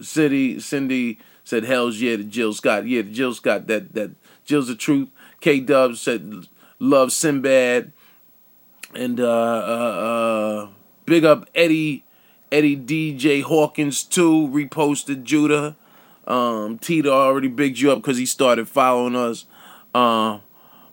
Cindy 0.00 0.58
Cindy 0.58 1.18
said, 1.44 1.64
"Hell's 1.64 2.00
yeah." 2.00 2.16
to 2.16 2.24
Jill 2.24 2.54
Scott, 2.54 2.86
yeah, 2.86 3.02
the 3.02 3.10
Jill 3.10 3.34
Scott. 3.34 3.66
That 3.66 3.92
that 3.92 4.12
Jill's 4.46 4.68
the 4.68 4.74
truth. 4.74 5.08
K 5.40 5.60
Dub 5.60 5.96
said, 5.96 6.48
"Love 6.78 7.12
Sinbad," 7.12 7.92
and 8.94 9.20
uh, 9.20 9.24
uh, 9.24 10.64
uh, 10.64 10.68
big 11.04 11.26
up 11.26 11.46
Eddie 11.54 12.04
Eddie 12.50 12.76
DJ 12.76 13.42
Hawkins 13.42 14.02
too. 14.02 14.48
Reposted 14.48 15.24
Judah. 15.24 15.76
Um, 16.26 16.78
Tito 16.78 17.12
already 17.12 17.48
bigged 17.48 17.78
you 17.80 17.92
up 17.92 17.98
because 17.98 18.16
he 18.16 18.26
started 18.26 18.66
following 18.66 19.14
us. 19.14 19.44
Uh, 19.94 20.38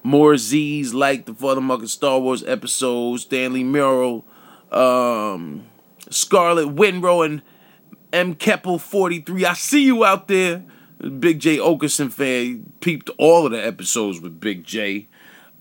more 0.03 0.37
Z's 0.37 0.93
like 0.93 1.25
the 1.25 1.33
Father 1.33 1.61
Mucker 1.61 1.87
Star 1.87 2.19
Wars 2.19 2.43
episodes. 2.43 3.23
Stanley 3.23 3.63
Murrow, 3.63 4.23
um, 4.71 5.65
Scarlett 6.09 6.75
Winrow, 6.75 7.25
and 7.25 7.41
M. 8.11 8.35
Keppel 8.35 8.77
43. 8.77 9.45
I 9.45 9.53
see 9.53 9.85
you 9.85 10.05
out 10.05 10.27
there. 10.27 10.63
Big 11.19 11.39
Jay 11.39 11.57
Oakerson 11.57 12.11
fan. 12.11 12.71
Peeped 12.79 13.09
all 13.17 13.45
of 13.45 13.51
the 13.51 13.65
episodes 13.65 14.21
with 14.21 14.39
Big 14.39 14.63
Jay. 14.63 15.07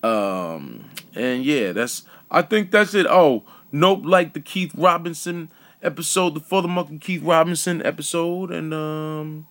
Um, 0.03 0.91
and 1.15 1.45
yeah, 1.45 1.73
that's 1.73 2.03
I 2.31 2.43
think 2.43 2.71
that's 2.71 2.95
it. 2.95 3.07
Oh, 3.09 3.45
nope, 3.71 4.03
like 4.05 4.35
the 4.35 4.41
Keith 4.41 4.73
Robinson 4.77 5.51
episode, 5.83 6.35
the 6.35 6.41
Father 6.41 6.69
the 6.69 6.75
Monkey 6.75 6.99
Keith 6.99 7.23
Robinson 7.23 7.85
episode, 7.85 8.51
and 8.51 8.75
um 8.75 9.47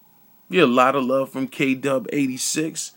yeah, 0.50 0.64
a 0.64 0.66
lot 0.66 0.96
of 0.96 1.06
love 1.06 1.32
from 1.32 1.48
K 1.48 1.76
Dub 1.76 2.08
86. 2.12 2.92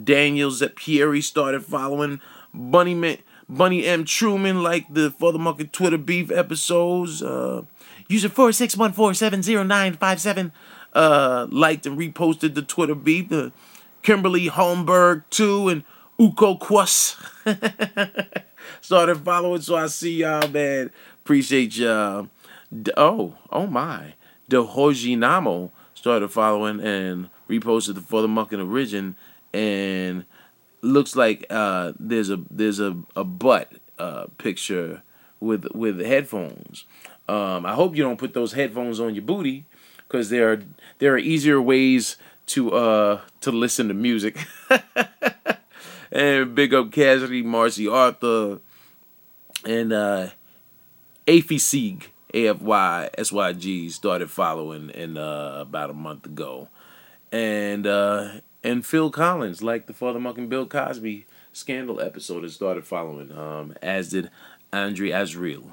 Daniel 0.00 0.50
Zepieri 0.50 1.20
started 1.22 1.64
following 1.64 2.20
Bunny 2.54 2.94
Man, 2.94 3.18
Bunny 3.48 3.86
M. 3.86 4.04
Truman 4.04 4.62
like 4.62 4.92
the 4.92 5.10
Father 5.10 5.32
the 5.32 5.38
Monkey 5.38 5.64
Twitter 5.64 5.98
beef 5.98 6.30
episodes. 6.30 7.22
Uh 7.22 7.62
user 8.08 8.28
4614700957 8.28 10.52
uh 10.94 11.46
liked 11.50 11.86
and 11.86 11.98
reposted 11.98 12.54
the 12.54 12.62
Twitter 12.62 12.94
beef. 12.94 13.32
Uh, 13.32 13.50
Kimberly 14.02 14.48
Holmberg 14.48 15.24
too 15.30 15.68
and 15.68 15.84
Uko 16.18 16.58
Quas 16.58 17.16
started 18.80 19.18
following. 19.18 19.60
So 19.60 19.76
I 19.76 19.86
see 19.86 20.16
y'all, 20.18 20.48
man. 20.48 20.90
Appreciate 21.22 21.76
y'all. 21.76 22.28
Oh, 22.96 23.34
oh 23.50 23.66
my. 23.66 24.14
The 24.48 24.64
Hojinamo 24.64 25.70
started 25.94 26.28
following 26.28 26.80
and 26.80 27.30
reposted 27.48 27.94
the 27.94 28.00
Father 28.00 28.26
and 28.26 28.62
Origin 28.62 29.16
and 29.52 30.24
looks 30.82 31.16
like 31.16 31.46
uh, 31.50 31.92
there's 31.98 32.30
a 32.30 32.40
there's 32.50 32.80
a, 32.80 32.96
a 33.16 33.24
butt 33.24 33.72
uh, 33.98 34.26
picture 34.38 35.02
with 35.40 35.66
with 35.74 36.00
headphones. 36.00 36.84
Um, 37.28 37.64
I 37.64 37.74
hope 37.74 37.96
you 37.96 38.02
don't 38.02 38.18
put 38.18 38.34
those 38.34 38.52
headphones 38.52 39.00
on 39.00 39.14
your 39.14 39.22
booty 39.22 39.64
because 39.98 40.28
there 40.28 40.52
are 40.52 40.62
there 40.98 41.14
are 41.14 41.18
easier 41.18 41.60
ways 41.60 42.16
to 42.46 42.72
uh 42.72 43.20
to 43.40 43.52
listen 43.52 43.88
to 43.88 43.94
music. 43.94 44.36
and 46.12 46.54
big 46.54 46.74
up 46.74 46.92
Cassidy, 46.92 47.42
Marcy 47.42 47.88
Arthur, 47.88 48.58
and 49.64 49.92
uh 49.92 50.28
Afy 51.26 51.58
Sieg, 51.58 52.10
AFY 52.34 53.10
SYG 53.16 53.90
started 53.90 54.30
following 54.30 54.90
in 54.90 55.16
uh 55.16 55.58
about 55.60 55.90
a 55.90 55.94
month 55.94 56.26
ago. 56.26 56.68
And 57.30 57.86
uh 57.86 58.40
and 58.64 58.84
Phil 58.84 59.10
Collins, 59.10 59.62
like 59.62 59.86
the 59.86 59.92
FuthaMuckin' 59.92 60.48
Bill 60.48 60.66
Cosby 60.66 61.26
scandal 61.52 62.00
episode, 62.00 62.42
has 62.42 62.54
started 62.54 62.86
following, 62.86 63.32
um, 63.32 63.74
as 63.82 64.10
did 64.10 64.30
Andre 64.72 65.10
Azriel. 65.10 65.72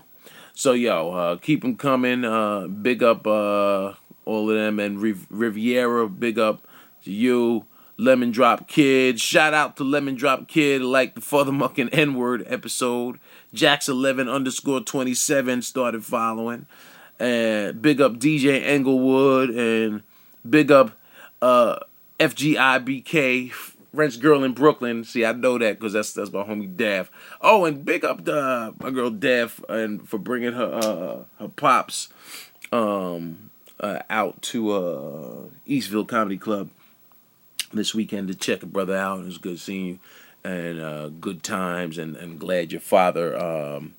So 0.54 0.74
yo, 0.74 1.12
uh, 1.12 1.36
keep 1.38 1.62
them 1.62 1.78
coming. 1.78 2.26
Uh, 2.26 2.68
big 2.68 3.02
up 3.02 3.26
uh, 3.26 3.94
all 4.26 4.50
of 4.50 4.56
them, 4.56 4.80
and 4.80 5.00
Riv- 5.00 5.28
Riviera, 5.30 6.10
big 6.10 6.38
up 6.38 6.68
to 7.04 7.12
you. 7.12 7.66
Lemon 7.98 8.32
Drop 8.32 8.68
Kid, 8.70 9.20
shout 9.20 9.54
out 9.54 9.76
to 9.76 9.84
Lemon 9.84 10.16
Drop 10.16 10.48
Kid, 10.48 10.82
like 10.82 11.16
the 11.16 11.22
FuthaMuckin' 11.22 11.90
N 11.92 12.14
Word 12.14 12.46
episode. 12.48 13.20
Jax11 13.54 14.32
underscore 14.34 14.80
27 14.80 15.62
started 15.62 16.06
following. 16.06 16.66
And 17.20 17.82
big 17.82 18.00
up 18.00 18.14
DJ 18.14 18.62
Englewood, 18.64 19.50
and 19.50 20.04
big 20.50 20.72
up 20.72 20.92
uh, 21.42 21.80
FGIBK, 22.20 23.52
French 23.52 24.20
girl 24.20 24.44
in 24.44 24.54
Brooklyn. 24.54 25.04
See, 25.04 25.26
I 25.26 25.32
know 25.32 25.58
that 25.58 25.80
because 25.80 25.94
that's 25.94 26.14
that's 26.14 26.32
my 26.32 26.44
homie 26.44 26.76
Dav. 26.76 27.10
Oh, 27.42 27.66
and 27.66 27.86
big 27.86 28.04
up 28.04 28.26
the 28.26 28.74
my 28.80 28.92
girl 28.92 29.10
Dav 29.10 29.64
and 29.70 30.08
for 30.08 30.18
bringing 30.18 30.54
her 30.54 30.74
uh, 30.74 31.42
her 31.42 31.50
pops 31.50 32.10
um, 32.72 33.50
uh, 33.80 34.00
out 34.10 34.42
to 34.44 34.72
uh, 34.72 35.44
Eastville 35.68 36.08
Comedy 36.08 36.38
Club 36.38 36.70
this 37.72 37.94
weekend 37.94 38.28
to 38.28 38.36
check 38.36 38.64
a 38.64 38.66
brother 38.66 38.96
out. 38.96 39.20
It 39.20 39.26
was 39.26 39.38
good 39.38 39.60
seeing 39.60 39.86
you 39.86 40.00
and 40.44 40.80
uh, 40.80 41.10
good 41.10 41.44
times 41.44 41.98
and, 41.98 42.16
and 42.16 42.40
glad 42.40 42.72
your 42.72 42.82
father 42.82 43.38
um, 43.38 43.94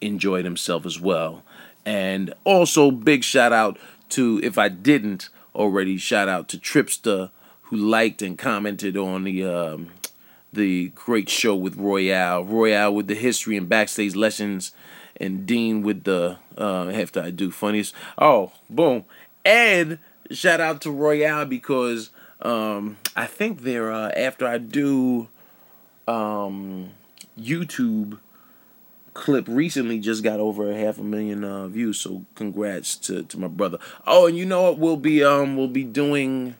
enjoyed 0.00 0.44
himself 0.44 0.84
as 0.84 1.00
well. 1.00 1.42
And 1.84 2.34
also 2.44 2.90
big 2.90 3.24
shout 3.24 3.52
out 3.52 3.78
to 4.10 4.40
if 4.42 4.58
I 4.58 4.68
didn't 4.68 5.28
already 5.54 5.96
shout 5.96 6.28
out 6.28 6.48
to 6.48 6.58
Tripster 6.58 7.30
who 7.70 7.76
liked 7.76 8.20
and 8.20 8.36
commented 8.36 8.96
on 8.96 9.24
the 9.24 9.44
um, 9.44 9.90
the 10.52 10.88
great 10.88 11.28
show 11.28 11.54
with 11.54 11.76
Royale. 11.76 12.44
Royale 12.44 12.92
with 12.92 13.06
the 13.06 13.14
history 13.14 13.56
and 13.56 13.68
backstage 13.68 14.16
lessons 14.16 14.72
and 15.16 15.46
Dean 15.46 15.82
with 15.82 16.04
the 16.04 16.38
uh 16.58 16.88
after 16.88 17.20
I 17.20 17.30
do 17.30 17.50
funnies. 17.50 17.92
Oh, 18.18 18.52
boom. 18.68 19.04
And 19.44 19.98
shout 20.30 20.60
out 20.60 20.80
to 20.82 20.90
Royale 20.90 21.46
because 21.46 22.10
um 22.42 22.96
I 23.14 23.26
think 23.26 23.62
they're 23.62 23.92
uh 23.92 24.10
after 24.16 24.46
I 24.46 24.58
do 24.58 25.28
um 26.08 26.90
YouTube 27.38 28.18
clip 29.14 29.46
recently 29.48 29.98
just 29.98 30.24
got 30.24 30.40
over 30.40 30.70
a 30.70 30.76
half 30.76 30.98
a 30.98 31.02
million 31.02 31.42
uh, 31.44 31.66
views 31.66 31.98
so 31.98 32.24
congrats 32.36 32.94
to, 32.94 33.24
to 33.24 33.38
my 33.38 33.48
brother 33.48 33.76
oh 34.06 34.28
and 34.28 34.38
you 34.38 34.46
know 34.46 34.62
what 34.62 34.78
we'll 34.78 34.96
be 34.96 35.22
um 35.22 35.56
we'll 35.56 35.66
be 35.66 35.82
doing 35.82 36.54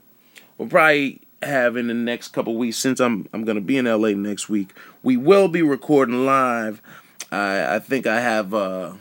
we'll 0.60 0.68
probably 0.68 1.22
have 1.42 1.74
in 1.74 1.86
the 1.86 1.94
next 1.94 2.28
couple 2.28 2.54
weeks 2.54 2.76
since 2.76 3.00
i'm 3.00 3.26
i'm 3.32 3.44
gonna 3.44 3.62
be 3.62 3.78
in 3.78 3.86
la 3.86 4.10
next 4.10 4.50
week 4.50 4.74
we 5.02 5.16
will 5.16 5.48
be 5.48 5.62
recording 5.62 6.26
live. 6.26 6.82
I 7.32 7.76
i 7.76 7.78
think 7.78 8.06
i 8.06 8.20
have 8.20 8.52
uh 8.52 8.92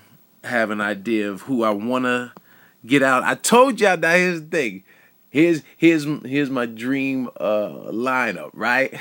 have 0.45 0.71
an 0.71 0.79
idea 0.79 1.29
of 1.29 1.41
who 1.41 1.63
i 1.63 1.69
want 1.69 2.05
to 2.05 2.31
get 2.85 3.03
out. 3.03 3.23
I 3.23 3.35
told 3.35 3.81
y'all 3.81 3.97
that 3.97 4.15
here's 4.15 4.39
the 4.39 4.47
thing. 4.47 4.83
Here's 5.29 5.61
here's 5.75 6.05
here's 6.23 6.49
my 6.49 6.65
dream 6.65 7.27
uh 7.37 7.91
lineup 7.91 8.51
right? 8.53 8.97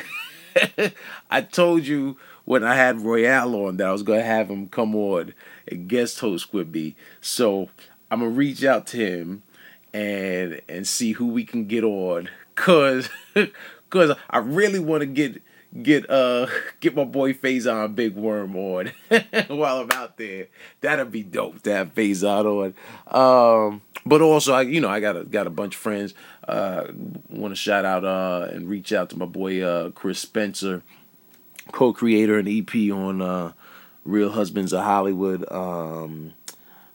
I 1.30 1.42
told 1.42 1.86
you 1.86 2.16
when 2.44 2.64
I 2.64 2.74
had 2.74 3.02
Royale 3.02 3.54
on 3.54 3.76
that 3.76 3.86
I 3.86 3.92
was 3.92 4.02
gonna 4.02 4.22
have 4.22 4.50
him 4.50 4.68
come 4.68 4.96
on 4.96 5.32
and 5.70 5.88
guest 5.88 6.18
host 6.18 6.52
me. 6.52 6.96
So 7.20 7.68
I'm 8.10 8.18
gonna 8.18 8.32
reach 8.32 8.64
out 8.64 8.88
to 8.88 8.96
him 8.96 9.44
and 9.92 10.60
and 10.68 10.86
see 10.86 11.12
who 11.12 11.28
we 11.28 11.44
can 11.44 11.66
get 11.66 11.84
on, 11.84 12.28
cause 12.58 13.08
cause 13.90 14.16
I 14.30 14.38
really 14.38 14.78
want 14.78 15.02
to 15.02 15.06
get 15.06 15.42
get 15.82 16.08
uh 16.10 16.46
get 16.80 16.94
my 16.94 17.04
boy 17.04 17.32
Faizon 17.32 17.94
Big 17.94 18.14
Worm 18.14 18.56
on 18.56 18.92
while 19.48 19.80
I'm 19.80 19.90
out 19.92 20.16
there. 20.16 20.48
That'd 20.80 21.12
be 21.12 21.22
dope 21.22 21.62
to 21.62 21.72
have 21.72 21.94
Faizon 21.94 22.74
on. 23.14 23.70
Um, 23.70 23.82
but 24.04 24.20
also 24.20 24.52
I 24.52 24.62
you 24.62 24.80
know 24.80 24.88
I 24.88 25.00
got 25.00 25.16
a 25.16 25.24
got 25.24 25.46
a 25.46 25.50
bunch 25.50 25.74
of 25.74 25.80
friends. 25.80 26.14
Uh, 26.46 26.86
want 27.28 27.52
to 27.52 27.56
shout 27.56 27.84
out 27.84 28.04
uh 28.04 28.48
and 28.50 28.68
reach 28.68 28.92
out 28.92 29.10
to 29.10 29.18
my 29.18 29.26
boy 29.26 29.62
uh 29.62 29.90
Chris 29.90 30.18
Spencer 30.18 30.82
co-creator 31.72 32.38
and 32.38 32.48
EP 32.48 32.74
on 32.92 33.20
uh, 33.20 33.52
Real 34.04 34.30
Husbands 34.30 34.72
of 34.72 34.84
Hollywood. 34.84 35.50
Um, 35.50 36.34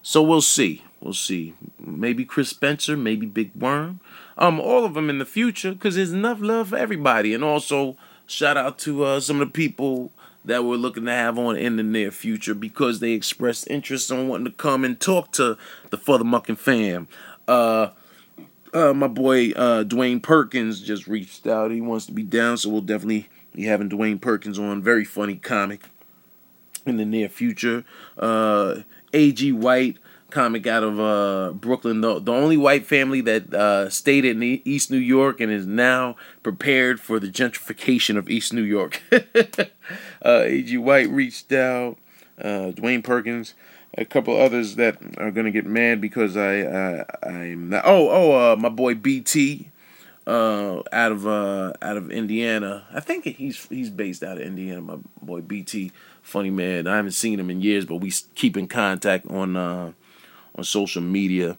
so 0.02 0.22
we'll 0.22 0.42
see. 0.42 0.84
We'll 1.00 1.14
see. 1.14 1.54
Maybe 1.80 2.26
Chris 2.26 2.50
Spencer, 2.50 2.96
maybe 2.98 3.26
Big 3.26 3.52
Worm. 3.56 4.00
Um, 4.38 4.60
all 4.60 4.86
of 4.86 4.94
them 4.94 5.10
in 5.10 5.20
the 5.20 5.26
future 5.26 5.74
because 5.74 5.96
there's 5.96 6.12
enough 6.12 6.40
love 6.42 6.70
for 6.70 6.78
everybody. 6.78 7.34
And 7.34 7.44
also 7.44 7.96
shout 8.26 8.58
out 8.58 8.80
to 8.80 9.04
uh, 9.04 9.20
some 9.20 9.42
of 9.42 9.48
the 9.48 9.52
people 9.52 10.12
that 10.46 10.64
we're 10.64 10.76
looking 10.76 11.06
to 11.06 11.12
have 11.12 11.38
on 11.38 11.56
in 11.56 11.78
the 11.78 11.84
near 11.84 12.12
future 12.12 12.54
because 12.54 13.00
they 13.00 13.12
expressed 13.12 13.70
interest 13.70 14.12
on 14.12 14.28
wanting 14.28 14.46
to 14.46 14.52
come 14.52 14.84
and 14.84 15.00
talk 15.00 15.32
to 15.34 15.58
the 15.90 15.98
FuthaMuckin' 15.98 16.58
fam. 16.58 17.08
Uh, 17.48 17.90
uh, 18.74 18.94
my 18.94 19.08
boy 19.08 19.52
uh, 19.52 19.84
Dwayne 19.84 20.22
Perkins 20.22 20.82
just 20.82 21.08
reached 21.08 21.48
out. 21.48 21.72
He 21.72 21.82
wants 21.82 22.08
to 22.08 22.12
be 22.12 22.24
down, 22.24 22.58
so 22.58 22.70
we'll 22.70 22.82
definitely 22.82 23.30
be 23.54 23.64
having 23.64 23.90
Dwayne 23.90 24.20
Perkins 24.20 24.58
on. 24.58 24.82
Very 24.82 25.06
funny 25.06 25.36
comic 25.36 25.82
in 26.86 26.98
the 26.98 27.06
near 27.06 27.30
future. 27.30 27.86
Uh, 28.18 28.78
A.G. 29.14 29.52
White, 29.52 29.98
comic 30.34 30.66
out 30.66 30.84
of 30.84 31.00
uh, 31.00 31.54
Brooklyn, 31.54 32.02
the, 32.02 32.20
the 32.20 32.34
only 32.34 32.58
white 32.58 32.86
family 32.86 33.22
that 33.22 33.54
uh, 33.54 33.90
stayed 33.90 34.26
in 34.26 34.42
East 34.42 34.90
New 34.90 34.98
York 34.98 35.40
and 35.40 35.52
is 35.52 35.68
now 35.68 36.16
prepared 36.42 37.00
for 37.00 37.20
the 37.20 37.28
gentrification 37.28 38.18
of 38.18 38.30
East 38.30 38.52
New 38.52 38.64
York. 38.64 39.02
uh, 39.12 39.68
A.G. 40.26 40.76
White 40.78 41.10
reached 41.10 41.54
out. 41.54 41.98
Uh, 42.42 42.74
Dwayne 42.74 43.04
Perkins, 43.04 43.54
a 43.96 44.06
couple 44.06 44.36
others 44.36 44.76
that 44.76 44.98
are 45.18 45.30
gonna 45.30 45.52
get 45.52 45.68
mad 45.68 46.02
because 46.02 46.36
I 46.36 46.62
uh, 46.62 47.04
I'm 47.22 47.70
not, 47.70 47.84
oh 47.86 48.10
oh 48.10 48.54
uh, 48.54 48.56
my 48.56 48.70
boy 48.70 48.96
BT 48.96 49.70
uh, 50.26 50.82
out 50.92 51.12
of 51.12 51.28
out 51.28 51.96
of 51.96 52.10
Indiana. 52.10 52.88
I 52.92 53.02
think 53.02 53.26
he's 53.26 53.68
he's 53.68 53.92
based 53.92 54.24
out 54.24 54.38
of 54.38 54.44
Indiana. 54.44 54.82
My 54.82 54.98
boy 55.22 55.42
BT, 55.42 55.92
funny 56.24 56.50
man. 56.50 56.88
I 56.88 56.96
haven't 56.96 57.12
seen 57.12 57.40
him 57.40 57.52
in 57.52 57.62
years, 57.62 57.86
but 57.86 57.98
we 57.98 58.12
keep 58.34 58.58
in 58.58 58.68
contact 58.68 59.28
on 59.28 59.94
on 60.56 60.64
social 60.64 61.02
media. 61.02 61.58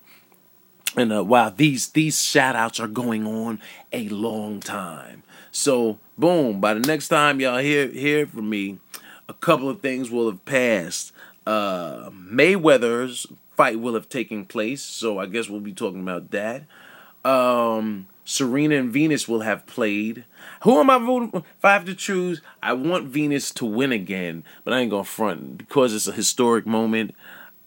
And 0.97 1.13
uh, 1.13 1.25
wow, 1.25 1.51
these 1.51 1.89
these 1.89 2.23
shout 2.23 2.55
outs 2.55 2.79
are 2.79 2.89
going 2.89 3.27
on 3.27 3.61
a 3.93 4.09
long 4.09 4.61
time. 4.61 5.23
So 5.51 5.99
boom, 6.17 6.61
by 6.61 6.75
the 6.75 6.81
next 6.81 7.09
time 7.09 7.41
y'all 7.41 7.59
hear 7.59 7.89
hear 7.89 8.27
from 8.27 8.49
me, 8.49 8.79
a 9.29 9.35
couple 9.35 9.69
of 9.69 9.81
things 9.81 10.11
will 10.11 10.31
have 10.31 10.45
passed. 10.45 11.13
Uh, 11.47 12.11
Mayweather's 12.11 13.27
fight 13.57 13.81
will 13.81 13.95
have 13.95 14.09
taken 14.09 14.45
place, 14.47 14.83
so 14.83 15.19
I 15.19 15.27
guess 15.27 15.49
we'll 15.49 15.61
be 15.61 15.73
talking 15.73 16.03
about 16.03 16.31
that. 16.31 16.63
Um, 17.25 18.07
Serena 18.25 18.77
and 18.77 18.93
Venus 18.93 19.29
will 19.29 19.41
have 19.41 19.67
played. 19.67 20.25
Who 20.63 20.79
am 20.79 20.91
I 20.91 20.99
voting 20.99 21.31
for? 21.31 21.39
If 21.39 21.65
I 21.65 21.73
have 21.73 21.85
to 21.87 21.95
choose, 21.95 22.41
I 22.63 22.73
want 22.73 23.07
Venus 23.07 23.51
to 23.53 23.67
win 23.67 23.93
again, 23.93 24.45
but 24.65 24.73
I 24.73 24.81
ain't 24.81 24.91
gonna 24.91 25.05
front 25.05 25.59
because 25.59 25.95
it's 25.95 26.09
a 26.09 26.13
historic 26.13 26.67
moment. 26.67 27.15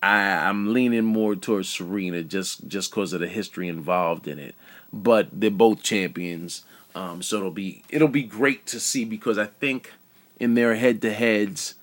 I, 0.02 0.48
I'm 0.48 0.74
leaning 0.74 1.06
more 1.06 1.36
towards 1.36 1.70
Serena 1.70 2.24
just 2.24 2.68
just 2.68 2.92
because 2.92 3.14
of 3.14 3.20
the 3.20 3.28
history 3.28 3.68
involved 3.68 4.28
in 4.28 4.40
it. 4.40 4.56
But 4.94 5.30
they're 5.34 5.52
both 5.52 5.84
champions, 5.84 6.64
um, 6.96 7.22
so 7.22 7.38
it'll 7.38 7.52
be 7.52 7.84
it'll 7.90 8.08
be 8.08 8.24
great 8.24 8.66
to 8.68 8.80
see 8.80 9.06
because 9.06 9.38
I 9.38 9.46
think 9.46 9.94
in 10.40 10.54
their 10.54 10.76
head 10.76 11.02
to 11.02 11.12
heads 11.12 11.76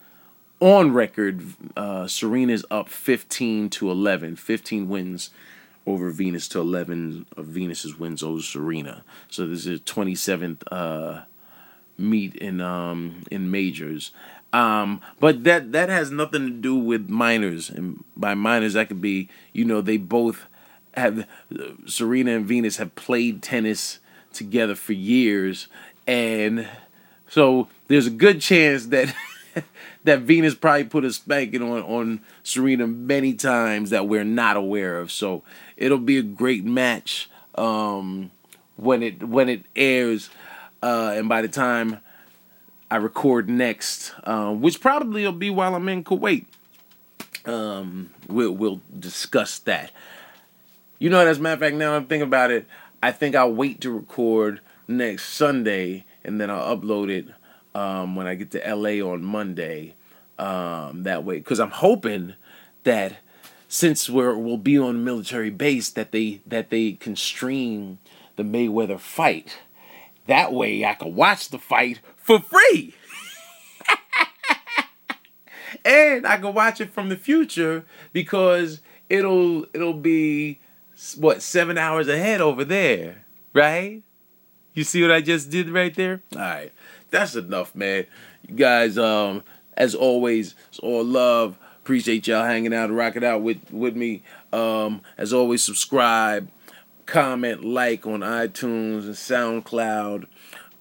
on 0.60 0.92
record, 0.92 1.42
uh, 1.76 2.06
Serena's 2.06 2.64
up 2.70 2.88
15 2.88 3.68
to 3.70 3.90
11, 3.90 4.36
15 4.36 4.88
wins 4.88 5.30
over 5.86 6.10
Venus 6.10 6.48
to 6.48 6.60
11 6.60 7.26
of 7.36 7.46
Venus's 7.46 7.98
wins 7.98 8.22
over 8.22 8.40
Serena. 8.40 9.04
So 9.28 9.46
this 9.46 9.66
is 9.66 9.80
27th 9.80 10.62
uh, 10.70 11.24
meet 11.98 12.34
in 12.36 12.60
um, 12.60 13.22
in 13.30 13.50
majors. 13.50 14.12
Um, 14.54 15.00
but 15.18 15.42
that 15.42 15.72
that 15.72 15.88
has 15.88 16.12
nothing 16.12 16.46
to 16.46 16.52
do 16.52 16.76
with 16.76 17.10
minors, 17.10 17.68
and 17.68 18.04
by 18.16 18.34
minors 18.34 18.74
that 18.74 18.86
could 18.86 19.00
be 19.00 19.28
you 19.52 19.64
know 19.64 19.80
they 19.80 19.96
both 19.96 20.46
have 20.96 21.26
Serena 21.86 22.36
and 22.36 22.46
Venus 22.46 22.76
have 22.76 22.94
played 22.94 23.42
tennis 23.42 23.98
together 24.32 24.76
for 24.76 24.92
years, 24.92 25.66
and 26.06 26.68
so 27.28 27.66
there's 27.88 28.06
a 28.06 28.10
good 28.10 28.40
chance 28.40 28.86
that. 28.86 29.12
that 30.02 30.18
Venus 30.20 30.54
probably 30.54 30.82
put 30.82 31.04
a 31.04 31.12
spanking 31.12 31.62
on 31.62 31.82
on 31.82 32.20
Serena 32.42 32.88
many 32.88 33.34
times 33.34 33.90
that 33.90 34.08
we're 34.08 34.24
not 34.24 34.56
aware 34.56 34.98
of. 34.98 35.12
So 35.12 35.44
it'll 35.76 35.98
be 35.98 36.18
a 36.18 36.22
great 36.22 36.64
match 36.64 37.30
um, 37.54 38.32
when 38.76 39.04
it 39.04 39.22
when 39.22 39.48
it 39.48 39.64
airs, 39.76 40.30
uh, 40.82 41.12
and 41.14 41.28
by 41.28 41.40
the 41.40 41.48
time 41.48 42.00
I 42.94 42.98
record 42.98 43.50
next, 43.50 44.14
uh, 44.22 44.52
which 44.52 44.80
probably 44.80 45.24
will 45.24 45.32
be 45.32 45.50
while 45.50 45.74
I'm 45.74 45.88
in 45.88 46.04
Kuwait, 46.04 46.44
um, 47.44 48.10
we'll 48.28 48.52
we'll 48.52 48.82
discuss 48.96 49.58
that. 49.58 49.90
You 51.00 51.10
know, 51.10 51.18
as 51.18 51.38
a 51.38 51.40
matter 51.40 51.54
of 51.54 51.58
fact, 51.58 51.74
now 51.74 51.96
I'm 51.96 52.06
thinking 52.06 52.28
about 52.28 52.52
it. 52.52 52.68
I 53.02 53.10
think 53.10 53.34
I'll 53.34 53.52
wait 53.52 53.80
to 53.80 53.90
record 53.90 54.60
next 54.86 55.30
Sunday, 55.30 56.04
and 56.22 56.40
then 56.40 56.50
I'll 56.50 56.76
upload 56.76 57.10
it 57.10 57.26
um, 57.74 58.14
when 58.14 58.28
I 58.28 58.36
get 58.36 58.52
to 58.52 58.60
LA 58.64 59.04
on 59.04 59.24
Monday. 59.24 59.94
Um, 60.38 61.02
that 61.02 61.24
way, 61.24 61.38
because 61.38 61.58
I'm 61.58 61.72
hoping 61.72 62.34
that 62.84 63.16
since 63.66 64.08
we're 64.08 64.38
we'll 64.38 64.56
be 64.56 64.78
on 64.78 64.90
a 64.90 64.98
military 65.00 65.50
base 65.50 65.90
that 65.90 66.12
they 66.12 66.42
that 66.46 66.70
they 66.70 66.92
can 66.92 67.16
stream 67.16 67.98
the 68.36 68.44
Mayweather 68.44 69.00
fight. 69.00 69.58
That 70.28 70.52
way 70.52 70.84
I 70.84 70.94
can 70.94 71.16
watch 71.16 71.48
the 71.48 71.58
fight 71.58 71.98
for 72.24 72.40
free. 72.40 72.94
and 75.84 76.26
I 76.26 76.38
can 76.38 76.54
watch 76.54 76.80
it 76.80 76.90
from 76.90 77.10
the 77.10 77.16
future 77.16 77.84
because 78.12 78.80
it'll 79.08 79.66
it'll 79.74 79.92
be 79.92 80.58
what 81.16 81.42
seven 81.42 81.78
hours 81.78 82.08
ahead 82.08 82.40
over 82.40 82.64
there, 82.64 83.24
right? 83.52 84.02
You 84.72 84.82
see 84.82 85.02
what 85.02 85.12
I 85.12 85.20
just 85.20 85.50
did 85.50 85.70
right 85.70 85.94
there? 85.94 86.20
All 86.32 86.40
right. 86.40 86.72
That's 87.10 87.36
enough, 87.36 87.76
man. 87.76 88.06
You 88.48 88.56
guys, 88.56 88.98
um, 88.98 89.44
as 89.76 89.94
always, 89.94 90.56
it's 90.68 90.80
all 90.80 91.04
love. 91.04 91.56
Appreciate 91.76 92.26
y'all 92.26 92.44
hanging 92.44 92.74
out 92.74 92.88
and 92.88 92.96
rocking 92.96 93.24
out 93.24 93.42
with, 93.42 93.70
with 93.70 93.94
me. 93.94 94.24
Um, 94.52 95.02
as 95.16 95.32
always, 95.32 95.62
subscribe, 95.62 96.48
comment, 97.06 97.64
like 97.64 98.04
on 98.06 98.20
iTunes 98.20 99.04
and 99.04 99.14
SoundCloud. 99.64 100.26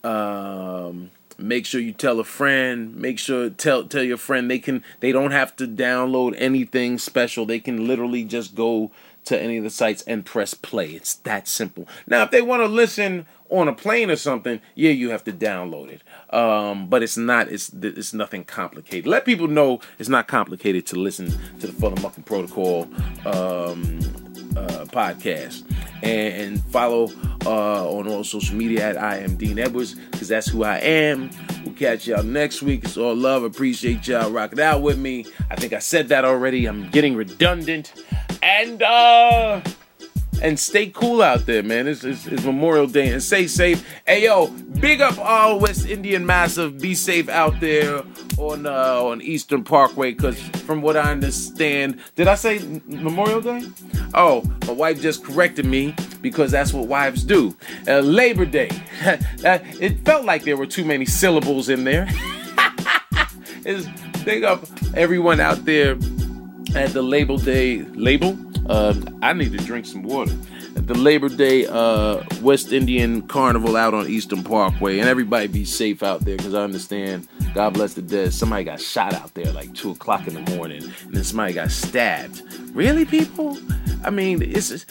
Um, 0.04 1.12
make 1.44 1.66
sure 1.66 1.82
you 1.82 1.91
tell 1.91 2.20
a 2.20 2.24
friend. 2.24 2.96
Make 2.96 3.20
sure 3.20 3.50
tell 3.50 3.84
tell 3.86 4.04
your 4.04 4.18
friend 4.18 4.50
they 4.50 4.60
can 4.60 4.84
they 5.02 5.12
don't 5.12 5.32
have 5.32 5.56
to 5.58 5.68
download 5.68 6.36
anything 6.38 6.98
special. 6.98 7.46
They 7.46 7.60
can 7.60 7.88
literally 7.88 8.24
just 8.24 8.56
go 8.56 8.91
to 9.26 9.39
any 9.39 9.58
of 9.58 9.64
the 9.64 9.70
sites 9.70 10.02
and 10.04 10.26
press 10.26 10.54
play. 10.54 10.91
It's 10.91 11.16
that 11.16 11.48
simple. 11.48 11.88
Now 12.08 12.24
if 12.24 12.32
they 12.32 12.41
want 12.41 12.62
to 12.62 12.68
listen 12.68 13.26
on 13.50 13.68
a 13.68 13.74
plane 13.74 14.10
or 14.10 14.16
something 14.16 14.60
yeah 14.74 14.89
you 14.89 15.12
have 15.12 15.24
to 15.26 15.32
download 15.32 15.89
it. 15.89 16.02
Um, 16.36 16.88
but 16.88 17.04
it's 17.04 17.18
not 17.18 17.50
it's 17.50 17.72
it's 17.74 18.14
nothing 18.14 18.44
complicated. 18.46 19.06
Let 19.06 19.26
people 19.26 19.48
know 19.48 19.80
it's 20.00 20.10
not 20.10 20.28
complicated 20.28 20.86
to 20.88 20.96
listen 20.96 21.30
to 21.60 21.68
the 21.68 21.74
Full 21.74 21.91
Mucking 21.98 22.24
Protocol 22.24 22.89
um, 23.26 24.00
uh, 24.58 24.86
podcast 24.86 25.64
and, 26.01 26.62
follow 26.66 27.12
uh, 27.45 27.89
on 27.89 28.08
all 28.08 28.24
social 28.24 28.56
media 28.56 28.89
at 28.89 28.97
I 28.97 29.18
am 29.18 29.36
Dean 29.36 29.60
Edwards 29.60 29.95
because 29.95 30.28
that's 30.28 30.47
who 30.47 30.64
I 30.64 30.78
am. 30.78 31.30
We'll 31.64 31.76
catch 31.76 32.08
y'all 32.08 32.24
next 32.24 32.62
week. 32.62 32.84
It's 32.86 32.97
all 32.97 33.16
love. 33.16 33.43
Appreciate 33.43 34.08
y'all 34.08 34.32
rocking 34.32 34.60
out 34.60 34.82
with 34.82 34.97
me. 34.97 35.26
I 35.49 35.56
think 35.56 35.74
I 35.74 35.80
said 35.80 36.10
that 36.10 36.26
already. 36.26 36.66
I'm 36.66 36.89
getting 36.89 37.16
redundant. 37.16 37.93
And 38.41 38.82
uh 38.82 39.62
and 40.44 40.60
stay 40.60 40.88
cool 40.88 41.22
out 41.22 41.46
there, 41.46 41.64
man. 41.64 41.88
It's, 41.88 42.04
it's, 42.04 42.28
it's, 42.28 42.44
Memorial 42.44 42.86
Day 42.86 43.08
and 43.10 43.24
stay 43.24 43.48
safe. 43.48 43.84
Hey 44.06 44.26
yo, 44.26 44.48
big 44.80 45.00
up 45.02 45.18
all 45.18 45.60
West 45.60 45.88
Indian 45.88 46.26
Massive. 46.26 46.80
Be 46.80 46.94
safe 46.94 47.30
out 47.30 47.60
there 47.62 48.04
on 48.38 48.66
uh, 48.66 49.02
on 49.02 49.22
Eastern 49.22 49.64
Parkway, 49.64 50.12
because 50.12 50.39
from 50.39 50.82
what 50.82 50.98
I 50.98 51.12
understand, 51.12 52.00
did 52.16 52.28
I 52.28 52.36
say 52.36 52.60
Memorial 52.86 53.41
Day? 53.41 53.64
Oh, 54.14 54.44
my 54.68 54.74
wife 54.74 55.02
just 55.02 55.24
corrected 55.24 55.66
me 55.66 55.96
because 56.22 56.52
that's 56.52 56.74
what 56.74 56.88
wives 56.88 57.24
do. 57.24 57.56
Uh, 57.88 58.00
Labor 58.00 58.46
Day. 58.46 58.70
it 59.02 60.06
felt 60.06 60.26
like 60.26 60.44
there 60.44 60.58
were 60.58 60.68
too 60.68 60.84
many 60.84 61.06
syllables 61.06 61.70
in 61.70 61.86
there. 61.86 62.08
big 64.26 64.44
up 64.44 64.66
everyone 64.94 65.39
out 65.39 65.64
there 65.66 65.96
at 66.76 66.93
the 66.93 67.01
Labor 67.01 67.38
Day 67.38 67.84
label. 67.84 68.38
Uh, 68.67 68.93
I 69.21 69.34
need 69.34 69.51
to 69.51 69.57
drink 69.57 69.86
some 69.86 70.03
water. 70.03 70.34
At 70.76 70.88
the 70.88 70.95
Labor 70.95 71.30
Day 71.30 71.67
uh, 71.67 72.24
West 72.41 72.71
Indian 72.71 73.21
Carnival 73.28 73.76
out 73.76 73.93
on 73.93 74.07
Eastern 74.07 74.43
Parkway, 74.43 74.99
and 74.99 75.07
everybody 75.07 75.47
be 75.47 75.65
safe 75.65 76.01
out 76.01 76.21
there 76.21 76.38
because 76.38 76.53
I 76.53 76.63
understand. 76.63 77.28
God 77.53 77.76
bless 77.76 77.93
the 77.93 78.01
dead. 78.01 78.34
Somebody 78.34 78.63
got 78.63 78.82
shot 78.82 79.13
out 79.13 79.34
there 79.36 79.51
like 79.51 79.74
two 79.76 79.91
o'clock 79.91 80.28
in 80.28 80.34
the 80.34 80.55
morning, 80.55 80.84
and 80.84 81.13
then 81.13 81.24
somebody 81.24 81.53
got 81.53 81.69
stabbed. 81.69 82.41
Really, 82.74 83.05
people? 83.05 83.57
I 84.03 84.09
mean, 84.09 84.41
it's 84.41 84.84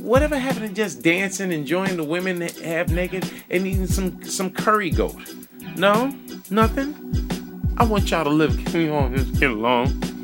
whatever 0.00 0.38
happened 0.38 0.68
to 0.68 0.74
just 0.74 1.02
dancing, 1.02 1.50
enjoying 1.50 1.96
the 1.96 2.04
women 2.04 2.40
half 2.40 2.88
naked, 2.88 3.30
and 3.50 3.66
eating 3.66 3.86
some 3.86 4.22
some 4.24 4.50
curry 4.50 4.90
goat? 4.90 5.16
No, 5.76 6.14
nothing. 6.50 6.94
I 7.78 7.84
want 7.84 8.10
y'all 8.10 8.24
to 8.24 8.30
live. 8.30 8.62
Get 8.72 8.90
on, 8.90 9.16
just 9.16 9.40
get 9.40 9.50
along. 9.50 10.21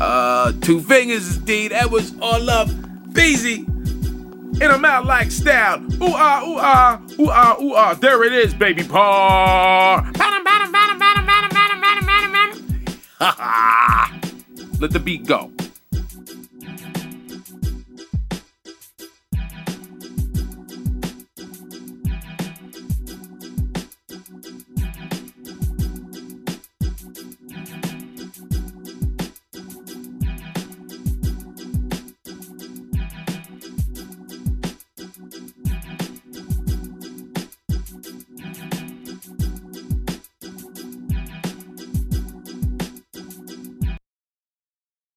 Uh, 0.00 0.52
two 0.60 0.80
fingers 0.80 1.26
is 1.26 1.38
D. 1.38 1.68
That 1.68 1.90
was 1.90 2.14
all 2.20 2.50
up. 2.50 2.68
Beezy. 3.12 3.64
In 3.64 4.70
a 4.70 4.78
mouth 4.78 5.06
like 5.06 5.30
style. 5.30 5.82
Ooh 6.02 6.14
ah, 6.14 6.42
ooh 6.46 6.58
ah, 6.58 7.00
ooh 7.18 7.28
ah, 7.30 7.62
ooh 7.62 7.74
ah. 7.74 7.94
There 7.94 8.24
it 8.24 8.32
is, 8.32 8.54
baby 8.54 8.84
paw. 8.84 10.02
Let 14.80 14.90
the 14.90 15.00
beat 15.00 15.26
go. 15.26 15.50